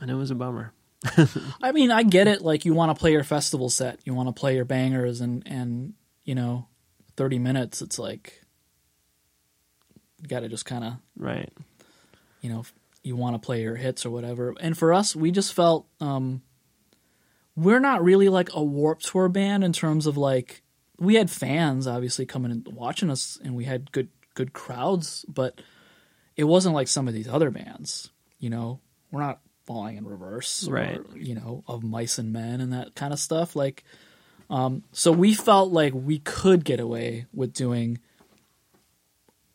and 0.00 0.10
it 0.10 0.14
was 0.14 0.30
a 0.30 0.34
bummer. 0.34 0.72
I 1.62 1.72
mean, 1.72 1.90
I 1.90 2.02
get 2.02 2.26
it. 2.26 2.42
Like, 2.42 2.64
you 2.64 2.74
want 2.74 2.96
to 2.96 2.98
play 3.00 3.12
your 3.12 3.24
festival 3.24 3.68
set, 3.70 4.00
you 4.04 4.14
want 4.14 4.28
to 4.28 4.38
play 4.38 4.54
your 4.56 4.64
bangers, 4.64 5.20
and 5.20 5.42
and 5.46 5.94
you 6.24 6.34
know, 6.34 6.66
thirty 7.16 7.38
minutes. 7.38 7.82
It's 7.82 7.98
like 7.98 8.42
you 10.20 10.28
got 10.28 10.40
to 10.40 10.48
just 10.48 10.64
kind 10.64 10.84
of 10.84 10.94
Right. 11.16 11.52
you 12.40 12.50
know 12.50 12.64
you 13.02 13.14
want 13.14 13.40
to 13.40 13.44
play 13.44 13.62
your 13.62 13.76
hits 13.76 14.04
or 14.04 14.10
whatever. 14.10 14.54
And 14.60 14.76
for 14.76 14.92
us, 14.92 15.14
we 15.14 15.30
just 15.30 15.54
felt 15.54 15.86
um, 16.00 16.42
we're 17.54 17.78
not 17.78 18.02
really 18.02 18.28
like 18.28 18.48
a 18.52 18.62
Warped 18.62 19.04
Tour 19.06 19.28
band 19.28 19.62
in 19.62 19.72
terms 19.72 20.06
of 20.06 20.16
like 20.16 20.62
we 20.98 21.14
had 21.14 21.30
fans 21.30 21.86
obviously 21.86 22.26
coming 22.26 22.50
and 22.50 22.66
watching 22.72 23.10
us, 23.10 23.38
and 23.44 23.54
we 23.54 23.64
had 23.64 23.92
good 23.92 24.08
good 24.34 24.52
crowds, 24.52 25.24
but 25.28 25.60
it 26.36 26.44
wasn't 26.44 26.74
like 26.74 26.88
some 26.88 27.06
of 27.06 27.14
these 27.14 27.28
other 27.28 27.50
bands. 27.50 28.10
You 28.38 28.50
know, 28.50 28.80
we're 29.10 29.20
not 29.20 29.40
falling 29.66 29.96
in 29.96 30.06
reverse, 30.06 30.68
Right. 30.68 30.98
Or, 30.98 31.18
you 31.18 31.34
know, 31.34 31.64
of 31.66 31.82
mice 31.82 32.18
and 32.18 32.32
men 32.32 32.60
and 32.60 32.72
that 32.72 32.94
kind 32.94 33.12
of 33.12 33.18
stuff. 33.18 33.56
Like, 33.56 33.84
um, 34.48 34.84
so 34.92 35.12
we 35.12 35.34
felt 35.34 35.72
like 35.72 35.92
we 35.92 36.20
could 36.20 36.64
get 36.64 36.80
away 36.80 37.26
with 37.34 37.52
doing 37.52 37.98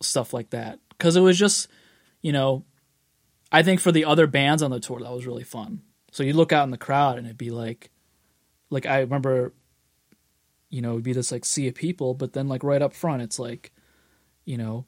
stuff 0.02 0.34
like 0.34 0.50
that 0.52 0.80
because 0.90 1.16
it 1.16 1.22
was 1.22 1.38
just, 1.38 1.68
you 2.22 2.32
know, 2.32 2.66
I 3.52 3.64
think 3.64 3.80
for 3.80 3.92
the 3.92 4.06
other 4.06 4.28
bands 4.28 4.62
on 4.62 4.72
the 4.72 4.80
tour 4.80 5.00
that 5.00 5.12
was 5.12 5.26
really 5.26 5.44
fun. 5.44 5.82
So 6.12 6.24
you 6.24 6.34
look 6.34 6.52
out 6.52 6.66
in 6.66 6.72
the 6.72 6.78
crowd 6.78 7.18
and 7.18 7.26
it'd 7.26 7.38
be 7.38 7.52
like, 7.52 7.90
like 8.70 8.86
I 8.86 9.00
remember, 9.00 9.54
you 10.70 10.82
know, 10.82 10.92
it'd 10.92 11.04
be 11.04 11.14
this 11.14 11.32
like 11.32 11.46
sea 11.46 11.68
of 11.68 11.76
people, 11.76 12.14
but 12.14 12.34
then 12.34 12.48
like 12.48 12.64
right 12.64 12.82
up 12.82 12.94
front, 12.94 13.22
it's 13.22 13.40
like, 13.40 13.72
you 14.46 14.58
know, 14.58 14.86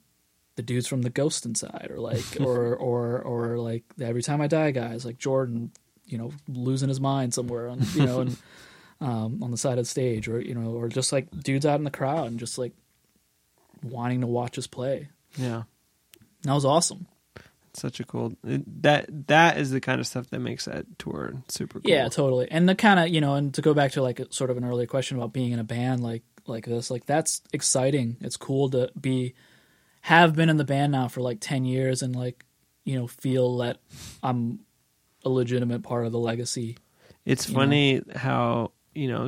the 0.55 0.61
dudes 0.61 0.87
from 0.87 1.01
the 1.01 1.09
Ghost 1.09 1.45
Inside, 1.45 1.87
or 1.89 1.99
like, 1.99 2.23
or 2.39 2.75
or 2.75 3.21
or 3.21 3.57
like 3.57 3.83
the 3.97 4.05
Every 4.05 4.21
Time 4.21 4.41
I 4.41 4.47
Die 4.47 4.71
guys, 4.71 5.05
like 5.05 5.17
Jordan, 5.17 5.71
you 6.05 6.17
know, 6.17 6.31
losing 6.47 6.89
his 6.89 6.99
mind 6.99 7.33
somewhere 7.33 7.69
on, 7.69 7.81
you 7.93 8.05
know, 8.05 8.19
and 8.21 8.37
um, 9.01 9.43
on 9.43 9.51
the 9.51 9.57
side 9.57 9.77
of 9.77 9.85
the 9.85 9.89
stage, 9.89 10.27
or 10.27 10.39
you 10.39 10.55
know, 10.55 10.71
or 10.71 10.89
just 10.89 11.11
like 11.11 11.29
dudes 11.31 11.65
out 11.65 11.79
in 11.79 11.83
the 11.83 11.91
crowd 11.91 12.27
and 12.27 12.39
just 12.39 12.57
like 12.57 12.73
wanting 13.83 14.21
to 14.21 14.27
watch 14.27 14.57
us 14.57 14.67
play. 14.67 15.09
Yeah. 15.35 15.63
That 16.43 16.53
was 16.53 16.65
awesome. 16.65 17.07
Such 17.75 17.99
a 17.99 18.03
cool 18.03 18.33
that 18.43 19.27
that 19.27 19.57
is 19.57 19.71
the 19.71 19.81
kind 19.81 19.99
of 19.99 20.05
stuff 20.05 20.29
that 20.29 20.39
makes 20.39 20.65
that 20.65 20.85
tour 20.99 21.33
super 21.47 21.79
cool. 21.79 21.89
Yeah, 21.89 22.07
totally. 22.07 22.47
And 22.51 22.69
the 22.69 22.75
kind 22.75 22.99
of 22.99 23.09
you 23.09 23.19
know, 23.19 23.33
and 23.33 23.51
to 23.55 23.63
go 23.63 23.73
back 23.73 23.93
to 23.93 24.03
like 24.03 24.21
sort 24.29 24.51
of 24.51 24.57
an 24.57 24.63
earlier 24.63 24.85
question 24.85 25.17
about 25.17 25.33
being 25.33 25.51
in 25.53 25.59
a 25.59 25.63
band 25.63 26.03
like 26.03 26.21
like 26.45 26.65
this, 26.65 26.91
like 26.91 27.07
that's 27.07 27.41
exciting. 27.51 28.17
It's 28.21 28.37
cool 28.37 28.69
to 28.71 28.91
be 28.99 29.33
have 30.03 30.35
been 30.35 30.49
in 30.49 30.57
the 30.57 30.63
band 30.63 30.91
now 30.91 31.07
for 31.07 31.21
like 31.21 31.39
ten 31.41 31.65
years 31.65 32.01
and 32.01 32.15
like 32.15 32.45
you 32.85 32.95
know 32.95 33.07
feel 33.07 33.57
that 33.57 33.77
I'm 34.21 34.59
a 35.25 35.29
legitimate 35.29 35.83
part 35.83 36.05
of 36.05 36.11
the 36.11 36.19
legacy. 36.19 36.77
It's 37.25 37.45
funny 37.45 38.01
how 38.15 38.71
you 38.93 39.07
know 39.07 39.27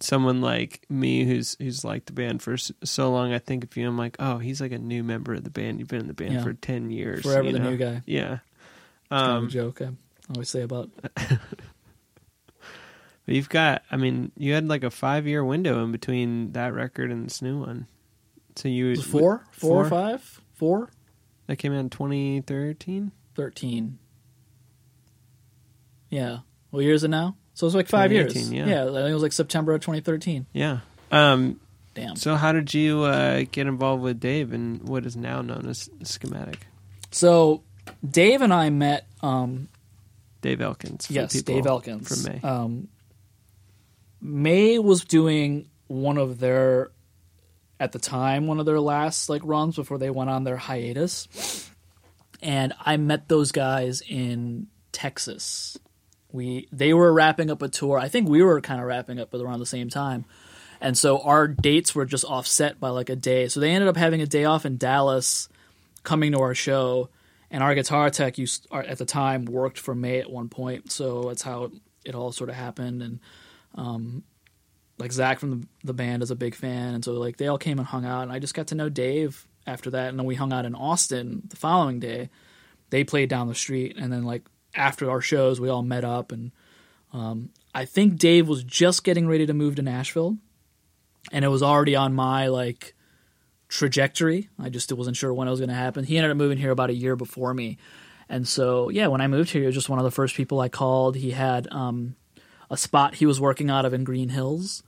someone 0.00 0.40
like 0.40 0.84
me 0.88 1.24
who's 1.24 1.56
who's 1.58 1.84
liked 1.84 2.06
the 2.06 2.12
band 2.12 2.42
for 2.42 2.56
so 2.56 3.10
long. 3.10 3.32
I 3.32 3.38
think 3.38 3.64
of 3.64 3.76
you, 3.76 3.86
I'm 3.88 3.96
like, 3.98 4.16
oh, 4.18 4.38
he's 4.38 4.60
like 4.60 4.72
a 4.72 4.78
new 4.78 5.02
member 5.02 5.34
of 5.34 5.44
the 5.44 5.50
band. 5.50 5.78
You've 5.78 5.88
been 5.88 6.00
in 6.00 6.06
the 6.08 6.14
band 6.14 6.34
Yeah. 6.34 6.42
for 6.42 6.52
ten 6.54 6.90
years, 6.90 7.22
Forever 7.22 7.44
you 7.48 7.52
the 7.52 7.58
know? 7.58 7.70
new 7.70 7.76
guy. 7.76 8.02
Yeah. 8.06 8.38
Kind 9.10 9.32
of 9.32 9.42
Um, 9.44 9.48
joke 9.48 9.80
I 9.82 9.88
always 10.34 10.48
say 10.50 10.62
about. 10.62 10.90
but 11.14 11.38
you've 13.26 13.48
got, 13.48 13.82
I 13.90 13.96
mean, 13.96 14.32
you 14.36 14.52
had 14.54 14.68
like 14.68 14.84
a 14.84 14.90
five 14.90 15.26
year 15.26 15.44
window 15.44 15.82
in 15.84 15.92
between 15.92 16.52
that 16.52 16.72
record 16.74 17.10
and 17.10 17.24
this 17.26 17.42
new 17.42 17.58
one. 17.60 17.86
So 18.60 18.68
you 18.68 18.90
it 18.90 18.98
four, 19.00 19.44
four 19.52 19.86
or 19.86 19.88
five, 19.88 20.40
four, 20.54 20.90
that 21.46 21.56
came 21.56 21.72
out 21.72 21.78
in 21.80 21.88
2013. 21.88 23.10
thirteen. 23.34 23.98
Yeah. 26.10 26.38
What 26.70 26.80
year 26.80 26.92
is 26.92 27.04
it 27.04 27.08
now? 27.08 27.36
So 27.54 27.66
it's 27.66 27.74
like 27.74 27.88
five 27.88 28.12
years. 28.12 28.50
Yeah. 28.50 28.66
yeah. 28.66 28.82
I 28.82 28.86
think 28.86 29.10
it 29.10 29.14
was 29.14 29.22
like 29.22 29.32
September 29.32 29.72
of 29.72 29.80
2013. 29.80 30.46
Yeah. 30.52 30.80
Um. 31.10 31.58
Damn. 31.94 32.16
So 32.16 32.36
how 32.36 32.52
did 32.52 32.72
you 32.74 33.02
uh, 33.02 33.44
get 33.50 33.66
involved 33.66 34.02
with 34.02 34.20
Dave 34.20 34.52
and 34.52 34.86
what 34.86 35.06
is 35.06 35.16
now 35.16 35.40
known 35.42 35.66
as 35.66 35.88
Schematic? 36.04 36.66
So 37.10 37.62
Dave 38.08 38.42
and 38.42 38.52
I 38.52 38.70
met. 38.70 39.06
Um, 39.22 39.68
Dave 40.42 40.60
Elkins. 40.60 41.08
yes, 41.10 41.32
Dave 41.42 41.66
Elkins 41.66 42.08
from 42.08 42.32
Mae. 42.32 42.40
Um, 42.42 42.88
Mae 44.20 44.78
was 44.78 45.04
doing 45.04 45.68
one 45.86 46.18
of 46.18 46.38
their, 46.38 46.90
at 47.80 47.92
the 47.92 47.98
time, 47.98 48.46
one 48.46 48.60
of 48.60 48.66
their 48.66 48.78
last 48.78 49.28
like 49.28 49.42
runs 49.44 49.74
before 49.74 49.98
they 49.98 50.10
went 50.10 50.30
on 50.30 50.44
their 50.44 50.58
hiatus, 50.58 51.68
and 52.42 52.74
I 52.78 52.98
met 52.98 53.28
those 53.28 53.50
guys 53.50 54.02
in 54.02 54.68
Texas. 54.92 55.78
We 56.30 56.68
they 56.70 56.94
were 56.94 57.12
wrapping 57.12 57.50
up 57.50 57.62
a 57.62 57.68
tour. 57.68 57.98
I 57.98 58.08
think 58.08 58.28
we 58.28 58.42
were 58.42 58.60
kind 58.60 58.80
of 58.80 58.86
wrapping 58.86 59.18
up 59.18 59.34
around 59.34 59.58
the 59.58 59.66
same 59.66 59.88
time. 59.88 60.26
And 60.80 60.96
so 60.96 61.18
our 61.18 61.46
dates 61.46 61.94
were 61.94 62.06
just 62.06 62.24
offset 62.24 62.80
by 62.80 62.88
like 62.90 63.10
a 63.10 63.16
day. 63.16 63.48
So 63.48 63.60
they 63.60 63.70
ended 63.70 63.88
up 63.88 63.96
having 63.96 64.22
a 64.22 64.26
day 64.26 64.44
off 64.44 64.64
in 64.64 64.78
Dallas, 64.78 65.48
coming 66.04 66.32
to 66.32 66.40
our 66.40 66.54
show. 66.54 67.10
And 67.50 67.62
our 67.62 67.74
guitar 67.74 68.10
tech 68.10 68.38
used 68.38 68.66
at 68.72 68.98
the 68.98 69.04
time 69.04 69.44
worked 69.44 69.78
for 69.78 69.94
Mae 69.94 70.20
at 70.20 70.30
one 70.30 70.48
point. 70.48 70.92
So 70.92 71.24
that's 71.24 71.42
how 71.42 71.72
it 72.04 72.14
all 72.14 72.32
sort 72.32 72.48
of 72.48 72.56
happened. 72.56 73.02
And 73.02 73.20
um, 73.74 74.22
like 75.00 75.12
Zach 75.12 75.40
from 75.40 75.50
the, 75.50 75.66
the 75.84 75.94
band 75.94 76.22
is 76.22 76.30
a 76.30 76.36
big 76.36 76.54
fan, 76.54 76.94
and 76.94 77.04
so 77.04 77.12
like 77.14 77.36
they 77.36 77.46
all 77.46 77.58
came 77.58 77.78
and 77.78 77.88
hung 77.88 78.04
out. 78.04 78.22
And 78.22 78.32
I 78.32 78.38
just 78.38 78.54
got 78.54 78.68
to 78.68 78.74
know 78.74 78.88
Dave 78.88 79.46
after 79.66 79.90
that. 79.90 80.10
And 80.10 80.18
then 80.18 80.26
we 80.26 80.34
hung 80.34 80.52
out 80.52 80.64
in 80.64 80.74
Austin 80.74 81.42
the 81.48 81.56
following 81.56 82.00
day. 82.00 82.30
They 82.90 83.04
played 83.04 83.28
down 83.28 83.48
the 83.48 83.54
street, 83.54 83.96
and 83.98 84.12
then 84.12 84.24
like 84.24 84.42
after 84.74 85.10
our 85.10 85.20
shows, 85.20 85.60
we 85.60 85.68
all 85.68 85.82
met 85.82 86.04
up. 86.04 86.30
And 86.30 86.52
um, 87.12 87.50
I 87.74 87.84
think 87.84 88.18
Dave 88.18 88.46
was 88.48 88.62
just 88.62 89.02
getting 89.02 89.26
ready 89.26 89.46
to 89.46 89.54
move 89.54 89.76
to 89.76 89.82
Nashville 89.82 90.36
and 91.32 91.44
it 91.44 91.48
was 91.48 91.62
already 91.62 91.96
on 91.96 92.14
my 92.14 92.48
like 92.48 92.94
trajectory. 93.68 94.48
I 94.58 94.68
just 94.68 94.92
wasn't 94.92 95.16
sure 95.16 95.32
when 95.32 95.48
it 95.48 95.50
was 95.50 95.60
going 95.60 95.68
to 95.68 95.74
happen. 95.74 96.04
He 96.04 96.16
ended 96.16 96.30
up 96.30 96.36
moving 96.36 96.58
here 96.58 96.70
about 96.70 96.90
a 96.90 96.94
year 96.94 97.16
before 97.16 97.54
me, 97.54 97.78
and 98.28 98.46
so 98.46 98.88
yeah, 98.88 99.08
when 99.08 99.20
I 99.20 99.28
moved 99.28 99.50
here, 99.50 99.62
he 99.62 99.66
was 99.66 99.74
just 99.74 99.88
one 99.88 99.98
of 99.98 100.04
the 100.04 100.10
first 100.10 100.34
people 100.34 100.60
I 100.60 100.68
called. 100.68 101.16
He 101.16 101.30
had 101.32 101.68
um, 101.70 102.16
a 102.70 102.76
spot 102.76 103.16
he 103.16 103.26
was 103.26 103.40
working 103.40 103.70
out 103.70 103.84
of 103.84 103.94
in 103.94 104.04
Green 104.04 104.30
Hills, 104.30 104.82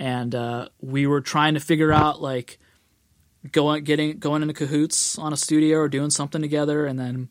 and 0.00 0.34
uh, 0.34 0.68
we 0.80 1.06
were 1.06 1.20
trying 1.20 1.54
to 1.54 1.60
figure 1.60 1.92
out 1.92 2.20
like 2.20 2.58
going 3.52 3.84
getting 3.84 4.18
going 4.18 4.42
into 4.42 4.54
cahoots 4.54 5.16
on 5.16 5.32
a 5.32 5.36
studio 5.36 5.78
or 5.78 5.88
doing 5.88 6.10
something 6.10 6.42
together, 6.42 6.86
and 6.86 6.98
then. 6.98 7.28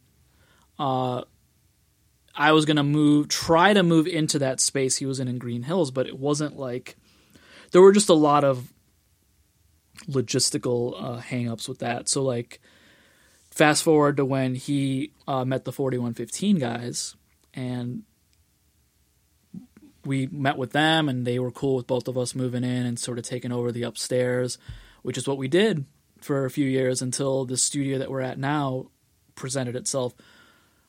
Uh, 0.78 1.24
I 2.36 2.54
was 2.54 2.64
gonna 2.64 2.84
move, 2.84 3.28
try 3.28 3.74
to 3.74 3.84
move 3.84 4.08
into 4.08 4.40
that 4.40 4.62
space 4.62 4.96
he 4.96 5.06
was 5.06 5.20
in 5.20 5.28
in 5.28 5.40
Green 5.40 5.64
Hills, 5.64 5.92
but 5.92 6.08
it 6.08 6.18
wasn't 6.18 6.56
like 6.58 6.96
there 7.72 7.82
were 7.82 7.92
just 7.92 8.08
a 8.08 8.14
lot 8.14 8.46
of 8.46 8.72
logistical 10.08 10.96
uh, 10.98 11.22
hangups 11.22 11.68
with 11.68 11.80
that. 11.80 12.08
So 12.08 12.24
like, 12.24 12.62
fast 13.52 13.84
forward 13.84 14.16
to 14.18 14.26
when 14.26 14.56
he 14.56 15.12
uh, 15.28 15.44
met 15.44 15.66
the 15.66 15.74
forty 15.74 15.98
one 15.98 16.14
fifteen 16.14 16.58
guys, 16.58 17.18
and 17.54 18.04
we 20.10 20.28
met 20.32 20.58
with 20.58 20.72
them, 20.72 21.08
and 21.08 21.26
they 21.26 21.40
were 21.40 21.52
cool 21.52 21.76
with 21.78 21.88
both 21.88 22.08
of 22.10 22.18
us 22.18 22.36
moving 22.36 22.64
in 22.66 22.86
and 22.86 23.00
sort 23.00 23.18
of 23.18 23.24
taking 23.24 23.54
over 23.54 23.72
the 23.72 23.84
upstairs, 23.84 24.58
which 25.04 25.18
is 25.18 25.28
what 25.28 25.38
we 25.38 25.48
did 25.48 25.86
for 26.20 26.44
a 26.44 26.50
few 26.52 26.68
years 26.68 27.02
until 27.02 27.46
the 27.46 27.56
studio 27.56 27.98
that 28.00 28.12
we're 28.12 28.20
at 28.20 28.38
now 28.38 28.88
presented 29.36 29.76
itself. 29.78 30.14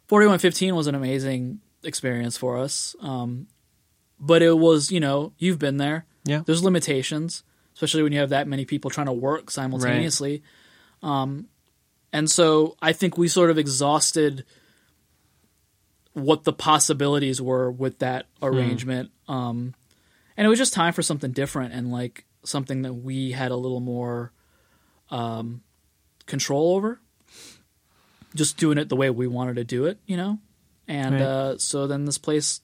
Forty 0.08 0.26
one 0.26 0.40
fifteen 0.40 0.74
was 0.74 0.88
an 0.88 0.96
amazing 0.96 1.60
experience 1.84 2.36
for 2.36 2.58
us. 2.58 2.96
Um, 3.00 3.46
but 4.18 4.42
it 4.42 4.58
was, 4.58 4.90
you 4.90 4.98
know, 5.00 5.32
you've 5.38 5.58
been 5.58 5.76
there 5.78 6.04
Yeah. 6.24 6.42
there's 6.44 6.62
limitations, 6.64 7.42
especially 7.74 8.02
when 8.02 8.12
you 8.12 8.18
have 8.18 8.30
that 8.30 8.48
many 8.48 8.64
people 8.64 8.90
trying 8.90 9.06
to 9.06 9.12
work 9.12 9.50
simultaneously. 9.50 10.42
Um, 11.02 11.46
and 12.12 12.28
so 12.30 12.76
I 12.82 12.92
think 12.92 13.16
we 13.16 13.28
sort 13.28 13.50
of 13.50 13.56
exhausted 13.56 14.44
what 16.12 16.44
the 16.44 16.52
possibilities 16.52 17.40
were 17.40 17.70
with 17.70 17.98
that 18.00 18.26
arrangement. 18.42 19.10
Um, 19.28 19.74
and 20.36 20.44
it 20.44 20.48
was 20.48 20.58
just 20.58 20.72
time 20.74 20.92
for 20.92 21.02
something 21.02 21.32
different 21.32 21.72
and 21.74 21.90
like 21.92 22.24
something 22.44 22.82
that 22.82 22.94
we 22.94 23.32
had 23.32 23.50
a 23.50 23.56
little 23.56 23.80
more 23.80 24.32
um, 25.10 25.62
control 26.26 26.74
over. 26.76 27.00
Just 28.34 28.56
doing 28.58 28.78
it 28.78 28.88
the 28.88 28.96
way 28.96 29.10
we 29.10 29.26
wanted 29.26 29.56
to 29.56 29.64
do 29.64 29.86
it, 29.86 29.98
you 30.06 30.16
know? 30.16 30.38
And 30.86 31.14
Right. 31.14 31.22
uh, 31.22 31.58
so 31.58 31.86
then 31.86 32.04
this 32.04 32.18
place 32.18 32.60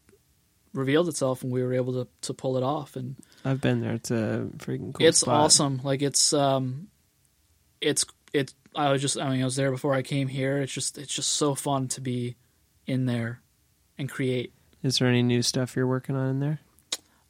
revealed 0.72 1.08
itself 1.08 1.42
and 1.42 1.50
we 1.52 1.62
were 1.62 1.74
able 1.74 1.92
to, 2.04 2.08
to 2.22 2.34
pull 2.34 2.56
it 2.56 2.62
off. 2.62 2.94
And 2.96 3.16
I've 3.44 3.60
been 3.60 3.80
there. 3.80 3.94
It's 3.94 4.10
a 4.10 4.48
freaking 4.58 4.94
cool. 4.94 5.06
it's 5.06 5.18
spot. 5.20 5.34
awesome. 5.34 5.80
Like 5.82 6.02
it's 6.02 6.32
um, 6.32 6.88
it's 7.80 8.04
it's. 8.32 8.54
I 8.74 8.90
was 8.92 9.00
just. 9.02 9.18
I 9.18 9.28
mean, 9.30 9.40
I 9.42 9.44
was 9.44 9.56
there 9.56 9.70
before 9.70 9.94
I 9.94 10.02
came 10.02 10.28
here. 10.28 10.58
It's 10.58 10.72
just 10.72 10.98
it's 10.98 11.14
just 11.14 11.30
so 11.32 11.54
fun 11.54 11.88
to 11.88 12.00
be 12.00 12.36
in 12.86 13.06
there 13.06 13.40
and 13.98 14.08
create. 14.08 14.52
Is 14.82 14.98
there 14.98 15.08
any 15.08 15.22
new 15.22 15.42
stuff 15.42 15.74
you're 15.76 15.86
working 15.86 16.16
on 16.16 16.28
in 16.28 16.40
there? 16.40 16.60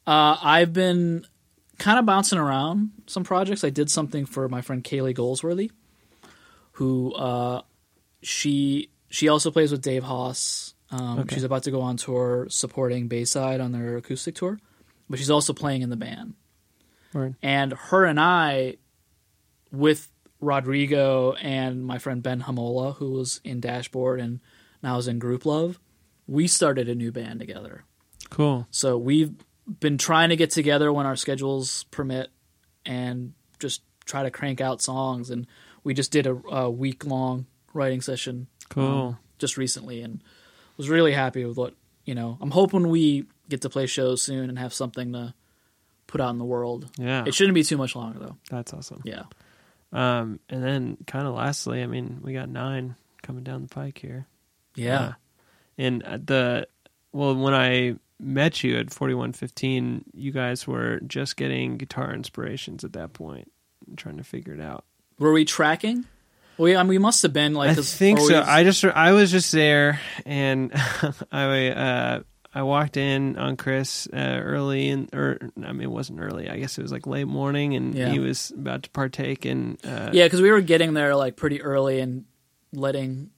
Uh, 0.05 0.37
I've 0.41 0.73
been 0.73 1.25
kind 1.79 1.99
of 1.99 2.05
bouncing 2.05 2.39
around 2.39 2.91
some 3.07 3.23
projects. 3.23 3.63
I 3.63 3.69
did 3.69 3.89
something 3.89 4.25
for 4.25 4.47
my 4.47 4.61
friend 4.61 4.83
Kayleigh 4.83 5.15
Goldsworthy, 5.15 5.71
who 6.73 7.13
uh, 7.13 7.61
she 8.21 8.89
she 9.09 9.27
also 9.27 9.51
plays 9.51 9.71
with 9.71 9.81
Dave 9.81 10.03
Hause. 10.03 10.73
Um, 10.91 11.19
Okay. 11.19 11.35
She's 11.35 11.43
about 11.43 11.63
to 11.63 11.71
go 11.71 11.81
on 11.81 11.97
tour 11.97 12.47
supporting 12.49 13.07
Bayside 13.07 13.59
on 13.59 13.71
their 13.71 13.97
acoustic 13.97 14.35
tour, 14.35 14.59
but 15.09 15.19
she's 15.19 15.29
also 15.29 15.53
playing 15.53 15.81
in 15.81 15.89
the 15.89 15.97
band. 15.97 16.35
Right. 17.13 17.33
And 17.41 17.73
her 17.73 18.05
and 18.05 18.19
I, 18.19 18.77
with 19.71 20.09
Rodrigo 20.39 21.33
and 21.33 21.83
my 21.83 21.97
friend 21.97 22.21
Ben 22.23 22.41
Homola, 22.41 22.95
who 22.95 23.11
was 23.11 23.41
in 23.43 23.59
Dashboard 23.59 24.19
and 24.21 24.39
now 24.83 24.95
was 24.97 25.07
in 25.07 25.19
Grouplove, 25.19 25.77
we 26.27 26.47
started 26.47 26.89
a 26.89 26.95
new 26.95 27.11
band 27.11 27.39
together. 27.39 27.83
Cool. 28.29 28.67
So 28.71 28.97
we've 28.97 29.33
been 29.79 29.97
trying 29.97 30.29
to 30.29 30.35
get 30.35 30.51
together 30.51 30.91
when 30.91 31.05
our 31.05 31.15
schedules 31.15 31.85
permit 31.91 32.29
and 32.85 33.33
just 33.59 33.81
try 34.05 34.23
to 34.23 34.31
crank 34.31 34.61
out 34.61 34.81
songs. 34.81 35.29
And 35.29 35.47
we 35.83 35.93
just 35.93 36.11
did 36.11 36.27
a, 36.27 36.31
a 36.49 36.69
week 36.69 37.05
long 37.05 37.45
writing 37.73 38.01
session 38.01 38.47
Cool. 38.69 39.17
just 39.39 39.57
recently, 39.57 40.01
and 40.01 40.21
was 40.77 40.89
really 40.89 41.13
happy 41.13 41.45
with 41.45 41.57
what 41.57 41.73
you 42.05 42.15
know. 42.15 42.37
I'm 42.41 42.51
hoping 42.51 42.89
we 42.89 43.25
get 43.49 43.61
to 43.61 43.69
play 43.69 43.85
shows 43.87 44.21
soon 44.21 44.49
and 44.49 44.59
have 44.59 44.73
something 44.73 45.13
to 45.13 45.33
put 46.07 46.19
out 46.21 46.29
in 46.31 46.37
the 46.37 46.45
world. 46.45 46.89
yeah. 46.97 47.23
It 47.25 47.33
shouldn't 47.33 47.55
be 47.55 47.63
too 47.63 47.77
much 47.77 47.95
longer 47.95 48.19
though. 48.19 48.37
That's 48.49 48.73
awesome. 48.73 49.01
Yeah. 49.05 49.23
Um, 49.93 50.39
and 50.49 50.61
then 50.63 50.97
kind 51.07 51.27
of 51.27 51.33
lastly, 51.33 51.81
I 51.81 51.87
mean, 51.87 52.19
we 52.21 52.33
got 52.33 52.49
nine 52.49 52.95
coming 53.21 53.43
down 53.43 53.61
the 53.63 53.67
pike 53.69 53.97
here. 53.99 54.27
Yeah. 54.77 55.13
And 55.77 56.01
uh, 56.03 56.17
the 56.23 56.67
well, 57.11 57.35
when 57.35 57.53
I 57.53 57.95
met 58.19 58.63
you 58.63 58.77
at 58.77 58.91
forty 58.91 59.13
one 59.13 59.33
fifteen, 59.33 60.05
you 60.13 60.31
guys 60.31 60.65
were 60.65 60.99
just 61.05 61.35
getting 61.37 61.77
guitar 61.77 62.13
inspirations 62.13 62.83
at 62.83 62.93
that 62.93 63.13
point, 63.13 63.51
trying 63.95 64.17
to 64.17 64.23
figure 64.23 64.53
it 64.53 64.61
out. 64.61 64.85
Were 65.19 65.33
we 65.33 65.43
tracking? 65.45 66.05
We 66.57 66.75
I 66.75 66.81
mean, 66.81 66.89
we 66.89 66.97
must 66.97 67.21
have 67.23 67.33
been 67.33 67.53
like. 67.53 67.77
I 67.77 67.81
think 67.81 68.19
so. 68.19 68.41
I 68.41 68.63
just 68.63 68.83
I 68.85 69.11
was 69.11 69.29
just 69.31 69.51
there, 69.51 69.99
and 70.25 70.71
I 71.31 71.67
uh, 71.69 72.21
I 72.51 72.63
walked 72.63 72.97
in 72.97 73.37
on 73.37 73.57
Chris 73.57 74.07
uh, 74.11 74.17
early, 74.43 74.89
and 74.89 75.13
or 75.13 75.37
I 75.63 75.71
mean 75.73 75.83
it 75.83 75.91
wasn't 75.91 76.19
early. 76.19 76.49
I 76.49 76.57
guess 76.57 76.79
it 76.79 76.81
was 76.81 76.91
like 76.91 77.05
late 77.05 77.27
morning, 77.27 77.75
and 77.75 77.93
Yeah. 77.93 78.09
he 78.09 78.17
was 78.17 78.49
about 78.49 78.81
to 78.83 78.89
partake 78.89 79.45
in. 79.45 79.77
Uh, 79.83 80.09
yeah, 80.13 80.25
because 80.25 80.41
we 80.41 80.49
were 80.49 80.61
getting 80.61 80.95
there 80.95 81.15
like 81.15 81.35
pretty 81.35 81.61
early 81.61 81.99
and 81.99 82.25
letting, 82.73 83.29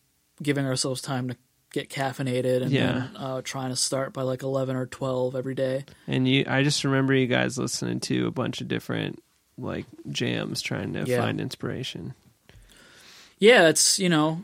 giving 0.42 0.66
ourselves 0.66 1.02
time 1.02 1.30
to 1.30 1.38
get 1.72 1.90
caffeinated 1.90 2.62
and 2.64 2.72
Yeah. 2.72 2.92
then 2.94 3.10
uh, 3.16 3.42
trying 3.44 3.70
to 3.70 3.76
start 3.76 4.14
by 4.14 4.24
like 4.24 4.42
eleven 4.44 4.76
or 4.76 4.86
twelve 4.88 5.36
every 5.36 5.56
day. 5.56 5.86
And 6.08 6.28
you, 6.28 6.46
I 6.48 6.64
just 6.64 6.84
remember 6.84 7.14
you 7.14 7.28
guys 7.28 7.58
listening 7.58 8.00
to 8.02 8.26
a 8.28 8.32
bunch 8.32 8.62
of 8.62 8.68
different 8.68 9.22
like 9.58 9.86
jams, 10.10 10.62
trying 10.62 10.94
to 10.94 11.06
Yeah. 11.06 11.22
find 11.22 11.40
inspiration. 11.42 12.14
Yeah, 13.38 13.68
it's 13.70 14.00
you 14.00 14.10
know. 14.10 14.42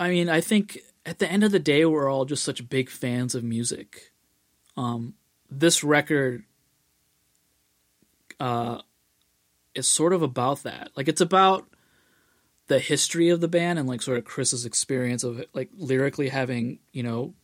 I 0.00 0.08
mean, 0.10 0.28
I 0.28 0.40
think 0.40 0.78
at 1.06 1.18
the 1.20 1.30
end 1.30 1.44
of 1.44 1.52
the 1.52 1.58
day, 1.60 1.84
we're 1.84 2.08
all 2.10 2.24
just 2.24 2.42
such 2.44 2.68
big 2.68 2.88
fans 2.90 3.34
of 3.34 3.44
music. 3.44 4.12
Um, 4.76 5.14
this 5.50 5.82
record, 5.84 6.44
uh, 8.40 8.80
is 9.74 9.88
sort 9.88 10.12
of 10.12 10.22
about 10.22 10.62
that. 10.64 10.90
Like, 10.96 11.08
it's 11.08 11.20
about 11.20 11.68
the 12.68 12.78
history 12.78 13.30
of 13.30 13.40
the 13.40 13.48
band 13.48 13.78
and 13.78 13.88
like 13.88 14.02
sort 14.02 14.18
of 14.18 14.24
Chris's 14.24 14.64
experience 14.64 15.24
of 15.24 15.44
like 15.52 15.70
lyrically 15.76 16.28
having 16.28 16.78
you 16.92 17.02
know 17.02 17.34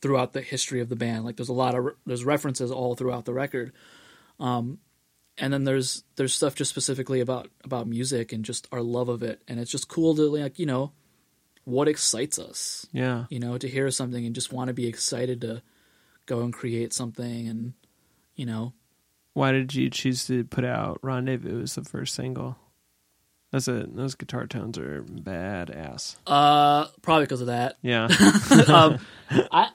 throughout 0.00 0.32
the 0.32 0.40
history 0.40 0.80
of 0.80 0.88
the 0.88 0.96
band. 0.96 1.24
Like, 1.24 1.36
there's 1.36 1.48
a 1.48 1.54
lot 1.54 1.74
of 1.74 1.88
there's 2.06 2.24
references 2.24 2.70
all 2.70 2.94
throughout 2.94 3.24
the 3.24 3.34
record. 3.34 3.72
Um, 4.38 4.78
and 5.38 5.52
then 5.52 5.64
there's 5.64 6.04
there's 6.16 6.34
stuff 6.34 6.54
just 6.54 6.70
specifically 6.70 7.20
about 7.20 7.48
about 7.64 7.86
music 7.86 8.32
and 8.32 8.44
just 8.44 8.68
our 8.72 8.82
love 8.82 9.08
of 9.08 9.22
it 9.22 9.42
and 9.48 9.58
it's 9.58 9.70
just 9.70 9.88
cool 9.88 10.14
to 10.14 10.22
like 10.22 10.58
you 10.58 10.66
know 10.66 10.92
what 11.64 11.88
excites 11.88 12.38
us 12.38 12.86
Yeah, 12.92 13.24
you 13.30 13.38
know 13.38 13.56
to 13.56 13.68
hear 13.68 13.90
something 13.90 14.24
and 14.24 14.34
just 14.34 14.52
want 14.52 14.68
to 14.68 14.74
be 14.74 14.86
excited 14.86 15.40
to 15.42 15.62
go 16.26 16.40
and 16.40 16.52
create 16.52 16.92
something 16.92 17.48
and 17.48 17.72
you 18.34 18.44
know 18.44 18.74
why 19.32 19.52
did 19.52 19.74
you 19.74 19.88
choose 19.88 20.26
to 20.26 20.44
put 20.44 20.64
out 20.64 20.98
"Rendezvous" 21.02 21.62
as 21.62 21.74
the 21.76 21.84
first 21.84 22.14
single? 22.14 22.56
That's 23.52 23.66
it. 23.68 23.96
those 23.96 24.14
guitar 24.14 24.46
tones 24.46 24.78
are 24.78 25.02
badass. 25.02 26.16
uh 26.26 26.86
probably 27.02 27.24
because 27.24 27.40
of 27.40 27.48
that. 27.48 27.76
Yeah, 27.82 28.04
um 28.68 28.98
i 29.50 29.70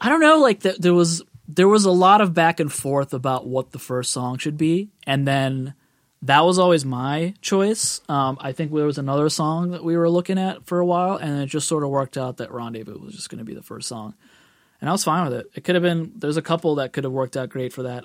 i 0.00 0.08
don't 0.08 0.20
know 0.20 0.38
like 0.38 0.60
th- 0.62 0.78
there 0.78 0.94
was 0.94 1.22
there 1.48 1.68
was 1.68 1.84
a 1.84 1.90
lot 1.90 2.20
of 2.20 2.32
back 2.32 2.60
and 2.60 2.72
forth 2.72 3.12
about 3.12 3.46
what 3.46 3.72
the 3.72 3.78
first 3.78 4.12
song 4.12 4.38
should 4.38 4.56
be 4.56 4.88
and 5.06 5.26
then 5.26 5.74
that 6.22 6.44
was 6.44 6.58
always 6.58 6.84
my 6.84 7.34
choice. 7.42 8.00
Um 8.08 8.38
i 8.40 8.52
think 8.52 8.72
there 8.72 8.86
was 8.86 8.98
another 8.98 9.28
song 9.28 9.70
that 9.72 9.84
we 9.84 9.96
were 9.96 10.08
looking 10.10 10.38
at 10.38 10.64
for 10.66 10.78
a 10.78 10.86
while 10.86 11.16
and 11.16 11.40
it 11.42 11.46
just 11.46 11.68
sort 11.68 11.82
of 11.84 11.90
worked 11.90 12.16
out 12.16 12.38
that 12.38 12.50
rendezvous 12.52 12.98
was 12.98 13.14
just 13.14 13.28
going 13.30 13.38
to 13.40 13.44
be 13.44 13.54
the 13.54 13.62
first 13.62 13.88
song. 13.88 14.14
And 14.80 14.88
i 14.88 14.92
was 14.92 15.04
fine 15.04 15.24
with 15.24 15.34
it. 15.38 15.46
It 15.54 15.64
could 15.64 15.74
have 15.74 15.82
been 15.82 16.12
there's 16.16 16.38
a 16.38 16.42
couple 16.42 16.76
that 16.76 16.92
could 16.94 17.04
have 17.04 17.12
worked 17.12 17.36
out 17.36 17.50
great 17.50 17.72
for 17.74 17.82
that 17.82 18.04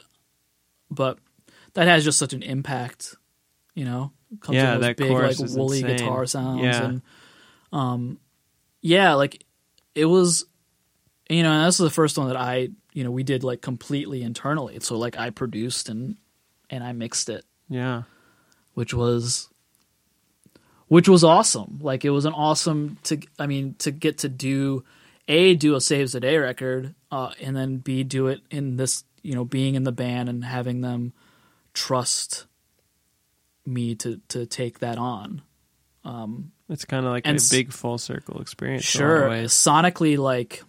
but 0.91 1.17
that 1.76 1.88
has 1.88 2.03
just 2.03 2.19
such 2.19 2.34
an 2.34 2.43
impact 2.43 3.15
you 3.73 3.86
know 3.86 4.11
comes 4.41 4.55
Yeah, 4.55 4.73
with 4.73 4.82
those 4.82 4.88
that 4.89 4.97
big 4.97 5.11
like 5.11 5.39
is 5.39 5.55
woolly 5.55 5.80
insane. 5.80 5.97
guitar 5.97 6.26
sounds 6.26 6.61
Yeah. 6.63 6.86
and 6.86 7.01
um 7.71 8.19
yeah 8.82 9.13
like 9.13 9.43
it 9.95 10.05
was 10.05 10.45
you 11.30 11.41
know 11.43 11.51
and 11.51 11.65
this 11.67 11.80
is 11.80 11.84
the 11.84 11.89
first 11.89 12.17
one 12.17 12.28
that 12.28 12.38
i 12.38 12.69
you 12.93 13.03
know 13.03 13.11
we 13.11 13.23
did 13.23 13.43
like 13.43 13.61
completely 13.61 14.21
internally 14.23 14.80
so 14.80 14.97
like 14.97 15.17
i 15.17 15.30
produced 15.30 15.89
and 15.89 16.15
and 16.69 16.84
i 16.84 16.91
mixed 16.91 17.30
it 17.30 17.45
yeah, 17.69 18.03
which 18.76 18.93
was 18.93 19.49
which 20.88 21.09
was 21.09 21.23
awesome 21.23 21.80
like 21.82 22.05
it 22.05 22.11
was 22.11 22.26
an 22.26 22.34
awesome 22.34 22.97
to 23.03 23.19
i 23.39 23.47
mean 23.47 23.73
to 23.80 23.89
get 23.91 24.19
to 24.19 24.30
do 24.30 24.84
a 25.28 25.55
do 25.55 25.73
a 25.76 25.82
saves 25.82 26.11
the 26.13 26.19
day 26.19 26.38
record 26.38 26.93
uh 27.11 27.32
and 27.41 27.55
then 27.55 27.78
b 27.78 28.03
do 28.03 28.28
it 28.28 28.41
in 28.51 28.78
this 28.78 29.03
you 29.23 29.34
know 29.34 29.43
being 29.45 29.73
in 29.76 29.84
the 29.84 29.91
band 29.91 30.30
and 30.30 30.45
having 30.45 30.82
them 30.82 31.11
trust 31.73 32.45
me 33.66 33.95
to 33.95 34.20
to 34.30 34.45
take 34.45 34.80
that 34.80 34.97
on 34.97 35.41
Um, 36.03 36.51
it's 36.70 36.86
kind 36.86 37.05
of 37.05 37.11
like 37.11 37.28
a 37.28 37.38
big 37.51 37.72
full 37.72 37.97
circle 37.97 38.41
experience. 38.41 38.95
in 38.95 39.01
a 39.01 39.05
lot 39.05 39.09
sure 39.09 39.30
sonically 39.45 40.18
like 40.18 40.63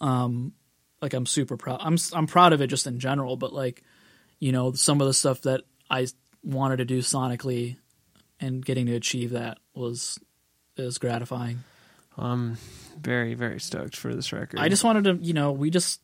um 0.00 0.52
like 1.00 1.12
i'm 1.14 1.26
super 1.26 1.56
proud 1.56 1.80
i'm 1.82 1.96
i'm 2.12 2.26
proud 2.26 2.52
of 2.52 2.60
it 2.62 2.68
just 2.68 2.86
in 2.86 2.98
general 2.98 3.36
but 3.36 3.52
like 3.52 3.82
you 4.38 4.52
know 4.52 4.72
some 4.72 5.00
of 5.00 5.06
the 5.06 5.14
stuff 5.14 5.42
that 5.42 5.62
i 5.90 6.06
wanted 6.42 6.76
to 6.78 6.84
do 6.84 6.98
sonically 6.98 7.76
and 8.40 8.64
getting 8.64 8.86
to 8.86 8.94
achieve 8.94 9.30
that 9.30 9.58
was 9.74 10.18
is 10.76 10.98
gratifying 10.98 11.62
I'm 12.16 12.58
very 13.00 13.34
very 13.34 13.58
stoked 13.60 13.96
for 13.96 14.14
this 14.14 14.32
record. 14.32 14.60
i 14.60 14.68
just 14.68 14.84
wanted 14.84 15.04
to 15.04 15.14
you 15.26 15.32
know 15.32 15.52
we 15.52 15.70
just 15.70 16.00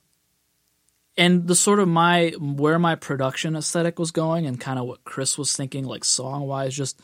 and 1.18 1.46
the 1.46 1.54
sort 1.54 1.80
of 1.80 1.88
my 1.88 2.32
where 2.38 2.78
my 2.78 2.94
production 2.94 3.54
aesthetic 3.54 3.98
was 3.98 4.10
going 4.10 4.46
and 4.46 4.58
kind 4.58 4.78
of 4.78 4.86
what 4.86 5.04
chris 5.04 5.36
was 5.36 5.54
thinking 5.54 5.84
like 5.84 6.04
song 6.04 6.46
wise 6.46 6.74
just 6.74 6.98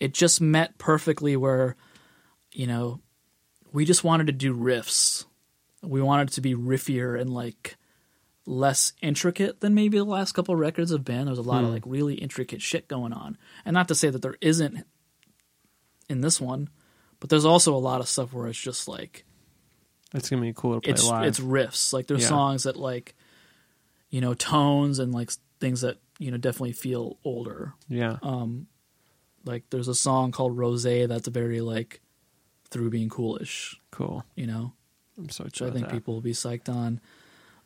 it 0.00 0.12
just 0.12 0.40
met 0.40 0.76
perfectly 0.78 1.36
where 1.36 1.76
you 2.50 2.66
know 2.66 3.00
we 3.72 3.84
just 3.84 4.04
wanted 4.04 4.26
to 4.26 4.32
do 4.32 4.56
riffs. 4.56 5.24
We 5.82 6.02
wanted 6.02 6.30
it 6.30 6.32
to 6.34 6.40
be 6.40 6.54
riffier 6.54 7.20
and 7.20 7.32
like 7.32 7.76
less 8.46 8.92
intricate 9.00 9.60
than 9.60 9.74
maybe 9.74 9.98
the 9.98 10.04
last 10.04 10.32
couple 10.32 10.56
records 10.56 10.90
have 10.90 11.04
been. 11.04 11.26
There's 11.26 11.38
a 11.38 11.42
lot 11.42 11.62
of 11.62 11.68
hmm. 11.68 11.74
like 11.74 11.84
really 11.86 12.14
intricate 12.14 12.62
shit 12.62 12.88
going 12.88 13.12
on. 13.12 13.38
And 13.64 13.74
not 13.74 13.88
to 13.88 13.94
say 13.94 14.10
that 14.10 14.22
there 14.22 14.36
isn't 14.40 14.84
in 16.08 16.20
this 16.20 16.40
one 16.40 16.68
but 17.20 17.28
there's 17.28 17.44
also 17.44 17.74
a 17.74 17.78
lot 17.78 18.00
of 18.00 18.08
stuff 18.08 18.32
where 18.32 18.48
it's 18.48 18.58
just 18.58 18.88
like 18.88 19.24
it's 20.14 20.28
gonna 20.30 20.42
be 20.42 20.52
cool 20.52 20.74
to 20.74 20.80
play 20.80 20.92
it's 20.92 21.06
live. 21.06 21.26
it's 21.26 21.40
riffs. 21.40 21.92
Like 21.92 22.06
there's 22.06 22.22
Yeah. 22.22 22.28
songs 22.28 22.62
that 22.64 22.76
like 22.76 23.14
you 24.10 24.20
know 24.20 24.34
tones 24.34 24.98
and 24.98 25.12
like 25.12 25.30
things 25.60 25.80
that 25.82 25.98
you 26.18 26.30
know 26.30 26.36
definitely 26.36 26.72
feel 26.72 27.18
older. 27.24 27.74
yeah, 27.88 28.18
Um 28.22 28.66
like 29.44 29.64
there's 29.70 29.88
a 29.88 29.94
song 29.94 30.32
called 30.32 30.56
Rose 30.56 30.82
that's 30.84 31.28
very 31.28 31.60
like 31.60 32.00
through 32.70 32.90
being 32.90 33.08
coolish, 33.08 33.80
cool. 33.90 34.24
you 34.36 34.46
know, 34.46 34.72
I'm 35.18 35.28
so 35.30 35.44
which 35.44 35.60
I 35.62 35.66
excited. 35.66 35.74
think 35.88 35.92
people 35.92 36.14
will 36.14 36.20
be 36.20 36.32
psyched 36.32 36.68
on. 36.68 37.00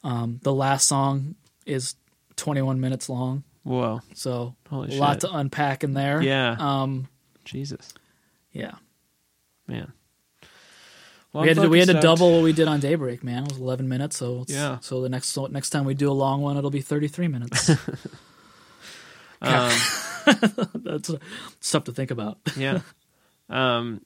Um 0.03 0.39
the 0.43 0.53
last 0.53 0.87
song 0.87 1.35
is 1.67 1.95
21 2.37 2.81
minutes 2.81 3.09
long, 3.09 3.43
Whoa, 3.63 4.03
so 4.15 4.55
holy 4.69 4.97
a 4.97 5.01
lot 5.01 5.15
shit! 5.15 5.21
to 5.23 5.37
unpack 5.37 5.83
in 5.85 5.95
there. 5.95 6.21
yeah, 6.23 6.57
Um 6.59 7.09
Jesus, 7.45 7.93
yeah. 8.53 8.75
man. 9.67 9.93
Well, 11.35 11.43
we 11.43 11.49
had 11.49 11.57
to, 11.59 11.69
we 11.69 11.79
had 11.81 11.89
to 11.89 12.01
double 12.01 12.33
what 12.33 12.43
we 12.45 12.53
did 12.53 12.69
on 12.69 12.79
Daybreak, 12.81 13.25
man. 13.25 13.43
It 13.43 13.51
was 13.51 13.59
11 13.61 13.89
minutes, 13.89 14.17
so 14.17 14.45
Yeah. 14.49 14.79
so 14.81 15.03
the 15.03 15.09
next 15.09 15.29
so 15.31 15.47
next 15.47 15.71
time 15.71 15.85
we 15.85 15.93
do 15.95 16.09
a 16.11 16.15
long 16.15 16.41
one, 16.41 16.57
it'll 16.57 16.71
be 16.71 16.81
33 16.81 17.29
minutes. 17.29 17.71
Um, 19.43 19.71
That's 20.75 21.11
stuff 21.61 21.85
to 21.85 21.93
think 21.93 22.11
about. 22.11 22.39
yeah. 22.57 22.81
Um, 23.51 24.01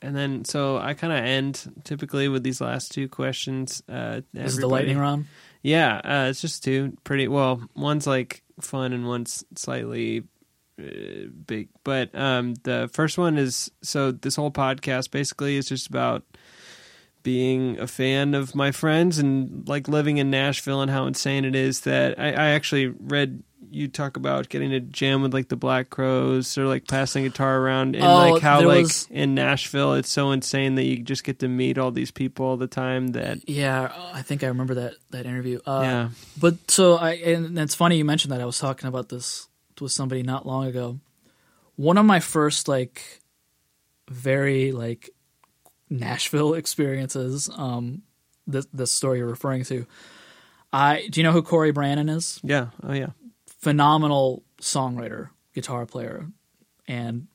and 0.00 0.14
then 0.16 0.44
so 0.44 0.78
I 0.78 0.94
kind 0.94 1.12
of 1.12 1.18
end 1.24 1.82
typically 1.82 2.28
with 2.28 2.44
these 2.44 2.60
last 2.60 2.92
two 2.92 3.08
questions. 3.08 3.82
Uh, 3.88 4.20
This 4.32 4.52
is 4.52 4.58
the 4.58 4.68
lightning 4.68 4.98
round. 4.98 5.26
Yeah, 5.62 5.96
uh, 6.04 6.28
it's 6.30 6.40
just 6.40 6.62
two 6.62 6.96
pretty. 7.02 7.26
Well, 7.26 7.60
one's 7.74 8.06
like 8.06 8.42
fun 8.60 8.92
and 8.92 9.06
one's 9.06 9.44
slightly 9.56 10.24
big. 10.76 11.68
But 11.84 12.14
um, 12.14 12.54
the 12.62 12.88
first 12.92 13.18
one 13.18 13.38
is 13.38 13.70
so 13.82 14.12
this 14.12 14.36
whole 14.36 14.50
podcast 14.50 15.10
basically 15.10 15.56
is 15.56 15.68
just 15.68 15.86
about 15.88 16.24
being 17.22 17.78
a 17.78 17.86
fan 17.86 18.34
of 18.34 18.54
my 18.54 18.72
friends 18.72 19.18
and 19.18 19.66
like 19.68 19.86
living 19.88 20.18
in 20.18 20.30
Nashville 20.30 20.80
and 20.82 20.90
how 20.90 21.06
insane 21.06 21.44
it 21.44 21.54
is 21.54 21.82
that 21.82 22.18
I, 22.18 22.28
I 22.32 22.46
actually 22.50 22.86
read 22.88 23.42
you 23.70 23.86
talk 23.88 24.16
about 24.18 24.48
getting 24.50 24.70
to 24.70 24.80
jam 24.80 25.22
with 25.22 25.32
like 25.32 25.48
the 25.48 25.56
Black 25.56 25.88
Crowes 25.88 26.58
or 26.58 26.66
like 26.66 26.86
passing 26.88 27.22
guitar 27.24 27.58
around 27.58 27.94
and 27.94 28.04
Oh, 28.04 28.32
like 28.32 28.42
how 28.42 28.60
like 28.66 28.82
was- 28.82 29.06
in 29.08 29.34
Nashville 29.36 29.94
it's 29.94 30.10
so 30.10 30.32
insane 30.32 30.74
that 30.74 30.84
you 30.84 30.98
just 30.98 31.22
get 31.22 31.38
to 31.38 31.48
meet 31.48 31.78
all 31.78 31.92
these 31.92 32.10
people 32.10 32.44
all 32.44 32.56
the 32.56 32.66
time 32.66 33.08
that 33.12 33.48
Yeah, 33.48 33.92
I 34.12 34.22
think 34.22 34.42
I 34.42 34.48
remember 34.48 34.74
that 34.74 34.94
that 35.10 35.24
interview. 35.24 35.60
Uh, 35.64 35.80
yeah 35.84 36.08
But 36.40 36.70
so 36.70 36.96
I 36.96 37.12
and 37.12 37.56
it's 37.58 37.74
funny 37.76 37.96
you 37.98 38.04
mentioned 38.04 38.32
that. 38.32 38.40
I 38.40 38.46
was 38.46 38.58
talking 38.58 38.88
about 38.88 39.08
this 39.10 39.46
with 39.82 39.92
somebody 39.92 40.22
not 40.22 40.46
long 40.46 40.66
ago. 40.66 41.00
one 41.76 41.98
of 41.98 42.04
my 42.04 42.20
first 42.20 42.68
like 42.68 43.20
very 44.08 44.72
like 44.72 45.10
Nashville 45.90 46.54
experiences. 46.62 47.50
Um, 47.54 48.02
this 48.46 48.66
the 48.72 48.86
story 48.86 49.18
you're 49.18 49.28
referring 49.28 49.64
to. 49.64 49.86
I 50.72 51.06
do 51.10 51.20
you 51.20 51.24
know 51.24 51.32
who 51.32 51.42
Cory 51.42 51.72
Branan 51.72 52.08
is? 52.10 52.40
Yeah. 52.42 52.68
Oh 52.82 52.92
yeah. 52.92 53.10
Phenomenal 53.46 54.42
songwriter, 54.60 55.28
guitar 55.54 55.86
player, 55.86 56.26
and 56.88 57.28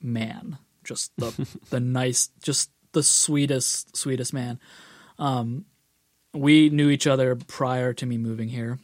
man, 0.00 0.58
just 0.84 1.12
the 1.16 1.48
the 1.70 1.80
nice, 1.80 2.30
just 2.42 2.70
the 2.92 3.02
sweetest, 3.02 3.96
sweetest 3.96 4.32
man. 4.32 4.58
Um, 5.18 5.66
we 6.32 6.70
knew 6.70 6.88
each 6.88 7.06
other 7.06 7.36
prior 7.36 7.92
to 7.94 8.06
me 8.06 8.16
moving 8.16 8.48
here. 8.48 8.78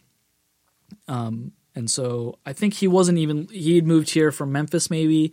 Um, 1.09 1.53
and 1.75 1.91
so 1.91 2.39
I 2.47 2.53
think 2.53 2.75
he 2.75 2.89
wasn't 2.89 3.19
even 3.19 3.49
he'd 3.49 3.87
moved 3.87 4.11
here 4.11 4.31
from 4.31 4.53
Memphis 4.53 4.91
maybe. 4.91 5.33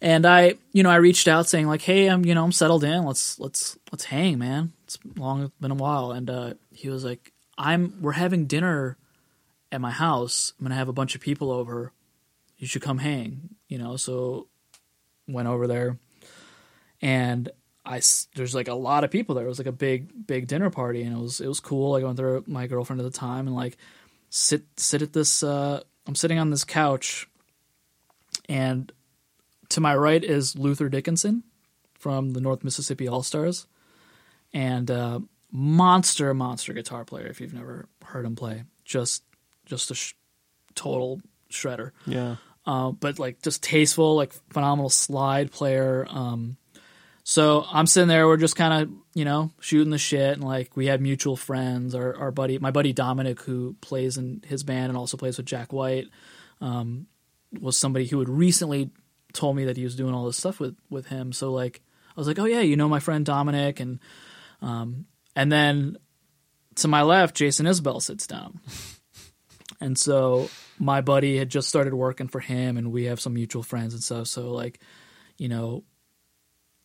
And 0.00 0.26
I, 0.26 0.56
you 0.72 0.82
know, 0.82 0.90
I 0.90 0.96
reached 0.96 1.26
out 1.26 1.48
saying 1.48 1.66
like, 1.66 1.80
"Hey, 1.80 2.06
I'm, 2.08 2.24
you 2.24 2.34
know, 2.34 2.44
I'm 2.44 2.52
settled 2.52 2.84
in. 2.84 3.04
Let's 3.04 3.40
let's 3.40 3.78
let's 3.90 4.04
hang, 4.04 4.38
man. 4.38 4.72
It's 4.84 4.98
long 5.16 5.50
been 5.60 5.70
a 5.70 5.74
while." 5.74 6.12
And 6.12 6.28
uh, 6.28 6.54
he 6.70 6.90
was 6.90 7.02
like, 7.04 7.32
"I'm 7.56 8.02
we're 8.02 8.12
having 8.12 8.44
dinner 8.44 8.98
at 9.72 9.80
my 9.80 9.90
house. 9.90 10.52
I'm 10.58 10.66
gonna 10.66 10.74
have 10.74 10.88
a 10.88 10.92
bunch 10.92 11.14
of 11.14 11.22
people 11.22 11.50
over. 11.50 11.92
You 12.58 12.66
should 12.66 12.82
come 12.82 12.98
hang." 12.98 13.48
You 13.68 13.78
know, 13.78 13.96
so 13.96 14.48
went 15.26 15.48
over 15.48 15.66
there, 15.66 15.98
and 17.00 17.48
I 17.86 18.02
there's 18.34 18.54
like 18.54 18.68
a 18.68 18.74
lot 18.74 19.02
of 19.02 19.10
people 19.10 19.34
there. 19.34 19.46
It 19.46 19.48
was 19.48 19.58
like 19.58 19.66
a 19.66 19.72
big 19.72 20.26
big 20.26 20.46
dinner 20.46 20.68
party, 20.68 21.02
and 21.04 21.16
it 21.16 21.20
was 21.20 21.40
it 21.40 21.48
was 21.48 21.60
cool. 21.60 21.94
I 21.94 22.02
went 22.02 22.18
there 22.18 22.34
with 22.34 22.48
my 22.48 22.66
girlfriend 22.66 23.00
at 23.00 23.10
the 23.10 23.18
time, 23.18 23.46
and 23.46 23.56
like 23.56 23.78
sit 24.36 24.64
sit 24.76 25.02
at 25.02 25.12
this. 25.12 25.42
Uh, 25.42 25.80
I'm 26.06 26.14
sitting 26.14 26.38
on 26.38 26.50
this 26.50 26.62
couch, 26.62 27.26
and 28.48 28.92
to 29.70 29.80
my 29.80 29.96
right 29.96 30.22
is 30.22 30.56
Luther 30.56 30.88
Dickinson 30.88 31.42
from 31.98 32.32
the 32.32 32.40
North 32.40 32.62
Mississippi 32.62 33.08
All 33.08 33.22
Stars, 33.22 33.66
and 34.52 34.90
uh, 34.90 35.20
monster 35.50 36.34
monster 36.34 36.74
guitar 36.74 37.04
player. 37.04 37.26
If 37.26 37.40
you've 37.40 37.54
never 37.54 37.88
heard 38.04 38.26
him 38.26 38.36
play, 38.36 38.64
just 38.84 39.24
just 39.64 39.90
a 39.90 39.94
sh- 39.94 40.14
total 40.74 41.20
shredder. 41.50 41.92
Yeah. 42.06 42.36
Uh, 42.66 42.90
but 42.90 43.18
like 43.18 43.40
just 43.42 43.62
tasteful, 43.62 44.16
like 44.16 44.32
phenomenal 44.50 44.90
slide 44.90 45.50
player. 45.50 46.06
Um, 46.10 46.56
so 47.28 47.66
I'm 47.68 47.88
sitting 47.88 48.06
there, 48.06 48.28
we're 48.28 48.36
just 48.36 48.54
kind 48.54 48.84
of 48.84 48.94
you 49.12 49.24
know 49.24 49.50
shooting 49.58 49.90
the 49.90 49.98
shit, 49.98 50.34
and 50.34 50.44
like 50.44 50.76
we 50.76 50.86
had 50.86 51.00
mutual 51.00 51.34
friends. 51.34 51.92
Our 51.92 52.16
our 52.16 52.30
buddy, 52.30 52.60
my 52.60 52.70
buddy 52.70 52.92
Dominic, 52.92 53.40
who 53.42 53.74
plays 53.80 54.16
in 54.16 54.44
his 54.46 54.62
band 54.62 54.90
and 54.90 54.96
also 54.96 55.16
plays 55.16 55.36
with 55.36 55.44
Jack 55.44 55.72
White, 55.72 56.06
um, 56.60 57.08
was 57.60 57.76
somebody 57.76 58.06
who 58.06 58.20
had 58.20 58.28
recently 58.28 58.90
told 59.32 59.56
me 59.56 59.64
that 59.64 59.76
he 59.76 59.82
was 59.82 59.96
doing 59.96 60.14
all 60.14 60.26
this 60.26 60.36
stuff 60.36 60.60
with 60.60 60.76
with 60.88 61.08
him. 61.08 61.32
So 61.32 61.50
like 61.50 61.82
I 62.16 62.20
was 62.20 62.28
like, 62.28 62.38
oh 62.38 62.44
yeah, 62.44 62.60
you 62.60 62.76
know 62.76 62.88
my 62.88 63.00
friend 63.00 63.26
Dominic, 63.26 63.80
and 63.80 63.98
um, 64.62 65.06
and 65.34 65.50
then 65.50 65.98
to 66.76 66.86
my 66.86 67.02
left, 67.02 67.34
Jason 67.34 67.66
Isbell 67.66 68.00
sits 68.00 68.28
down, 68.28 68.60
and 69.80 69.98
so 69.98 70.48
my 70.78 71.00
buddy 71.00 71.38
had 71.38 71.48
just 71.48 71.68
started 71.68 71.92
working 71.92 72.28
for 72.28 72.38
him, 72.38 72.76
and 72.76 72.92
we 72.92 73.06
have 73.06 73.18
some 73.18 73.34
mutual 73.34 73.64
friends 73.64 73.94
and 73.94 74.02
stuff. 74.04 74.28
So 74.28 74.52
like, 74.52 74.78
you 75.38 75.48
know, 75.48 75.82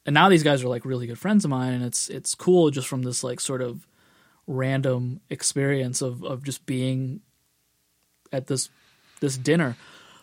and 0.05 0.13
now 0.13 0.29
these 0.29 0.43
guys 0.43 0.63
are 0.63 0.69
like 0.69 0.85
really 0.85 1.07
good 1.07 1.19
friends 1.19 1.43
of 1.45 1.51
mine, 1.51 1.73
and 1.73 1.83
it's 1.83 2.09
it's 2.09 2.35
cool 2.35 2.69
just 2.71 2.87
from 2.87 3.03
this 3.03 3.23
like 3.23 3.39
sort 3.39 3.61
of 3.61 3.85
random 4.47 5.21
experience 5.29 6.01
of 6.01 6.23
of 6.23 6.43
just 6.43 6.65
being 6.65 7.21
at 8.33 8.47
this 8.47 8.69
this 9.19 9.37
dinner 9.37 9.75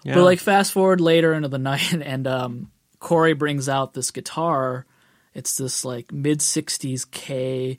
Yeah. 0.03 0.15
but 0.15 0.25
like 0.25 0.41
fast 0.41 0.73
forward 0.73 1.01
later 1.01 1.33
into 1.33 1.49
the 1.49 1.59
night, 1.73 1.93
and 1.93 2.27
um, 2.27 2.71
Cory 2.99 3.33
brings 3.35 3.69
out 3.69 3.95
this 3.95 4.11
guitar. 4.11 4.87
It's 5.35 5.57
this 5.57 5.85
like 5.85 6.11
mid 6.13 6.41
'60s 6.41 7.09
Kay, 7.11 7.79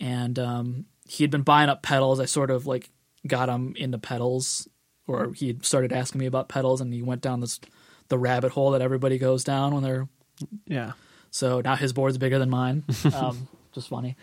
and 0.00 0.38
um, 0.38 0.84
he 1.06 1.22
had 1.22 1.30
been 1.30 1.42
buying 1.42 1.68
up 1.68 1.82
pedals. 1.82 2.18
I 2.20 2.24
sort 2.24 2.50
of 2.50 2.66
like 2.66 2.90
got 3.26 3.48
him 3.48 3.74
into 3.76 3.98
pedals, 3.98 4.66
or 5.06 5.32
he 5.32 5.56
started 5.62 5.92
asking 5.92 6.18
me 6.18 6.26
about 6.26 6.48
pedals, 6.48 6.80
and 6.80 6.92
he 6.92 7.02
went 7.02 7.20
down 7.22 7.40
this 7.40 7.60
the 8.08 8.18
rabbit 8.18 8.50
hole 8.52 8.70
that 8.72 8.82
everybody 8.82 9.18
goes 9.18 9.44
down 9.44 9.74
when 9.74 9.82
they're 9.84 10.08
yeah. 10.66 10.92
So 11.30 11.60
now 11.60 11.76
his 11.76 11.92
board's 11.92 12.18
bigger 12.18 12.38
than 12.38 12.50
mine. 12.50 12.84
Um, 13.14 13.48
just 13.72 13.88
funny. 13.88 14.16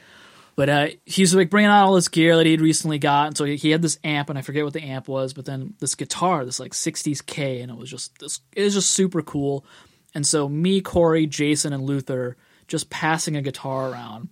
But 0.55 0.69
uh, 0.69 0.87
he's 1.05 1.35
like 1.35 1.49
bringing 1.49 1.69
out 1.69 1.85
all 1.85 1.95
this 1.95 2.07
gear 2.07 2.37
that 2.37 2.45
he'd 2.45 2.61
recently 2.61 2.97
got. 2.97 3.27
And 3.27 3.37
so 3.37 3.43
he 3.45 3.55
he 3.57 3.71
had 3.71 3.81
this 3.81 3.99
amp, 4.03 4.29
and 4.29 4.39
I 4.39 4.41
forget 4.41 4.63
what 4.63 4.73
the 4.73 4.81
amp 4.83 5.07
was, 5.07 5.33
but 5.33 5.45
then 5.45 5.73
this 5.79 5.95
guitar, 5.95 6.45
this 6.45 6.59
like 6.59 6.71
60s 6.71 7.25
Kay, 7.25 7.61
and 7.61 7.69
it 7.71 7.77
was 7.77 7.89
just 7.89 8.17
this, 8.19 8.39
it 8.55 8.63
was 8.63 8.73
just 8.73 8.91
super 8.91 9.21
cool. 9.21 9.65
And 10.13 10.25
so 10.25 10.47
me, 10.47 10.79
Cory, 10.81 11.25
Jason, 11.25 11.73
and 11.73 11.83
Luther 11.83 12.37
just 12.67 12.89
passing 12.89 13.35
a 13.35 13.41
guitar 13.41 13.89
around, 13.91 14.29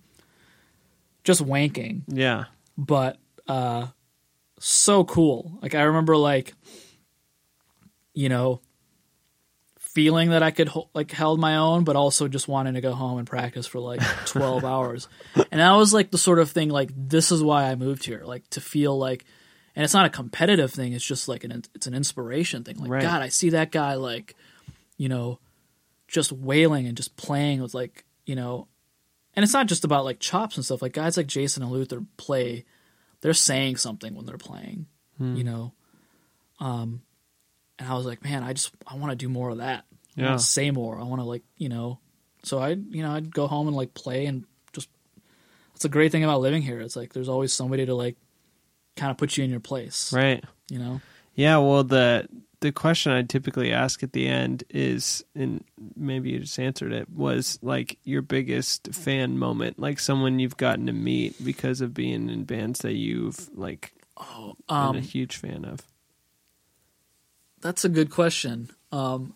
just 1.24 1.44
wanking 1.44 2.02
Yeah. 2.08 2.44
but 2.78 3.18
uh 3.46 3.88
so 4.58 5.04
cool 5.04 5.58
like 5.62 5.74
i 5.74 5.82
remember 5.82 6.16
like 6.16 6.54
you 8.14 8.28
know 8.30 8.60
feeling 9.94 10.30
that 10.30 10.42
i 10.42 10.50
could 10.50 10.68
like 10.92 11.10
held 11.12 11.38
my 11.40 11.56
own 11.56 11.84
but 11.84 11.94
also 11.96 12.28
just 12.28 12.48
wanting 12.48 12.74
to 12.74 12.80
go 12.80 12.92
home 12.92 13.16
and 13.18 13.26
practice 13.26 13.66
for 13.66 13.78
like 13.80 14.00
12 14.26 14.64
hours. 14.64 15.08
And 15.36 15.60
that 15.60 15.72
was 15.72 15.94
like 15.94 16.10
the 16.10 16.18
sort 16.18 16.38
of 16.40 16.50
thing 16.50 16.68
like 16.68 16.90
this 16.96 17.30
is 17.32 17.42
why 17.42 17.64
i 17.70 17.74
moved 17.76 18.04
here 18.04 18.22
like 18.24 18.48
to 18.50 18.60
feel 18.60 18.98
like 18.98 19.24
and 19.76 19.82
it's 19.84 19.94
not 19.94 20.06
a 20.06 20.10
competitive 20.10 20.70
thing 20.72 20.92
it's 20.92 21.04
just 21.04 21.28
like 21.28 21.44
an 21.44 21.62
it's 21.74 21.86
an 21.86 21.94
inspiration 21.94 22.64
thing. 22.64 22.76
Like 22.78 22.90
Right. 22.90 23.02
god 23.02 23.22
i 23.22 23.28
see 23.28 23.50
that 23.50 23.70
guy 23.70 23.94
like 23.94 24.34
you 24.96 25.08
know 25.08 25.38
just 26.08 26.30
wailing 26.32 26.86
and 26.86 26.96
just 26.96 27.16
playing 27.16 27.62
with 27.62 27.72
like 27.74 28.04
you 28.26 28.34
know 28.36 28.68
and 29.36 29.42
it's 29.42 29.52
not 29.54 29.66
just 29.66 29.84
about 29.84 30.04
like 30.04 30.20
chops 30.20 30.56
and 30.56 30.64
stuff. 30.64 30.82
Like 30.82 30.92
guys 30.92 31.16
like 31.16 31.26
jason 31.28 31.62
and 31.62 31.72
luther 31.72 32.02
play 32.16 32.64
they're 33.20 33.32
saying 33.32 33.76
something 33.76 34.14
when 34.14 34.26
they're 34.26 34.36
playing 34.38 34.86
you 35.20 35.44
know? 35.44 35.72
Um 36.60 37.02
and 37.78 37.88
i 37.88 37.94
was 37.94 38.06
like 38.06 38.22
man 38.24 38.42
i 38.42 38.52
just 38.52 38.72
i 38.86 38.96
want 38.96 39.10
to 39.10 39.16
do 39.16 39.28
more 39.28 39.50
of 39.50 39.58
that. 39.58 39.84
I 40.16 40.20
Yeah. 40.20 40.28
want 40.28 40.40
to 40.40 40.46
say 40.46 40.70
more. 40.70 40.98
I 40.98 41.02
want 41.02 41.20
to 41.20 41.24
like 41.24 41.42
you 41.56 41.68
know. 41.68 41.98
So 42.44 42.58
i 42.58 42.70
you 42.70 43.02
know 43.02 43.12
i'd 43.12 43.34
go 43.34 43.46
home 43.46 43.66
and 43.68 43.76
like 43.76 43.94
play 43.94 44.26
and 44.26 44.44
just 44.72 44.88
that's 45.72 45.84
a 45.84 45.88
great 45.88 46.12
thing 46.12 46.22
about 46.24 46.40
living 46.40 46.62
here. 46.62 46.80
It's 46.80 46.94
like 46.96 47.12
there's 47.12 47.28
always 47.28 47.52
somebody 47.52 47.84
to 47.86 47.94
like 47.94 48.16
kind 48.96 49.10
of 49.10 49.16
put 49.16 49.36
you 49.36 49.42
in 49.44 49.50
your 49.50 49.60
place. 49.60 50.12
Right. 50.12 50.44
you 50.70 50.78
know? 50.78 51.00
Yeah, 51.34 51.58
well 51.58 51.82
the 51.84 52.28
the 52.60 52.70
question 52.72 53.12
I 53.12 53.22
typically 53.22 53.72
ask 53.72 54.02
at 54.02 54.12
the 54.12 54.26
end 54.28 54.62
is 54.70 55.24
and 55.34 55.64
maybe 55.96 56.30
you 56.30 56.38
just 56.38 56.58
answered 56.58 56.92
it 56.92 57.10
was 57.10 57.58
like 57.60 57.98
your 58.04 58.22
biggest 58.22 58.94
fan 58.94 59.36
moment, 59.38 59.78
like 59.80 59.98
someone 59.98 60.38
you've 60.38 60.56
gotten 60.56 60.86
to 60.86 60.92
meet 60.92 61.44
because 61.44 61.80
of 61.80 61.92
being 61.92 62.30
in 62.30 62.44
bands 62.44 62.78
that 62.80 62.94
you've 62.94 63.50
like 63.54 63.92
been 64.16 64.54
a 64.68 64.72
um 64.72 64.96
huge 65.02 65.36
fan 65.36 65.64
of. 65.64 65.80
That's 67.64 67.86
a 67.86 67.88
good 67.88 68.10
question. 68.10 68.68
Um, 68.92 69.32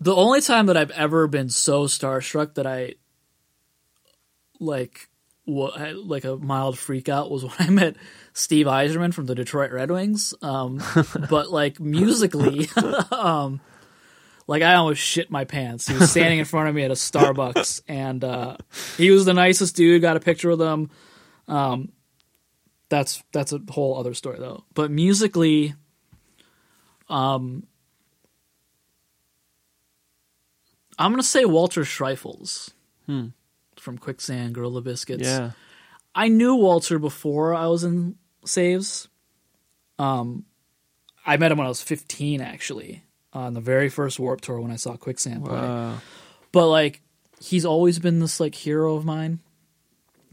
the 0.00 0.12
only 0.12 0.40
time 0.40 0.66
that 0.66 0.76
I've 0.76 0.90
ever 0.90 1.28
been 1.28 1.48
so 1.50 1.84
starstruck 1.84 2.54
that 2.54 2.66
I 2.66 2.94
like 4.58 5.08
what 5.44 5.76
had, 5.76 5.94
like 5.94 6.24
a 6.24 6.34
mild 6.34 6.76
freak 6.76 7.08
out 7.08 7.30
was 7.30 7.44
when 7.44 7.54
I 7.60 7.70
met 7.70 7.96
Steve 8.32 8.66
Yzerman 8.66 9.14
from 9.14 9.26
the 9.26 9.36
Detroit 9.36 9.70
Red 9.70 9.88
Wings. 9.88 10.34
Um, 10.42 10.82
but 11.30 11.48
like 11.48 11.78
musically, 11.78 12.68
um, 13.12 13.60
like 14.48 14.62
I 14.62 14.74
almost 14.74 15.00
shit 15.00 15.30
my 15.30 15.44
pants. 15.44 15.86
He 15.86 15.94
was 15.94 16.10
standing 16.10 16.40
in 16.40 16.44
front 16.44 16.70
of 16.70 16.74
me 16.74 16.82
at 16.82 16.90
a 16.90 16.94
Starbucks, 16.94 17.82
and 17.86 18.24
uh, 18.24 18.56
he 18.96 19.12
was 19.12 19.24
the 19.24 19.32
nicest 19.32 19.76
dude. 19.76 20.02
Got 20.02 20.16
a 20.16 20.20
picture 20.20 20.50
with 20.50 20.60
him. 20.60 20.90
Um, 21.46 21.92
that's 22.88 23.22
that's 23.32 23.52
a 23.52 23.60
whole 23.70 23.96
other 23.96 24.12
story 24.12 24.40
though. 24.40 24.64
But 24.74 24.90
musically, 24.90 25.76
um, 27.08 27.66
I'm 30.98 31.12
gonna 31.12 31.22
say 31.22 31.44
Walter 31.44 31.82
Schreifels 31.82 32.70
Hmm. 33.06 33.26
from 33.76 33.98
Quicksand, 33.98 34.54
Gorilla 34.54 34.80
Biscuits. 34.80 35.24
Yeah. 35.24 35.52
I 36.14 36.28
knew 36.28 36.54
Walter 36.54 36.98
before 36.98 37.54
I 37.54 37.66
was 37.66 37.84
in 37.84 38.16
Saves. 38.44 39.08
Um, 39.98 40.46
I 41.26 41.36
met 41.36 41.52
him 41.52 41.58
when 41.58 41.66
I 41.66 41.68
was 41.68 41.82
15, 41.82 42.40
actually, 42.40 43.04
on 43.32 43.52
the 43.52 43.60
very 43.60 43.88
first 43.90 44.18
Warped 44.18 44.44
Tour 44.44 44.60
when 44.60 44.70
I 44.70 44.76
saw 44.76 44.96
Quicksand 44.96 45.44
play. 45.44 45.60
Wow. 45.60 45.98
But 46.52 46.68
like, 46.68 47.02
he's 47.40 47.64
always 47.66 47.98
been 47.98 48.18
this 48.18 48.40
like 48.40 48.54
hero 48.54 48.94
of 48.96 49.04
mine, 49.04 49.40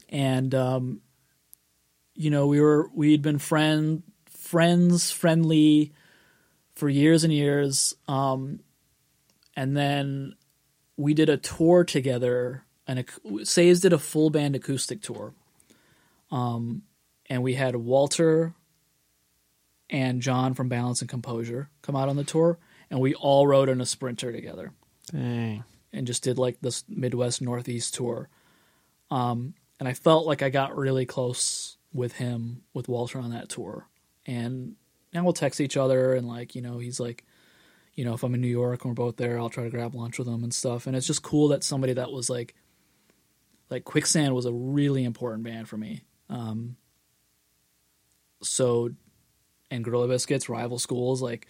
and 0.09 0.55
um, 0.55 1.01
you 2.15 2.29
know, 2.29 2.47
we 2.47 2.61
were 2.61 2.89
we'd 2.93 3.21
been 3.21 3.39
friend 3.39 4.03
friends, 4.29 5.11
friendly 5.11 5.91
for 6.83 6.89
years 6.89 7.23
and 7.23 7.31
years. 7.31 7.95
Um, 8.09 8.59
and 9.55 9.77
then 9.77 10.35
we 10.97 11.13
did 11.13 11.29
a 11.29 11.37
tour 11.37 11.85
together, 11.85 12.65
and 12.85 13.05
Saves 13.43 13.79
did 13.79 13.93
a 13.93 13.97
full 13.97 14.29
band 14.29 14.57
acoustic 14.57 15.01
tour. 15.01 15.33
Um, 16.29 16.81
and 17.29 17.41
we 17.41 17.53
had 17.53 17.77
Walter 17.77 18.53
and 19.89 20.21
John 20.21 20.55
from 20.55 20.67
Balance 20.67 20.99
and 20.99 21.09
Composure 21.09 21.69
come 21.83 21.95
out 21.95 22.09
on 22.09 22.17
the 22.17 22.25
tour, 22.25 22.59
and 22.89 22.99
we 22.99 23.13
all 23.13 23.47
rode 23.47 23.69
in 23.69 23.79
a 23.79 23.85
sprinter 23.85 24.33
together 24.33 24.73
Dang. 25.09 25.63
and 25.93 26.05
just 26.05 26.21
did 26.21 26.37
like 26.37 26.59
this 26.59 26.83
Midwest 26.89 27.41
Northeast 27.41 27.93
tour. 27.93 28.27
Um, 29.09 29.53
and 29.79 29.87
I 29.87 29.93
felt 29.93 30.27
like 30.27 30.41
I 30.41 30.49
got 30.49 30.75
really 30.75 31.05
close 31.05 31.77
with 31.93 32.11
him 32.17 32.63
with 32.73 32.89
Walter 32.89 33.19
on 33.19 33.31
that 33.31 33.47
tour. 33.47 33.87
And 34.25 34.75
now 35.13 35.23
we'll 35.23 35.33
text 35.33 35.61
each 35.61 35.77
other 35.77 36.15
and 36.15 36.27
like, 36.27 36.55
you 36.55 36.61
know, 36.61 36.77
he's 36.79 36.99
like, 36.99 37.23
you 37.95 38.03
know, 38.05 38.13
if 38.13 38.23
I'm 38.23 38.33
in 38.33 38.41
New 38.41 38.47
York 38.47 38.83
and 38.83 38.91
we're 38.91 39.05
both 39.05 39.17
there, 39.17 39.37
I'll 39.37 39.49
try 39.49 39.63
to 39.63 39.69
grab 39.69 39.93
lunch 39.95 40.17
with 40.17 40.27
him 40.27 40.43
and 40.43 40.53
stuff. 40.53 40.87
And 40.87 40.95
it's 40.95 41.07
just 41.07 41.21
cool 41.21 41.49
that 41.49 41.63
somebody 41.63 41.93
that 41.93 42.11
was 42.11 42.29
like 42.29 42.55
like 43.69 43.83
Quicksand 43.83 44.33
was 44.33 44.45
a 44.45 44.51
really 44.51 45.03
important 45.03 45.43
band 45.43 45.69
for 45.69 45.77
me. 45.77 46.03
Um 46.29 46.75
so 48.41 48.89
and 49.71 49.83
Gorilla 49.83 50.07
Biscuits, 50.07 50.49
rival 50.49 50.79
schools, 50.79 51.21
like 51.21 51.47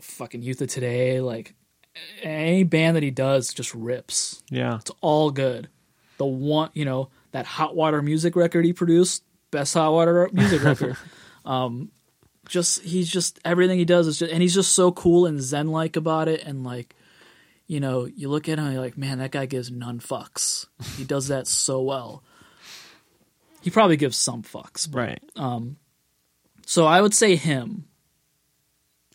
fucking 0.00 0.42
Youth 0.42 0.60
of 0.60 0.68
Today, 0.68 1.20
like 1.20 1.54
any 2.22 2.62
band 2.64 2.96
that 2.96 3.02
he 3.02 3.10
does 3.10 3.52
just 3.52 3.74
rips. 3.74 4.42
Yeah. 4.50 4.76
It's 4.76 4.90
all 5.00 5.30
good. 5.30 5.68
The 6.18 6.26
one, 6.26 6.70
you 6.74 6.84
know, 6.84 7.10
that 7.32 7.46
hot 7.46 7.74
water 7.76 8.02
music 8.02 8.36
record 8.36 8.64
he 8.64 8.72
produced, 8.72 9.24
best 9.50 9.74
hot 9.74 9.92
water 9.92 10.28
music 10.32 10.62
record. 10.64 10.96
um, 11.44 11.90
just 12.48 12.82
he's 12.82 13.08
just 13.08 13.38
everything 13.44 13.78
he 13.78 13.84
does 13.84 14.06
is 14.06 14.18
just, 14.18 14.32
and 14.32 14.42
he's 14.42 14.54
just 14.54 14.72
so 14.72 14.90
cool 14.92 15.26
and 15.26 15.40
zen 15.40 15.68
like 15.68 15.96
about 15.96 16.28
it, 16.28 16.42
and 16.44 16.64
like, 16.64 16.96
you 17.66 17.80
know, 17.80 18.06
you 18.06 18.28
look 18.28 18.48
at 18.48 18.58
him, 18.58 18.64
and 18.64 18.74
you're 18.74 18.82
like, 18.82 18.98
man, 18.98 19.18
that 19.18 19.30
guy 19.30 19.46
gives 19.46 19.70
none 19.70 20.00
fucks. 20.00 20.66
He 20.96 21.04
does 21.04 21.28
that 21.28 21.46
so 21.46 21.82
well. 21.82 22.22
He 23.60 23.70
probably 23.70 23.96
gives 23.96 24.16
some 24.16 24.42
fucks, 24.42 24.90
but, 24.90 24.98
Right. 24.98 25.22
Um 25.36 25.76
so 26.66 26.84
I 26.84 27.00
would 27.00 27.14
say 27.14 27.36
him. 27.36 27.86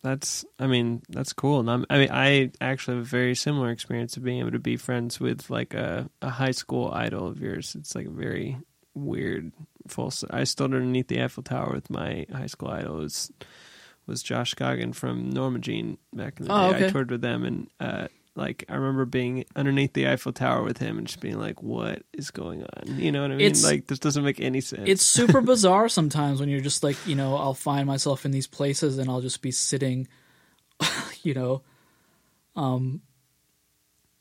That's, 0.02 0.44
I 0.60 0.68
mean, 0.68 1.02
that's 1.08 1.32
cool. 1.32 1.62
And 1.62 1.72
I'm, 1.72 1.86
I 1.90 1.98
mean, 1.98 2.10
I 2.12 2.52
actually 2.60 2.98
have 2.98 3.06
a 3.06 3.08
very 3.08 3.36
similar 3.36 3.70
experience 3.70 4.18
of 4.18 4.24
being 4.24 4.40
able 4.40 4.52
to 4.52 4.60
be 4.60 4.76
friends 4.76 5.20
with 5.20 5.50
like 5.50 5.74
a, 5.74 6.10
a 6.22 6.30
high 6.30 6.52
school 6.52 6.92
idol 6.92 7.28
of 7.28 7.40
yours. 7.40 7.76
It's 7.80 7.96
like 7.96 8.08
a 8.08 8.10
very 8.12 8.58
weird 8.96 9.52
full. 9.88 10.08
s- 10.08 10.24
I 10.30 10.44
stood 10.44 10.74
underneath 10.74 11.08
the 11.08 11.22
Eiffel 11.24 11.44
Tower 11.44 11.74
with 11.74 11.90
my 11.90 12.26
high 12.32 12.48
school 12.48 12.70
idol. 12.70 12.98
It 13.00 13.04
was, 13.04 13.32
was 14.08 14.22
Josh 14.24 14.54
Scogin 14.56 14.94
from 14.94 15.30
Norma 15.30 15.60
Jean 15.60 15.98
back 16.14 16.40
in 16.40 16.46
the 16.48 16.54
Oh, 16.54 16.74
day. 16.74 16.88
I 16.88 16.90
toured 16.90 17.12
with 17.12 17.22
them 17.22 17.44
and, 17.44 17.68
uh, 17.80 18.08
like 18.36 18.66
I 18.68 18.74
remember 18.74 19.06
being 19.06 19.46
underneath 19.56 19.94
the 19.94 20.08
Eiffel 20.08 20.34
Tower 20.34 20.64
with 20.64 20.80
him 20.80 20.98
and 20.98 21.06
just 21.06 21.20
being 21.20 21.38
like, 21.40 21.62
"What 21.62 22.02
is 22.14 22.32
going 22.32 22.64
on?" 22.64 22.98
You 23.00 23.12
know 23.12 23.22
what 23.22 23.30
I 23.32 23.36
mean? 23.36 23.46
It's- 23.46 23.64
like 23.64 23.86
this 23.86 24.00
doesn't 24.00 24.24
make 24.24 24.40
any 24.40 24.60
sense. 24.60 24.82
it's 24.88 25.04
super 25.04 25.40
bizarre 25.54 25.88
sometimes 25.88 26.40
when 26.40 26.50
you're 26.50 26.60
just 26.60 26.82
like 26.84 26.98
you 27.06 27.14
know 27.14 27.36
i'll 27.36 27.54
find 27.54 27.86
myself 27.86 28.26
in 28.26 28.32
these 28.32 28.48
places 28.48 28.98
and 28.98 29.08
i'll 29.08 29.22
just 29.22 29.44
be 29.44 29.52
sitting 29.52 30.08
you 31.22 31.36
know 31.36 31.62
um 32.56 33.02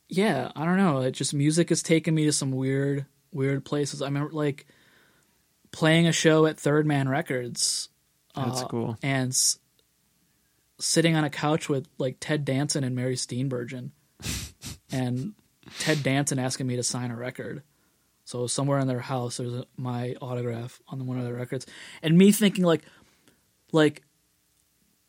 yeah 0.09 0.53
i 0.57 0.65
don't 0.67 0.77
know 0.77 1.01
it 1.01 1.13
just 1.13 1.33
music 1.33 1.71
has 1.71 1.83
taken 1.83 2.15
me 2.15 2.25
to 2.27 2.33
some 2.33 2.53
weird 2.53 3.07
weird 3.33 3.65
places. 3.65 4.03
I 4.03 4.07
remember 4.07 4.33
like 4.33 4.67
playing 5.71 6.07
a 6.07 6.13
show 6.13 6.47
at 6.47 6.59
third 6.59 6.87
man 6.87 7.09
records 7.09 7.89
That's 8.37 8.63
uh, 8.63 8.69
cool. 8.69 8.99
and 9.03 9.31
s- 9.31 9.59
sitting 10.79 11.17
on 11.17 11.25
a 11.25 11.31
couch 11.31 11.69
with 11.69 11.89
like 11.99 12.17
ted 12.21 12.45
danson 12.45 12.85
and 12.85 12.95
mary 12.95 13.15
steenburgen 13.15 13.91
and 14.93 15.33
ted 15.79 16.03
danson 16.03 16.39
asking 16.39 16.67
me 16.67 16.77
to 16.77 16.83
sign 16.83 17.11
a 17.11 17.17
record. 17.17 17.63
So 18.25 18.47
somewhere 18.47 18.79
in 18.79 18.87
their 18.87 19.01
house, 19.01 19.39
there's 19.39 19.53
a, 19.53 19.67
my 19.77 20.15
autograph 20.21 20.81
on 20.89 21.07
one 21.07 21.19
of 21.19 21.25
their 21.25 21.35
records, 21.35 21.67
and 22.03 22.17
me 22.17 22.31
thinking 22.33 22.65
like, 22.65 22.83
like, 23.73 24.03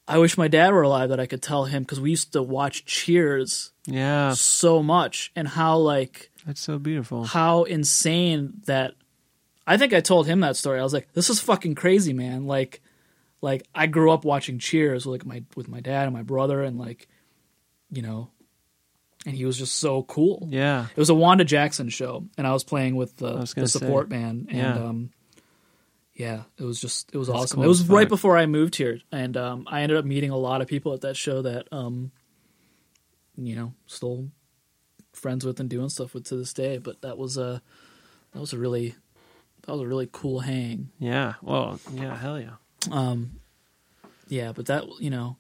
I 0.08 0.18
wish 0.18 0.38
my 0.38 0.48
dad 0.48 0.74
were 0.74 0.82
alive 0.82 1.10
that 1.10 1.20
I 1.20 1.26
could 1.26 1.42
tell 1.42 1.66
him 1.66 1.84
because 1.84 2.00
we 2.00 2.10
used 2.10 2.34
to 2.34 2.44
watch 2.44 2.86
Cheers 2.86 3.72
Yeah, 3.88 4.34
so 4.34 4.84
much, 4.84 5.32
and 5.36 5.48
how 5.48 5.78
like 5.78 6.30
that's 6.46 6.62
so 6.62 6.78
beautiful. 6.80 7.24
how 7.24 7.64
insane 7.64 8.54
that. 8.66 8.96
I 9.66 9.78
think 9.78 9.94
I 9.94 10.02
told 10.02 10.28
him 10.28 10.42
that 10.42 10.58
story. 10.58 10.80
I 10.80 10.84
was 10.84 10.94
like, 10.94 11.14
"This 11.14 11.30
is 11.30 11.40
fucking 11.40 11.76
crazy, 11.76 12.12
man!" 12.12 12.48
Like, 12.48 12.82
like 13.42 13.66
I 13.74 13.88
grew 13.88 14.12
up 14.12 14.26
watching 14.26 14.60
Cheers 14.60 15.06
with 15.06 15.22
like 15.22 15.26
my 15.26 15.44
with 15.56 15.70
my 15.70 15.80
dad 15.80 16.04
and 16.04 16.14
my 16.14 16.24
brother, 16.24 16.62
and 16.64 16.78
like, 16.78 17.08
you 17.90 18.02
know, 18.02 18.30
and 19.26 19.34
he 19.36 19.46
was 19.46 19.58
just 19.58 19.76
so 19.76 20.04
cool. 20.04 20.50
Yeah, 20.52 20.88
It 20.94 20.98
was 21.00 21.10
a 21.10 21.14
Wanda 21.16 21.46
Jackson 21.46 21.88
show, 21.88 22.28
and 22.38 22.46
I 22.46 22.52
was 22.52 22.66
playing 22.66 22.98
with 22.98 23.16
the, 23.16 23.36
was 23.38 23.54
the 23.54 23.68
support 23.70 24.08
say. 24.10 24.18
band, 24.18 24.48
and 24.50 24.58
Yeah. 24.58 24.84
um, 24.84 25.10
yeah, 26.16 26.44
it 26.58 26.64
was 26.64 26.80
just 26.80 27.14
it 27.14 27.18
was 27.18 27.28
That's 27.28 27.40
awesome. 27.40 27.56
cool 27.58 27.66
It 27.66 27.68
was 27.68 27.90
right 27.90 28.08
before 28.08 28.38
I 28.38 28.46
moved 28.46 28.76
here, 28.76 29.00
and 29.12 29.36
um, 29.36 29.68
I 29.68 29.82
ended 29.82 29.98
up 29.98 30.06
meeting 30.06 30.30
a 30.30 30.38
lot 30.38 30.62
of 30.62 30.68
people 30.68 30.94
at 30.94 31.02
that 31.02 31.18
show 31.18 31.42
that 31.42 31.68
um, 31.72 32.12
you 33.36 33.56
know, 33.56 33.74
still 33.88 34.30
friends 35.14 35.46
with 35.46 35.60
and 35.60 35.70
doing 35.70 35.90
stuff 35.90 36.14
with 36.14 36.26
to 36.26 36.36
this 36.36 36.54
day. 36.54 36.78
But 36.78 37.02
that 37.02 37.18
was 37.18 37.38
a 37.38 37.62
that 38.32 38.40
was 38.40 38.54
a 38.54 38.60
really 38.60 38.96
that 39.64 39.72
was 39.72 39.82
a 39.82 39.88
really 39.88 40.08
cool 40.12 40.40
hang. 40.40 40.92
yeah. 41.00 41.34
Well, 41.42 41.80
yeah, 41.92 42.16
hell 42.16 42.40
yeah. 42.40 42.56
Um, 42.92 43.40
yeah, 44.28 44.52
but 44.52 44.68
that 44.68 44.84
you 45.00 45.10
know, 45.10 45.38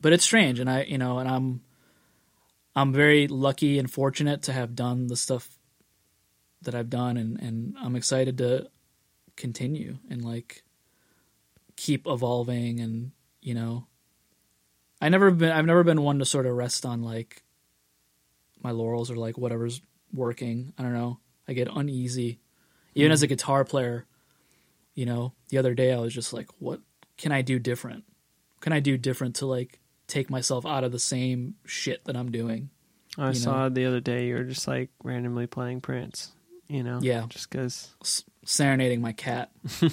but 0.00 0.12
it's 0.12 0.24
strange, 0.24 0.58
and 0.58 0.68
I 0.68 0.82
you 0.82 0.98
know, 0.98 1.18
and 1.18 1.28
I'm 1.28 1.60
I'm 2.74 2.92
very 2.92 3.28
lucky 3.28 3.78
and 3.78 3.88
fortunate 3.88 4.42
to 4.42 4.52
have 4.52 4.74
done 4.74 5.06
the 5.06 5.16
stuff 5.16 5.48
that 6.62 6.74
I've 6.74 6.90
done, 6.90 7.16
and 7.16 7.40
and 7.40 7.76
I'm 7.80 7.94
excited 7.94 8.38
to 8.38 8.68
continue 9.36 9.98
and 10.10 10.24
like 10.24 10.62
keep 11.76 12.06
evolving, 12.06 12.80
and 12.80 13.12
you 13.40 13.54
know, 13.54 13.86
I 15.00 15.08
never 15.08 15.30
been 15.30 15.52
I've 15.52 15.66
never 15.66 15.84
been 15.84 16.02
one 16.02 16.18
to 16.18 16.24
sort 16.24 16.46
of 16.46 16.54
rest 16.54 16.84
on 16.86 17.02
like 17.02 17.42
my 18.62 18.70
laurels 18.70 19.10
or 19.10 19.16
like 19.16 19.38
whatever's 19.38 19.80
working. 20.12 20.72
I 20.78 20.82
don't 20.82 20.94
know. 20.94 21.18
I 21.46 21.52
get 21.52 21.68
uneasy, 21.74 22.40
even 22.94 23.12
as 23.12 23.22
a 23.22 23.26
mm-hmm. 23.26 23.34
guitar 23.34 23.64
player 23.64 24.06
you 24.94 25.04
know 25.04 25.32
the 25.48 25.58
other 25.58 25.74
day 25.74 25.92
i 25.92 25.98
was 25.98 26.14
just 26.14 26.32
like 26.32 26.48
what 26.58 26.80
can 27.16 27.32
i 27.32 27.42
do 27.42 27.58
different 27.58 28.04
can 28.60 28.72
i 28.72 28.80
do 28.80 28.96
different 28.96 29.34
to 29.36 29.46
like 29.46 29.80
take 30.06 30.30
myself 30.30 30.64
out 30.64 30.84
of 30.84 30.92
the 30.92 30.98
same 30.98 31.54
shit 31.66 32.04
that 32.04 32.16
i'm 32.16 32.30
doing 32.30 32.70
I 33.16 33.28
you 33.28 33.34
saw 33.34 33.68
the 33.68 33.86
other 33.86 34.00
day 34.00 34.26
you 34.26 34.34
were 34.34 34.44
just 34.44 34.66
like 34.66 34.90
randomly 35.02 35.46
playing 35.46 35.80
Prince. 35.82 36.32
You 36.66 36.82
know, 36.82 36.98
Yeah. 37.00 37.26
just 37.28 37.50
because. 37.50 37.94
Serenading 38.44 39.00
my 39.00 39.12
cat 39.12 39.50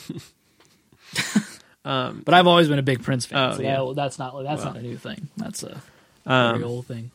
Um, 1.83 2.21
but 2.23 2.35
i've 2.35 2.45
always 2.45 2.67
been 2.67 2.77
a 2.77 2.83
big 2.83 3.01
prince 3.01 3.25
fan 3.25 3.51
Oh, 3.53 3.55
so 3.57 3.61
yeah. 3.63 3.77
that, 3.83 3.93
that's 3.95 4.19
not 4.19 4.39
that's 4.43 4.63
Well. 4.63 4.73
not 4.73 4.77
a 4.77 4.83
new 4.83 4.97
thing 4.97 5.29
that's 5.35 5.63
a 5.63 5.81
very 6.25 6.57
um, 6.57 6.63
old 6.63 6.85
thing 6.85 7.09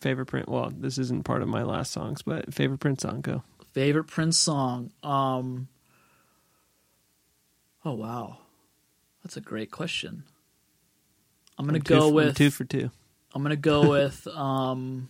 favorite 0.00 0.26
Prince. 0.26 0.46
Well, 0.46 0.72
this 0.74 0.96
isn't 0.96 1.24
part 1.24 1.42
of 1.42 1.48
my 1.48 1.62
last 1.64 1.90
songs, 1.92 2.22
but 2.22 2.54
favorite 2.54 2.78
Prince 2.78 3.02
song. 3.02 3.20
Go. 3.20 3.42
favorite 3.74 4.04
prince 4.04 4.38
song 4.38 4.92
um 5.02 5.68
oh 7.84 7.92
wow 7.92 8.38
that's 9.22 9.36
a 9.36 9.40
great 9.42 9.70
question 9.70 10.22
i'm 11.58 11.66
gonna 11.66 11.76
I'm 11.78 11.82
go 11.82 12.00
for- 12.00 12.06
I'm 12.08 12.14
with 12.14 12.36
two 12.36 12.50
for 12.50 12.64
two. 12.64 12.90
I'm 13.34 13.42
gonna 13.42 13.56
go 13.56 13.90
with 13.90 14.26
um 14.28 15.08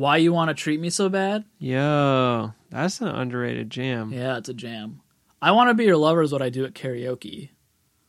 Why 0.00 0.16
you 0.16 0.32
want 0.32 0.48
to 0.48 0.54
treat 0.54 0.80
me 0.80 0.88
so 0.88 1.10
bad? 1.10 1.44
Yo, 1.58 2.54
that's 2.70 3.02
an 3.02 3.08
underrated 3.08 3.68
jam. 3.68 4.10
Yeah, 4.14 4.38
it's 4.38 4.48
a 4.48 4.54
jam. 4.54 5.02
I 5.42 5.52
want 5.52 5.68
to 5.68 5.74
be 5.74 5.84
your 5.84 5.98
lover 5.98 6.22
is 6.22 6.32
what 6.32 6.40
I 6.40 6.48
do 6.48 6.64
at 6.64 6.72
karaoke. 6.72 7.50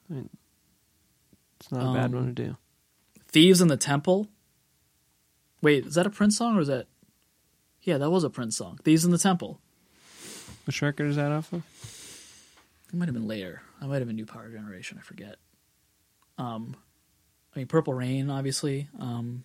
It's 0.10 1.70
not 1.70 1.82
a 1.82 1.94
bad 1.94 2.06
Um, 2.06 2.14
one 2.14 2.26
to 2.28 2.44
do. 2.46 2.56
Thieves 3.28 3.60
in 3.60 3.68
the 3.68 3.76
Temple. 3.76 4.30
Wait, 5.62 5.86
is 5.86 5.96
that 5.96 6.08
a 6.08 6.10
Prince 6.10 6.38
song 6.38 6.58
or 6.58 6.62
is 6.62 6.70
that? 6.70 6.88
Yeah, 7.82 7.98
that 7.98 8.10
was 8.10 8.24
a 8.24 8.30
Prince 8.30 8.56
song. 8.56 8.80
Thieves 8.86 9.04
in 9.04 9.12
the 9.12 9.18
Temple. 9.18 9.60
Which 10.64 10.82
record 10.82 11.08
is 11.10 11.18
that 11.18 11.34
off 11.34 11.52
of? 11.52 11.62
It 12.88 12.96
might 12.96 13.08
have 13.10 13.16
been 13.16 13.28
later. 13.28 13.64
I 13.82 13.86
might 13.86 13.98
have 13.98 14.08
been 14.08 14.16
New 14.16 14.26
Power 14.26 14.48
Generation. 14.50 14.98
I 14.98 15.02
forget. 15.04 15.36
Um, 16.38 16.78
I 17.54 17.60
mean, 17.60 17.68
Purple 17.68 17.94
Rain, 17.94 18.30
obviously. 18.30 18.88
Um, 18.98 19.44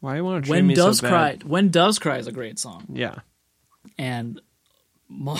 Why 0.00 0.16
you 0.16 0.24
want 0.24 0.44
to 0.44 0.48
treat 0.48 0.58
when 0.58 0.66
me 0.66 0.74
Doves 0.74 0.98
so 0.98 1.08
Cry. 1.08 1.32
bad? 1.32 1.42
When 1.44 1.68
Doves 1.68 1.98
Cry 1.98 2.18
is 2.18 2.26
a 2.26 2.32
great 2.32 2.58
song. 2.58 2.86
Yeah, 2.92 3.16
and 3.98 4.40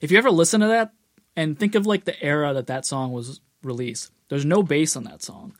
if 0.00 0.10
you 0.10 0.18
ever 0.18 0.30
listen 0.30 0.60
to 0.60 0.68
that 0.68 0.92
and 1.36 1.58
think 1.58 1.74
of 1.74 1.86
like 1.86 2.04
the 2.04 2.22
era 2.22 2.52
that 2.54 2.66
that 2.66 2.84
song 2.84 3.12
was 3.12 3.40
released 3.62 4.10
there's 4.28 4.44
no 4.44 4.62
bass 4.62 4.96
on 4.96 5.04
that 5.04 5.22
song 5.22 5.54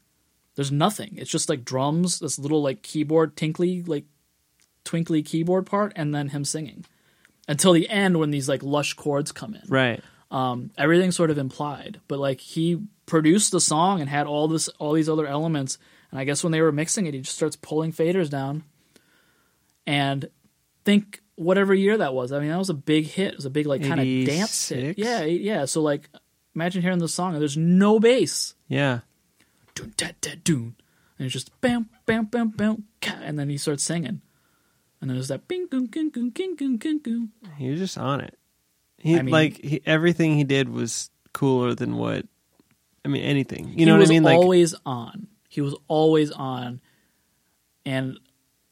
there's 0.57 0.73
nothing 0.73 1.15
it's 1.17 1.31
just 1.31 1.49
like 1.49 1.65
drums 1.65 2.19
this 2.19 2.39
little 2.39 2.63
like 2.63 2.83
keyboard 2.83 3.37
tinkly 3.37 3.83
like 3.83 4.05
twinkly 4.85 5.23
keyboard 5.23 5.67
part 5.67 5.93
and 5.95 6.15
then 6.15 6.29
him 6.29 6.45
singing 6.45 6.85
until 7.49 7.73
the 7.73 7.89
end 7.89 8.19
when 8.19 8.31
these 8.31 8.49
like 8.49 8.63
lush 8.63 8.95
chords 8.95 9.33
come 9.33 9.55
in 9.55 9.63
right. 9.69 10.03
um, 10.31 10.71
everything's 10.79 11.17
sort 11.17 11.31
of 11.31 11.39
implied. 11.39 12.01
But 12.09 12.19
like 12.19 12.41
he 12.41 12.83
produced 13.07 13.53
the 13.53 13.61
song 13.61 14.01
and 14.01 14.09
had 14.09 14.27
all 14.27 14.49
this, 14.49 14.69
all 14.79 14.93
these 14.93 15.09
other 15.09 15.27
elements. 15.27 15.79
And 16.13 16.21
I 16.21 16.25
guess 16.25 16.45
when 16.45 16.53
they 16.53 16.61
were 16.61 16.71
mixing 16.71 17.07
it, 17.07 17.15
he 17.15 17.21
just 17.21 17.35
starts 17.35 17.57
pulling 17.57 17.93
faders 17.93 18.31
down. 18.31 18.63
And 19.87 20.29
think 20.85 21.23
whatever 21.35 21.75
year 21.75 21.97
that 21.99 22.15
was. 22.15 22.31
I 22.31 22.39
mean, 22.39 22.51
that 22.51 22.59
was 22.59 22.71
a 22.71 22.75
big 22.75 23.07
hit. 23.07 23.33
It 23.33 23.37
was 23.37 23.47
a 23.47 23.51
big 23.51 23.67
like 23.67 23.83
kind 23.83 23.99
of 24.01 24.27
dance 24.27 24.69
hit. 24.69 24.99
Yeah, 24.99 25.23
yeah. 25.23 25.65
So 25.65 25.81
like, 25.83 26.09
imagine 26.55 26.83
hearing 26.83 26.99
the 26.99 27.09
song 27.09 27.33
and 27.33 27.41
there's 27.41 27.57
no 27.57 27.99
bass. 27.99 28.55
Yeah. 28.69 29.01
Doon, 29.75 29.95
da, 29.97 30.09
da, 30.21 30.33
doon. 30.45 30.77
And 31.19 31.27
it's 31.27 31.33
just 31.33 31.59
bam, 31.61 31.89
bam, 32.07 32.27
bam, 32.27 32.51
bam, 32.51 32.85
and 33.23 33.39
then 33.39 33.49
he 33.49 33.57
starts 33.57 33.83
singing. 33.83 34.21
And 35.01 35.11
then 35.11 35.17
there's 35.17 35.29
that 35.29 35.49
bing, 35.49 35.67
goon, 35.69 35.87
goon, 35.87 36.11
goon, 36.11 36.31
goon, 36.31 36.55
goon, 36.55 36.77
goon, 36.77 36.99
goon. 36.99 37.33
He 37.57 37.71
was 37.71 37.81
just 37.81 37.99
on 37.99 38.21
it. 38.21 38.39
He 38.99 39.17
I 39.19 39.23
mean- 39.23 39.33
like 39.33 39.61
he, 39.65 39.81
everything 39.85 40.37
he 40.37 40.45
did 40.45 40.69
was 40.69 41.11
cooler 41.33 41.75
than 41.75 41.97
what. 41.97 42.27
I 43.05 43.09
mean, 43.09 43.25
anything. 43.25 43.77
You 43.77 43.87
know 43.87 43.97
what 43.97 44.07
I 44.07 44.09
mean? 44.09 44.23
Like, 44.23 44.37
always 44.39 44.77
on. 44.87 45.27
He 45.53 45.61
was 45.61 45.75
always 45.87 46.31
on. 46.31 46.81
And 47.85 48.19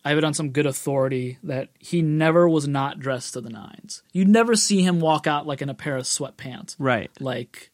I 0.02 0.08
have 0.08 0.16
it 0.18 0.24
on 0.24 0.32
some 0.32 0.48
good 0.50 0.64
authority 0.64 1.36
that 1.42 1.68
he 1.78 2.00
never 2.00 2.48
was 2.48 2.66
not 2.66 2.98
dressed 3.00 3.34
to 3.34 3.42
the 3.42 3.50
nines. 3.50 4.02
You'd 4.14 4.28
never 4.28 4.56
see 4.56 4.80
him 4.82 4.98
walk 4.98 5.26
out 5.26 5.46
like 5.46 5.60
in 5.60 5.68
a 5.68 5.74
pair 5.74 5.96
of 5.96 6.04
sweatpants. 6.04 6.76
right, 6.78 7.10
Like 7.20 7.70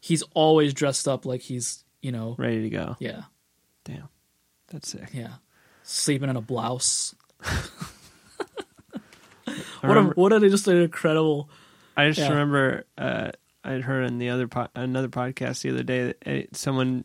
he's 0.00 0.22
always 0.32 0.72
dressed 0.74 1.08
up 1.08 1.26
like 1.26 1.40
he's, 1.40 1.84
you 2.02 2.12
know, 2.12 2.36
ready 2.38 2.62
to 2.62 2.70
go. 2.70 2.94
yeah, 3.00 3.22
Damn, 3.84 4.08
that's 4.68 4.90
sick. 4.90 5.08
yeah. 5.12 5.34
Sleeping 5.82 6.30
in 6.30 6.36
a 6.36 6.40
blouse. 6.40 7.16
What 9.82 9.96
a, 9.96 10.02
what 10.14 10.32
a 10.32 10.40
just 10.40 10.66
an 10.66 10.78
incredible 10.78 11.48
I 11.96 12.08
just 12.08 12.18
yeah. 12.18 12.30
remember 12.30 12.84
uh, 12.98 13.30
I'd 13.62 13.82
heard 13.82 14.04
on 14.06 14.18
the 14.18 14.30
other 14.30 14.48
po- 14.48 14.68
another 14.74 15.08
podcast 15.08 15.62
the 15.62 15.70
other 15.70 15.82
day 15.84 16.06
that 16.06 16.26
uh, 16.26 16.46
someone 16.52 17.04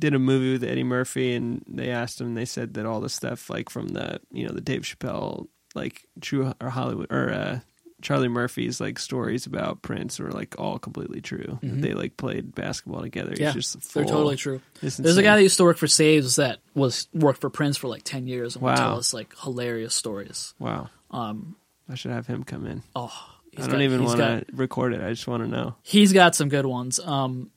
did 0.00 0.14
a 0.14 0.18
movie 0.18 0.52
with 0.52 0.64
Eddie 0.64 0.82
Murphy, 0.82 1.34
and 1.34 1.64
they 1.68 1.90
asked 1.90 2.20
him. 2.20 2.34
They 2.34 2.44
said 2.46 2.74
that 2.74 2.86
all 2.86 3.00
the 3.00 3.08
stuff 3.08 3.48
like 3.50 3.70
from 3.70 3.88
the 3.88 4.20
you 4.32 4.46
know 4.46 4.52
the 4.52 4.60
Dave 4.60 4.82
Chappelle 4.82 5.46
like 5.76 6.02
true 6.20 6.52
or 6.60 6.70
Hollywood 6.70 7.06
or 7.12 7.30
uh, 7.30 7.60
Charlie 8.02 8.28
Murphy's 8.28 8.80
like 8.80 8.98
stories 8.98 9.46
about 9.46 9.82
Prince 9.82 10.18
were 10.18 10.32
like 10.32 10.58
all 10.58 10.78
completely 10.78 11.20
true. 11.20 11.58
That 11.62 11.82
They 11.82 11.92
like 11.92 12.16
played 12.16 12.54
basketball 12.54 13.02
together. 13.02 13.32
Mm-hmm. 13.32 13.42
Yeah, 13.42 13.52
just 13.52 13.92
they're 13.94 14.04
totally 14.04 14.36
true. 14.36 14.60
There's 14.80 14.98
a 15.18 15.22
guy 15.22 15.36
that 15.36 15.42
used 15.42 15.58
to 15.58 15.64
work 15.64 15.76
for 15.76 15.86
Saves 15.86 16.36
that 16.36 16.58
was 16.74 17.06
worked 17.14 17.40
for 17.42 17.50
Prince 17.50 17.76
for 17.76 17.88
like 17.88 18.02
ten 18.02 18.26
years 18.26 18.56
and 18.56 18.62
would 18.62 18.70
Wow. 18.70 18.74
tell 18.76 18.98
us 18.98 19.12
like 19.14 19.32
hilarious 19.42 19.94
stories. 19.94 20.54
Wow, 20.58 20.88
Um, 21.12 21.56
I 21.88 21.94
should 21.94 22.10
have 22.10 22.26
him 22.26 22.42
come 22.42 22.66
in. 22.66 22.82
oh, 22.96 23.12
he's 23.52 23.66
I 23.66 23.68
don't 23.68 23.78
got- 23.78 23.82
even 23.84 24.04
want 24.04 24.18
to 24.18 24.44
record 24.54 24.94
it. 24.94 25.02
I 25.02 25.10
just 25.10 25.28
want 25.28 25.42
to 25.44 25.48
know. 25.48 25.74
He's 25.82 26.12
got 26.12 26.34
some 26.34 26.48
good 26.48 26.64
ones. 26.66 26.98
Um, 27.00 27.50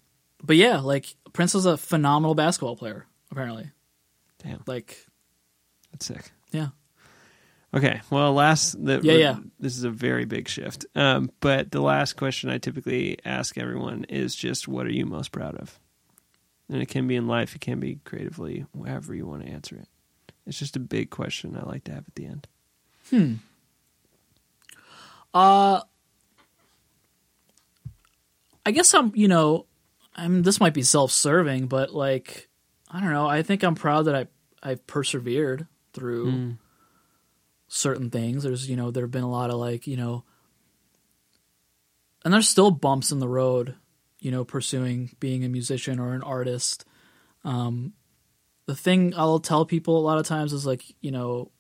but 0.43 0.55
yeah, 0.55 0.79
like 0.79 1.15
Prince 1.33 1.53
was 1.53 1.65
a 1.65 1.77
phenomenal 1.77 2.35
basketball 2.35 2.75
player. 2.75 3.05
Apparently, 3.31 3.71
Damn, 4.43 4.61
like 4.67 5.05
that's 5.91 6.05
sick. 6.05 6.31
yeah, 6.51 6.67
Okay. 7.73 8.01
Well, 8.11 8.33
last 8.33 8.73
the, 8.83 8.99
Yeah, 9.01 9.13
yeah. 9.13 9.37
This 9.59 9.77
is 9.77 9.83
a 9.83 9.89
very 9.89 10.25
big 10.25 10.47
shift. 10.47 10.85
Um, 10.95 11.31
but 11.39 11.71
the 11.71 11.81
last 11.81 12.13
question 12.13 12.49
I 12.49 12.59
typically 12.59 13.17
ask 13.25 13.57
everyone 13.57 14.05
is 14.09 14.35
just, 14.35 14.67
what 14.67 14.85
are 14.85 14.91
you 14.91 15.05
most 15.05 15.31
proud 15.31 15.55
of? 15.55 15.79
And 16.69 16.81
it 16.81 16.87
can 16.87 17.07
be 17.07 17.15
in 17.15 17.27
life, 17.27 17.55
it 17.55 17.61
can 17.61 17.79
be 17.79 17.99
creatively, 18.05 18.65
however 18.77 19.15
you 19.15 19.25
want 19.25 19.43
to 19.43 19.49
answer 19.51 19.75
it. 19.75 19.87
It's 20.45 20.59
just 20.59 20.75
a 20.75 20.79
big 20.79 21.09
question 21.09 21.57
I 21.57 21.67
like 21.67 21.85
to 21.85 21.93
have 21.93 22.05
at 22.07 22.15
the 22.15 22.25
end. 22.25 22.47
Hmm. 23.09 23.33
Uh, 25.33 25.81
I 28.65 28.71
guess 28.71 28.93
I'm. 28.93 29.11
You 29.15 29.27
know, 29.27 29.65
I 30.15 30.27
mean, 30.27 30.43
this 30.43 30.59
might 30.59 30.73
be 30.73 30.83
self-serving, 30.83 31.67
but 31.67 31.93
like, 31.93 32.49
I 32.89 32.99
don't 32.99 33.11
know. 33.11 33.27
I 33.27 33.41
think 33.41 33.63
I'm 33.63 33.75
proud 33.75 34.03
that 34.03 34.15
I 34.15 34.27
I've 34.61 34.85
persevered 34.87 35.67
through. 35.93 36.31
Mm. 36.31 36.57
certain 37.67 38.09
things. 38.11 38.43
There's, 38.43 38.69
you 38.69 38.75
know, 38.75 38.91
there 38.91 39.03
have 39.03 39.11
been 39.11 39.23
a 39.23 39.29
lot 39.29 39.49
of 39.49 39.55
like, 39.55 39.87
you 39.87 39.97
know, 39.97 40.23
and 42.23 42.33
there's 42.33 42.47
still 42.47 42.71
bumps 42.71 43.11
in 43.11 43.19
the 43.19 43.27
road, 43.27 43.75
you 44.19 44.31
know, 44.31 44.45
pursuing 44.45 45.09
being 45.19 45.43
a 45.43 45.49
musician 45.49 45.99
or 45.99 46.13
an 46.13 46.21
artist. 46.21 46.85
Um, 47.43 47.93
the 48.67 48.75
thing 48.75 49.13
I'll 49.17 49.39
tell 49.39 49.65
people 49.65 49.97
a 49.97 50.05
lot 50.05 50.19
of 50.19 50.27
times 50.27 50.53
is 50.53 50.65
like, 50.65 50.83
you 51.01 51.11
know, 51.11 51.51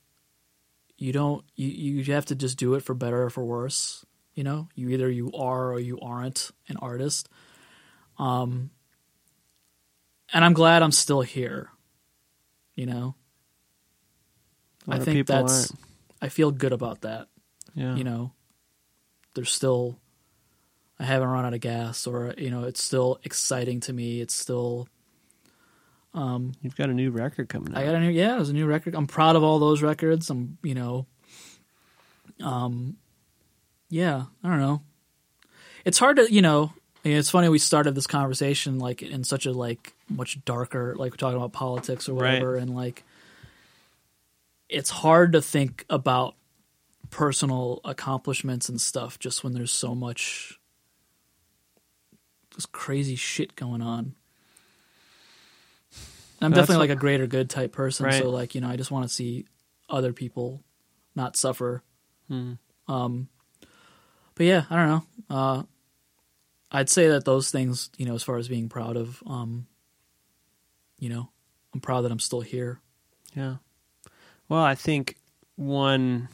you 0.97 1.11
don't, 1.11 1.43
you, 1.55 1.67
you 1.67 2.13
have 2.13 2.27
to 2.27 2.35
just 2.35 2.57
do 2.57 2.75
it 2.75 2.83
for 2.83 2.93
better 2.93 3.23
or 3.23 3.29
for 3.29 3.43
worse. 3.43 4.05
You 4.35 4.43
know, 4.43 4.69
you 4.75 4.89
either 4.89 5.09
you 5.09 5.31
are 5.33 5.73
or 5.73 5.79
you 5.79 5.99
aren't 5.99 6.51
an 6.69 6.77
artist. 6.77 7.27
Um, 8.17 8.69
and 10.33 10.43
I'm 10.43 10.53
glad 10.53 10.81
I'm 10.83 10.91
still 10.91 11.21
here. 11.21 11.69
You 12.75 12.85
know, 12.87 13.15
I 14.87 14.99
think 14.99 15.27
that's 15.27 15.69
aren't. 15.69 15.81
I 16.21 16.29
feel 16.29 16.51
good 16.51 16.73
about 16.73 17.01
that. 17.01 17.27
Yeah. 17.75 17.95
You 17.95 18.03
know, 18.03 18.31
there's 19.35 19.51
still 19.51 19.99
I 20.99 21.03
haven't 21.03 21.27
run 21.27 21.45
out 21.45 21.53
of 21.53 21.59
gas, 21.61 22.07
or 22.07 22.33
you 22.37 22.49
know, 22.49 22.63
it's 22.63 22.83
still 22.83 23.19
exciting 23.23 23.79
to 23.81 23.93
me. 23.93 24.21
It's 24.21 24.33
still 24.33 24.87
Um, 26.13 26.53
You've 26.61 26.75
got 26.75 26.89
a 26.89 26.93
new 26.93 27.11
record 27.11 27.49
coming 27.49 27.73
out. 27.73 27.79
I 27.79 27.85
got 27.85 27.95
a 27.95 27.99
new 27.99 28.09
yeah, 28.09 28.35
there's 28.35 28.49
a 28.49 28.53
new 28.53 28.65
record. 28.67 28.95
I'm 28.95 29.07
proud 29.07 29.35
of 29.35 29.43
all 29.43 29.59
those 29.59 29.81
records. 29.81 30.29
I'm 30.29 30.57
you 30.63 30.75
know, 30.75 31.07
um, 32.41 32.97
yeah, 33.89 34.23
I 34.43 34.49
don't 34.49 34.59
know. 34.59 34.81
It's 35.85 35.99
hard 35.99 36.17
to 36.17 36.31
you 36.31 36.41
know. 36.41 36.73
Mean, 37.03 37.17
it's 37.17 37.29
funny 37.29 37.49
we 37.49 37.59
started 37.59 37.95
this 37.95 38.07
conversation 38.07 38.79
like 38.79 39.01
in 39.01 39.23
such 39.25 39.45
a 39.45 39.51
like 39.51 39.93
much 40.09 40.43
darker 40.45 40.95
like 40.95 41.11
we're 41.11 41.17
talking 41.17 41.35
about 41.37 41.51
politics 41.51 42.07
or 42.07 42.13
Right. 42.13 42.33
whatever, 42.35 42.55
and 42.55 42.73
like 42.75 43.03
it's 44.69 44.89
hard 44.89 45.33
to 45.33 45.41
think 45.41 45.85
about 45.89 46.35
personal 47.09 47.81
accomplishments 47.83 48.69
and 48.69 48.79
stuff 48.79 49.19
just 49.19 49.43
when 49.43 49.53
there's 49.53 49.71
so 49.71 49.93
much 49.93 50.57
this 52.55 52.65
crazy 52.65 53.15
shit 53.15 53.55
going 53.55 53.81
on. 53.81 54.15
I'm 56.41 56.51
definitely 56.51 56.75
what- 56.77 56.89
like 56.89 56.97
a 56.97 56.99
greater 56.99 57.27
good 57.27 57.49
type 57.49 57.71
person, 57.71 58.05
Right. 58.05 58.21
so 58.21 58.29
like 58.29 58.55
you 58.55 58.61
know, 58.61 58.69
I 58.69 58.75
just 58.77 58.91
want 58.91 59.07
to 59.07 59.13
see 59.13 59.45
other 59.89 60.13
people 60.13 60.63
not 61.15 61.35
suffer. 61.35 61.83
Hmm. 62.29 62.53
Um, 62.87 63.27
but 64.35 64.45
yeah, 64.45 64.65
I 64.69 64.75
don't 64.77 64.87
know. 64.87 65.35
Uh, 65.35 65.63
I'd 66.73 66.89
say 66.89 67.07
that 67.09 67.23
those 67.25 67.51
things, 67.51 67.89
you 67.97 68.05
know, 68.05 68.15
as 68.15 68.23
far 68.23 68.37
as 68.37 68.47
being 68.47 68.67
proud 68.67 68.97
of, 68.97 69.21
um, 69.27 69.67
you 70.97 71.09
know, 71.09 71.29
I'm 71.73 71.79
proud 71.81 72.01
that 72.01 72.11
I'm 72.11 72.19
still 72.19 72.41
here. 72.41 72.79
Yeah. 73.35 73.57
Well, 74.49 74.63
I 74.63 74.75
think 74.75 75.15
one, 75.55 76.29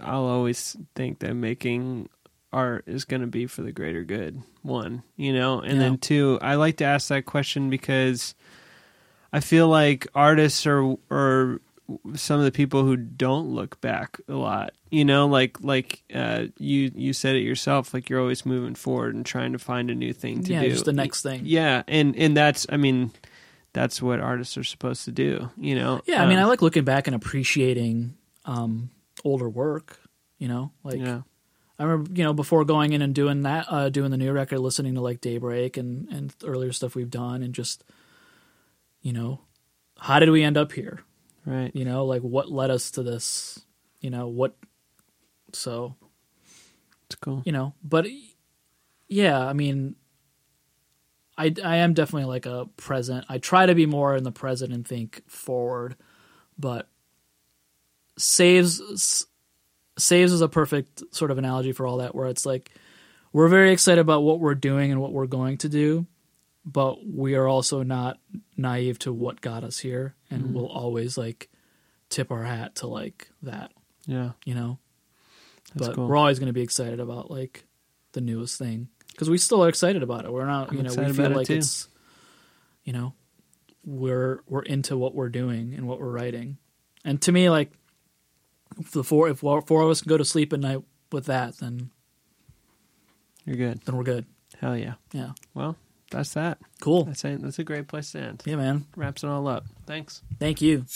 I'll 0.00 0.24
always 0.24 0.76
think 0.94 1.20
that 1.20 1.34
making 1.34 2.08
art 2.52 2.84
is 2.86 3.04
going 3.04 3.20
to 3.20 3.26
be 3.26 3.46
for 3.46 3.62
the 3.62 3.72
greater 3.72 4.04
good. 4.04 4.42
One, 4.62 5.02
you 5.16 5.32
know, 5.32 5.60
and 5.60 5.74
Yeah. 5.74 5.78
then 5.78 5.98
two, 5.98 6.38
I 6.42 6.56
like 6.56 6.78
to 6.78 6.84
ask 6.84 7.08
that 7.08 7.24
question 7.26 7.70
because 7.70 8.34
I 9.32 9.40
feel 9.40 9.68
like 9.68 10.06
artists 10.14 10.66
are 10.66 10.96
are 11.10 11.60
some 12.14 12.38
of 12.38 12.44
the 12.44 12.52
people 12.52 12.82
who 12.82 12.96
don't 12.96 13.48
look 13.48 13.80
back 13.80 14.20
a 14.28 14.34
lot. 14.34 14.72
You 14.90 15.04
know, 15.04 15.26
like 15.26 15.58
like 15.60 16.02
uh, 16.14 16.46
you 16.58 16.90
you 16.94 17.12
said 17.12 17.36
it 17.36 17.40
yourself. 17.40 17.92
Like 17.92 18.08
you're 18.08 18.20
always 18.20 18.44
moving 18.46 18.74
forward 18.74 19.14
and 19.14 19.24
trying 19.24 19.52
to 19.52 19.58
find 19.58 19.90
a 19.90 19.94
new 19.94 20.12
thing 20.12 20.42
to 20.44 20.52
yeah, 20.52 20.62
do. 20.62 20.70
just 20.70 20.84
the 20.84 20.92
next 20.92 21.22
thing. 21.22 21.42
Yeah, 21.44 21.82
and 21.88 22.16
and 22.16 22.36
that's 22.36 22.66
I 22.70 22.76
mean, 22.76 23.10
that's 23.72 24.00
what 24.02 24.20
artists 24.20 24.56
are 24.56 24.64
supposed 24.64 25.04
to 25.06 25.12
do. 25.12 25.50
You 25.56 25.74
know. 25.74 26.00
Yeah, 26.06 26.22
I 26.22 26.26
mean, 26.26 26.38
Um, 26.38 26.44
I 26.44 26.46
like 26.48 26.62
looking 26.62 26.84
back 26.84 27.06
and 27.06 27.16
appreciating 27.16 28.14
um, 28.44 28.90
older 29.24 29.48
work. 29.48 29.98
You 30.38 30.48
know, 30.48 30.72
like 30.84 31.00
yeah, 31.00 31.22
I 31.78 31.84
remember, 31.84 32.12
you 32.12 32.24
know, 32.24 32.32
before 32.32 32.64
going 32.64 32.92
in 32.92 33.02
and 33.02 33.14
doing 33.14 33.42
that, 33.42 33.66
uh, 33.68 33.88
doing 33.88 34.10
the 34.10 34.16
new 34.16 34.32
record, 34.32 34.58
listening 34.58 34.94
to 34.94 35.00
like 35.00 35.20
Daybreak 35.20 35.76
and 35.76 36.08
and 36.10 36.34
earlier 36.44 36.72
stuff 36.72 36.94
we've 36.94 37.10
done, 37.10 37.42
and 37.42 37.54
just, 37.54 37.84
you 39.02 39.12
know, 39.12 39.40
how 39.98 40.18
did 40.18 40.30
we 40.30 40.42
end 40.42 40.56
up 40.56 40.72
here? 40.72 41.02
Right. 41.54 41.74
You 41.74 41.84
know, 41.84 42.04
like 42.04 42.22
what 42.22 42.50
led 42.50 42.70
us 42.70 42.90
to 42.92 43.02
this? 43.02 43.60
You 44.00 44.10
know 44.10 44.28
what? 44.28 44.56
So 45.52 45.96
It's 47.06 47.16
cool. 47.16 47.42
you 47.44 47.52
know, 47.52 47.74
but 47.82 48.06
yeah, 49.08 49.44
I 49.44 49.52
mean, 49.52 49.96
I 51.36 51.54
I 51.64 51.76
am 51.76 51.94
definitely 51.94 52.28
like 52.28 52.46
a 52.46 52.66
present. 52.76 53.24
I 53.28 53.38
try 53.38 53.66
to 53.66 53.74
be 53.74 53.86
more 53.86 54.16
in 54.16 54.24
the 54.24 54.32
present 54.32 54.72
and 54.72 54.86
think 54.86 55.22
forward, 55.26 55.96
but 56.58 56.88
saves 58.18 59.26
saves 59.96 60.32
is 60.32 60.40
a 60.40 60.48
perfect 60.48 61.02
sort 61.14 61.30
of 61.30 61.38
analogy 61.38 61.72
for 61.72 61.86
all 61.86 61.98
that 61.98 62.14
where 62.14 62.28
it's 62.28 62.44
like 62.44 62.70
we're 63.32 63.48
very 63.48 63.72
excited 63.72 64.00
about 64.00 64.22
what 64.22 64.40
we're 64.40 64.54
doing 64.54 64.90
and 64.90 65.00
what 65.00 65.12
we're 65.12 65.26
going 65.26 65.58
to 65.58 65.68
do 65.68 66.06
but 66.70 67.06
we 67.06 67.34
are 67.34 67.48
also 67.48 67.82
not 67.82 68.18
naive 68.56 68.98
to 68.98 69.12
what 69.12 69.40
got 69.40 69.64
us 69.64 69.78
here 69.78 70.14
and 70.30 70.42
mm-hmm. 70.42 70.54
we'll 70.54 70.66
always 70.66 71.16
like 71.16 71.48
tip 72.10 72.30
our 72.30 72.44
hat 72.44 72.74
to 72.76 72.86
like 72.86 73.28
that 73.42 73.72
Yeah, 74.06 74.32
you 74.44 74.54
know 74.54 74.78
that's 75.74 75.88
but 75.88 75.96
cool. 75.96 76.08
we're 76.08 76.16
always 76.16 76.38
going 76.38 76.48
to 76.48 76.52
be 76.52 76.62
excited 76.62 77.00
about 77.00 77.30
like 77.30 77.64
the 78.12 78.20
newest 78.20 78.58
thing 78.58 78.88
because 79.08 79.28
we 79.28 79.38
still 79.38 79.64
are 79.64 79.68
excited 79.68 80.02
about 80.02 80.24
it 80.24 80.32
we're 80.32 80.46
not 80.46 80.70
I'm 80.70 80.78
you 80.78 80.82
know 80.82 80.90
we 80.90 80.96
feel 80.96 81.26
about 81.26 81.32
it 81.32 81.36
like 81.36 81.50
it's 81.50 81.88
you 82.84 82.92
know 82.92 83.14
we're 83.84 84.42
we're 84.46 84.62
into 84.62 84.96
what 84.96 85.14
we're 85.14 85.28
doing 85.28 85.74
and 85.74 85.86
what 85.86 86.00
we're 86.00 86.10
writing 86.10 86.58
and 87.04 87.20
to 87.22 87.32
me 87.32 87.50
like 87.50 87.72
if 88.78 88.92
the 88.92 89.04
four 89.04 89.28
if 89.28 89.38
four 89.40 89.82
of 89.82 89.90
us 89.90 90.02
can 90.02 90.08
go 90.08 90.16
to 90.16 90.24
sleep 90.24 90.52
at 90.52 90.60
night 90.60 90.82
with 91.12 91.26
that, 91.26 91.56
then 91.58 91.90
You're 93.44 93.56
good. 93.56 93.80
then 93.84 93.96
we're 93.96 94.04
good. 94.04 94.26
Hell 94.60 94.76
yeah. 94.76 94.94
Yeah, 95.12 95.30
Well, 95.54 95.76
that's 96.10 96.34
that. 96.34 96.58
cool. 96.80 97.04
That's 97.04 97.24
a, 97.24 97.36
that's 97.36 97.58
a 97.58 97.64
great 97.64 97.88
place 97.88 98.12
to 98.12 98.20
end. 98.20 98.42
Yeah, 98.46 98.56
man. 98.56 98.86
Wraps 98.96 99.24
it 99.24 99.28
all 99.28 99.46
up. 99.48 99.64
Thanks. 99.86 100.22
Thank 100.38 100.60
you. 100.60 100.86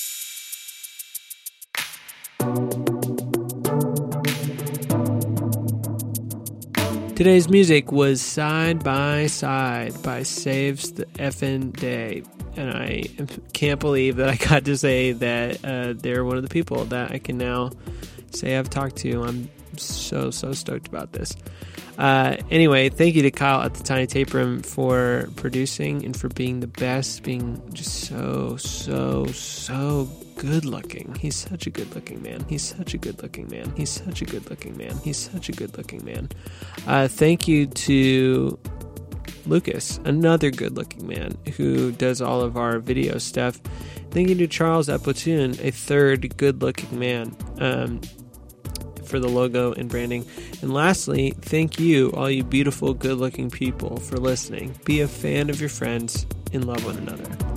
Today's 7.14 7.48
music 7.48 7.92
was 7.92 8.20
Side 8.20 8.82
by 8.82 9.26
Side 9.26 10.02
by 10.02 10.24
Saves 10.24 10.92
the 10.92 11.06
Effin' 11.06 11.72
Day. 11.72 12.24
And 12.56 12.70
I 12.70 13.04
can't 13.52 13.78
believe 13.78 14.16
that 14.16 14.28
I 14.28 14.36
got 14.36 14.64
to 14.64 14.76
say 14.76 15.12
that 15.12 15.64
uh, 15.64 15.94
they're 15.96 16.24
one 16.24 16.36
of 16.36 16.42
the 16.42 16.48
people 16.48 16.84
that 16.86 17.12
I 17.12 17.18
can 17.18 17.38
now 17.38 17.70
say 18.32 18.56
I've 18.56 18.70
talked 18.70 18.96
to. 18.96 19.22
I'm 19.22 19.48
so, 19.76 20.30
so 20.30 20.52
stoked 20.52 20.88
about 20.88 21.12
this. 21.12 21.36
Uh, 22.02 22.36
anyway, 22.50 22.88
thank 22.88 23.14
you 23.14 23.22
to 23.22 23.30
Kyle 23.30 23.62
at 23.62 23.74
the 23.74 23.84
Tiny 23.84 24.08
Tape 24.08 24.34
Room 24.34 24.60
for 24.60 25.28
producing 25.36 26.04
and 26.04 26.16
for 26.16 26.28
being 26.28 26.58
the 26.58 26.66
best, 26.66 27.22
being 27.22 27.62
just 27.72 28.08
so, 28.08 28.56
so, 28.56 29.26
so 29.26 30.10
good 30.34 30.64
looking. 30.64 31.14
He's 31.14 31.36
such 31.36 31.68
a 31.68 31.70
good 31.70 31.94
looking 31.94 32.20
man. 32.20 32.44
He's 32.48 32.64
such 32.64 32.92
a 32.94 32.98
good 32.98 33.22
looking 33.22 33.48
man. 33.48 33.72
He's 33.76 33.90
such 33.90 34.20
a 34.20 34.24
good 34.24 34.50
looking 34.50 34.76
man. 34.76 34.98
He's 35.04 35.16
such 35.16 35.48
a 35.48 35.52
good 35.52 35.78
looking 35.78 36.04
man. 36.04 36.28
Uh, 36.88 37.06
thank 37.06 37.46
you 37.46 37.66
to 37.68 38.58
Lucas, 39.46 40.00
another 40.04 40.50
good 40.50 40.76
looking 40.76 41.06
man 41.06 41.38
who 41.56 41.92
does 41.92 42.20
all 42.20 42.40
of 42.40 42.56
our 42.56 42.80
video 42.80 43.18
stuff. 43.18 43.60
Thank 44.10 44.28
you 44.28 44.34
to 44.34 44.48
Charles 44.48 44.88
at 44.88 45.04
Platoon, 45.04 45.52
a 45.62 45.70
third 45.70 46.36
good 46.36 46.62
looking 46.62 46.98
man. 46.98 47.36
Um, 47.58 48.00
for 49.12 49.20
the 49.20 49.28
logo 49.28 49.72
and 49.74 49.90
branding. 49.90 50.26
And 50.62 50.72
lastly, 50.72 51.34
thank 51.42 51.78
you, 51.78 52.10
all 52.12 52.30
you 52.30 52.42
beautiful, 52.42 52.94
good 52.94 53.18
looking 53.18 53.50
people, 53.50 53.98
for 53.98 54.16
listening. 54.16 54.74
Be 54.86 55.02
a 55.02 55.06
fan 55.06 55.50
of 55.50 55.60
your 55.60 55.68
friends 55.68 56.26
and 56.54 56.64
love 56.64 56.82
one 56.86 56.96
another. 56.96 57.51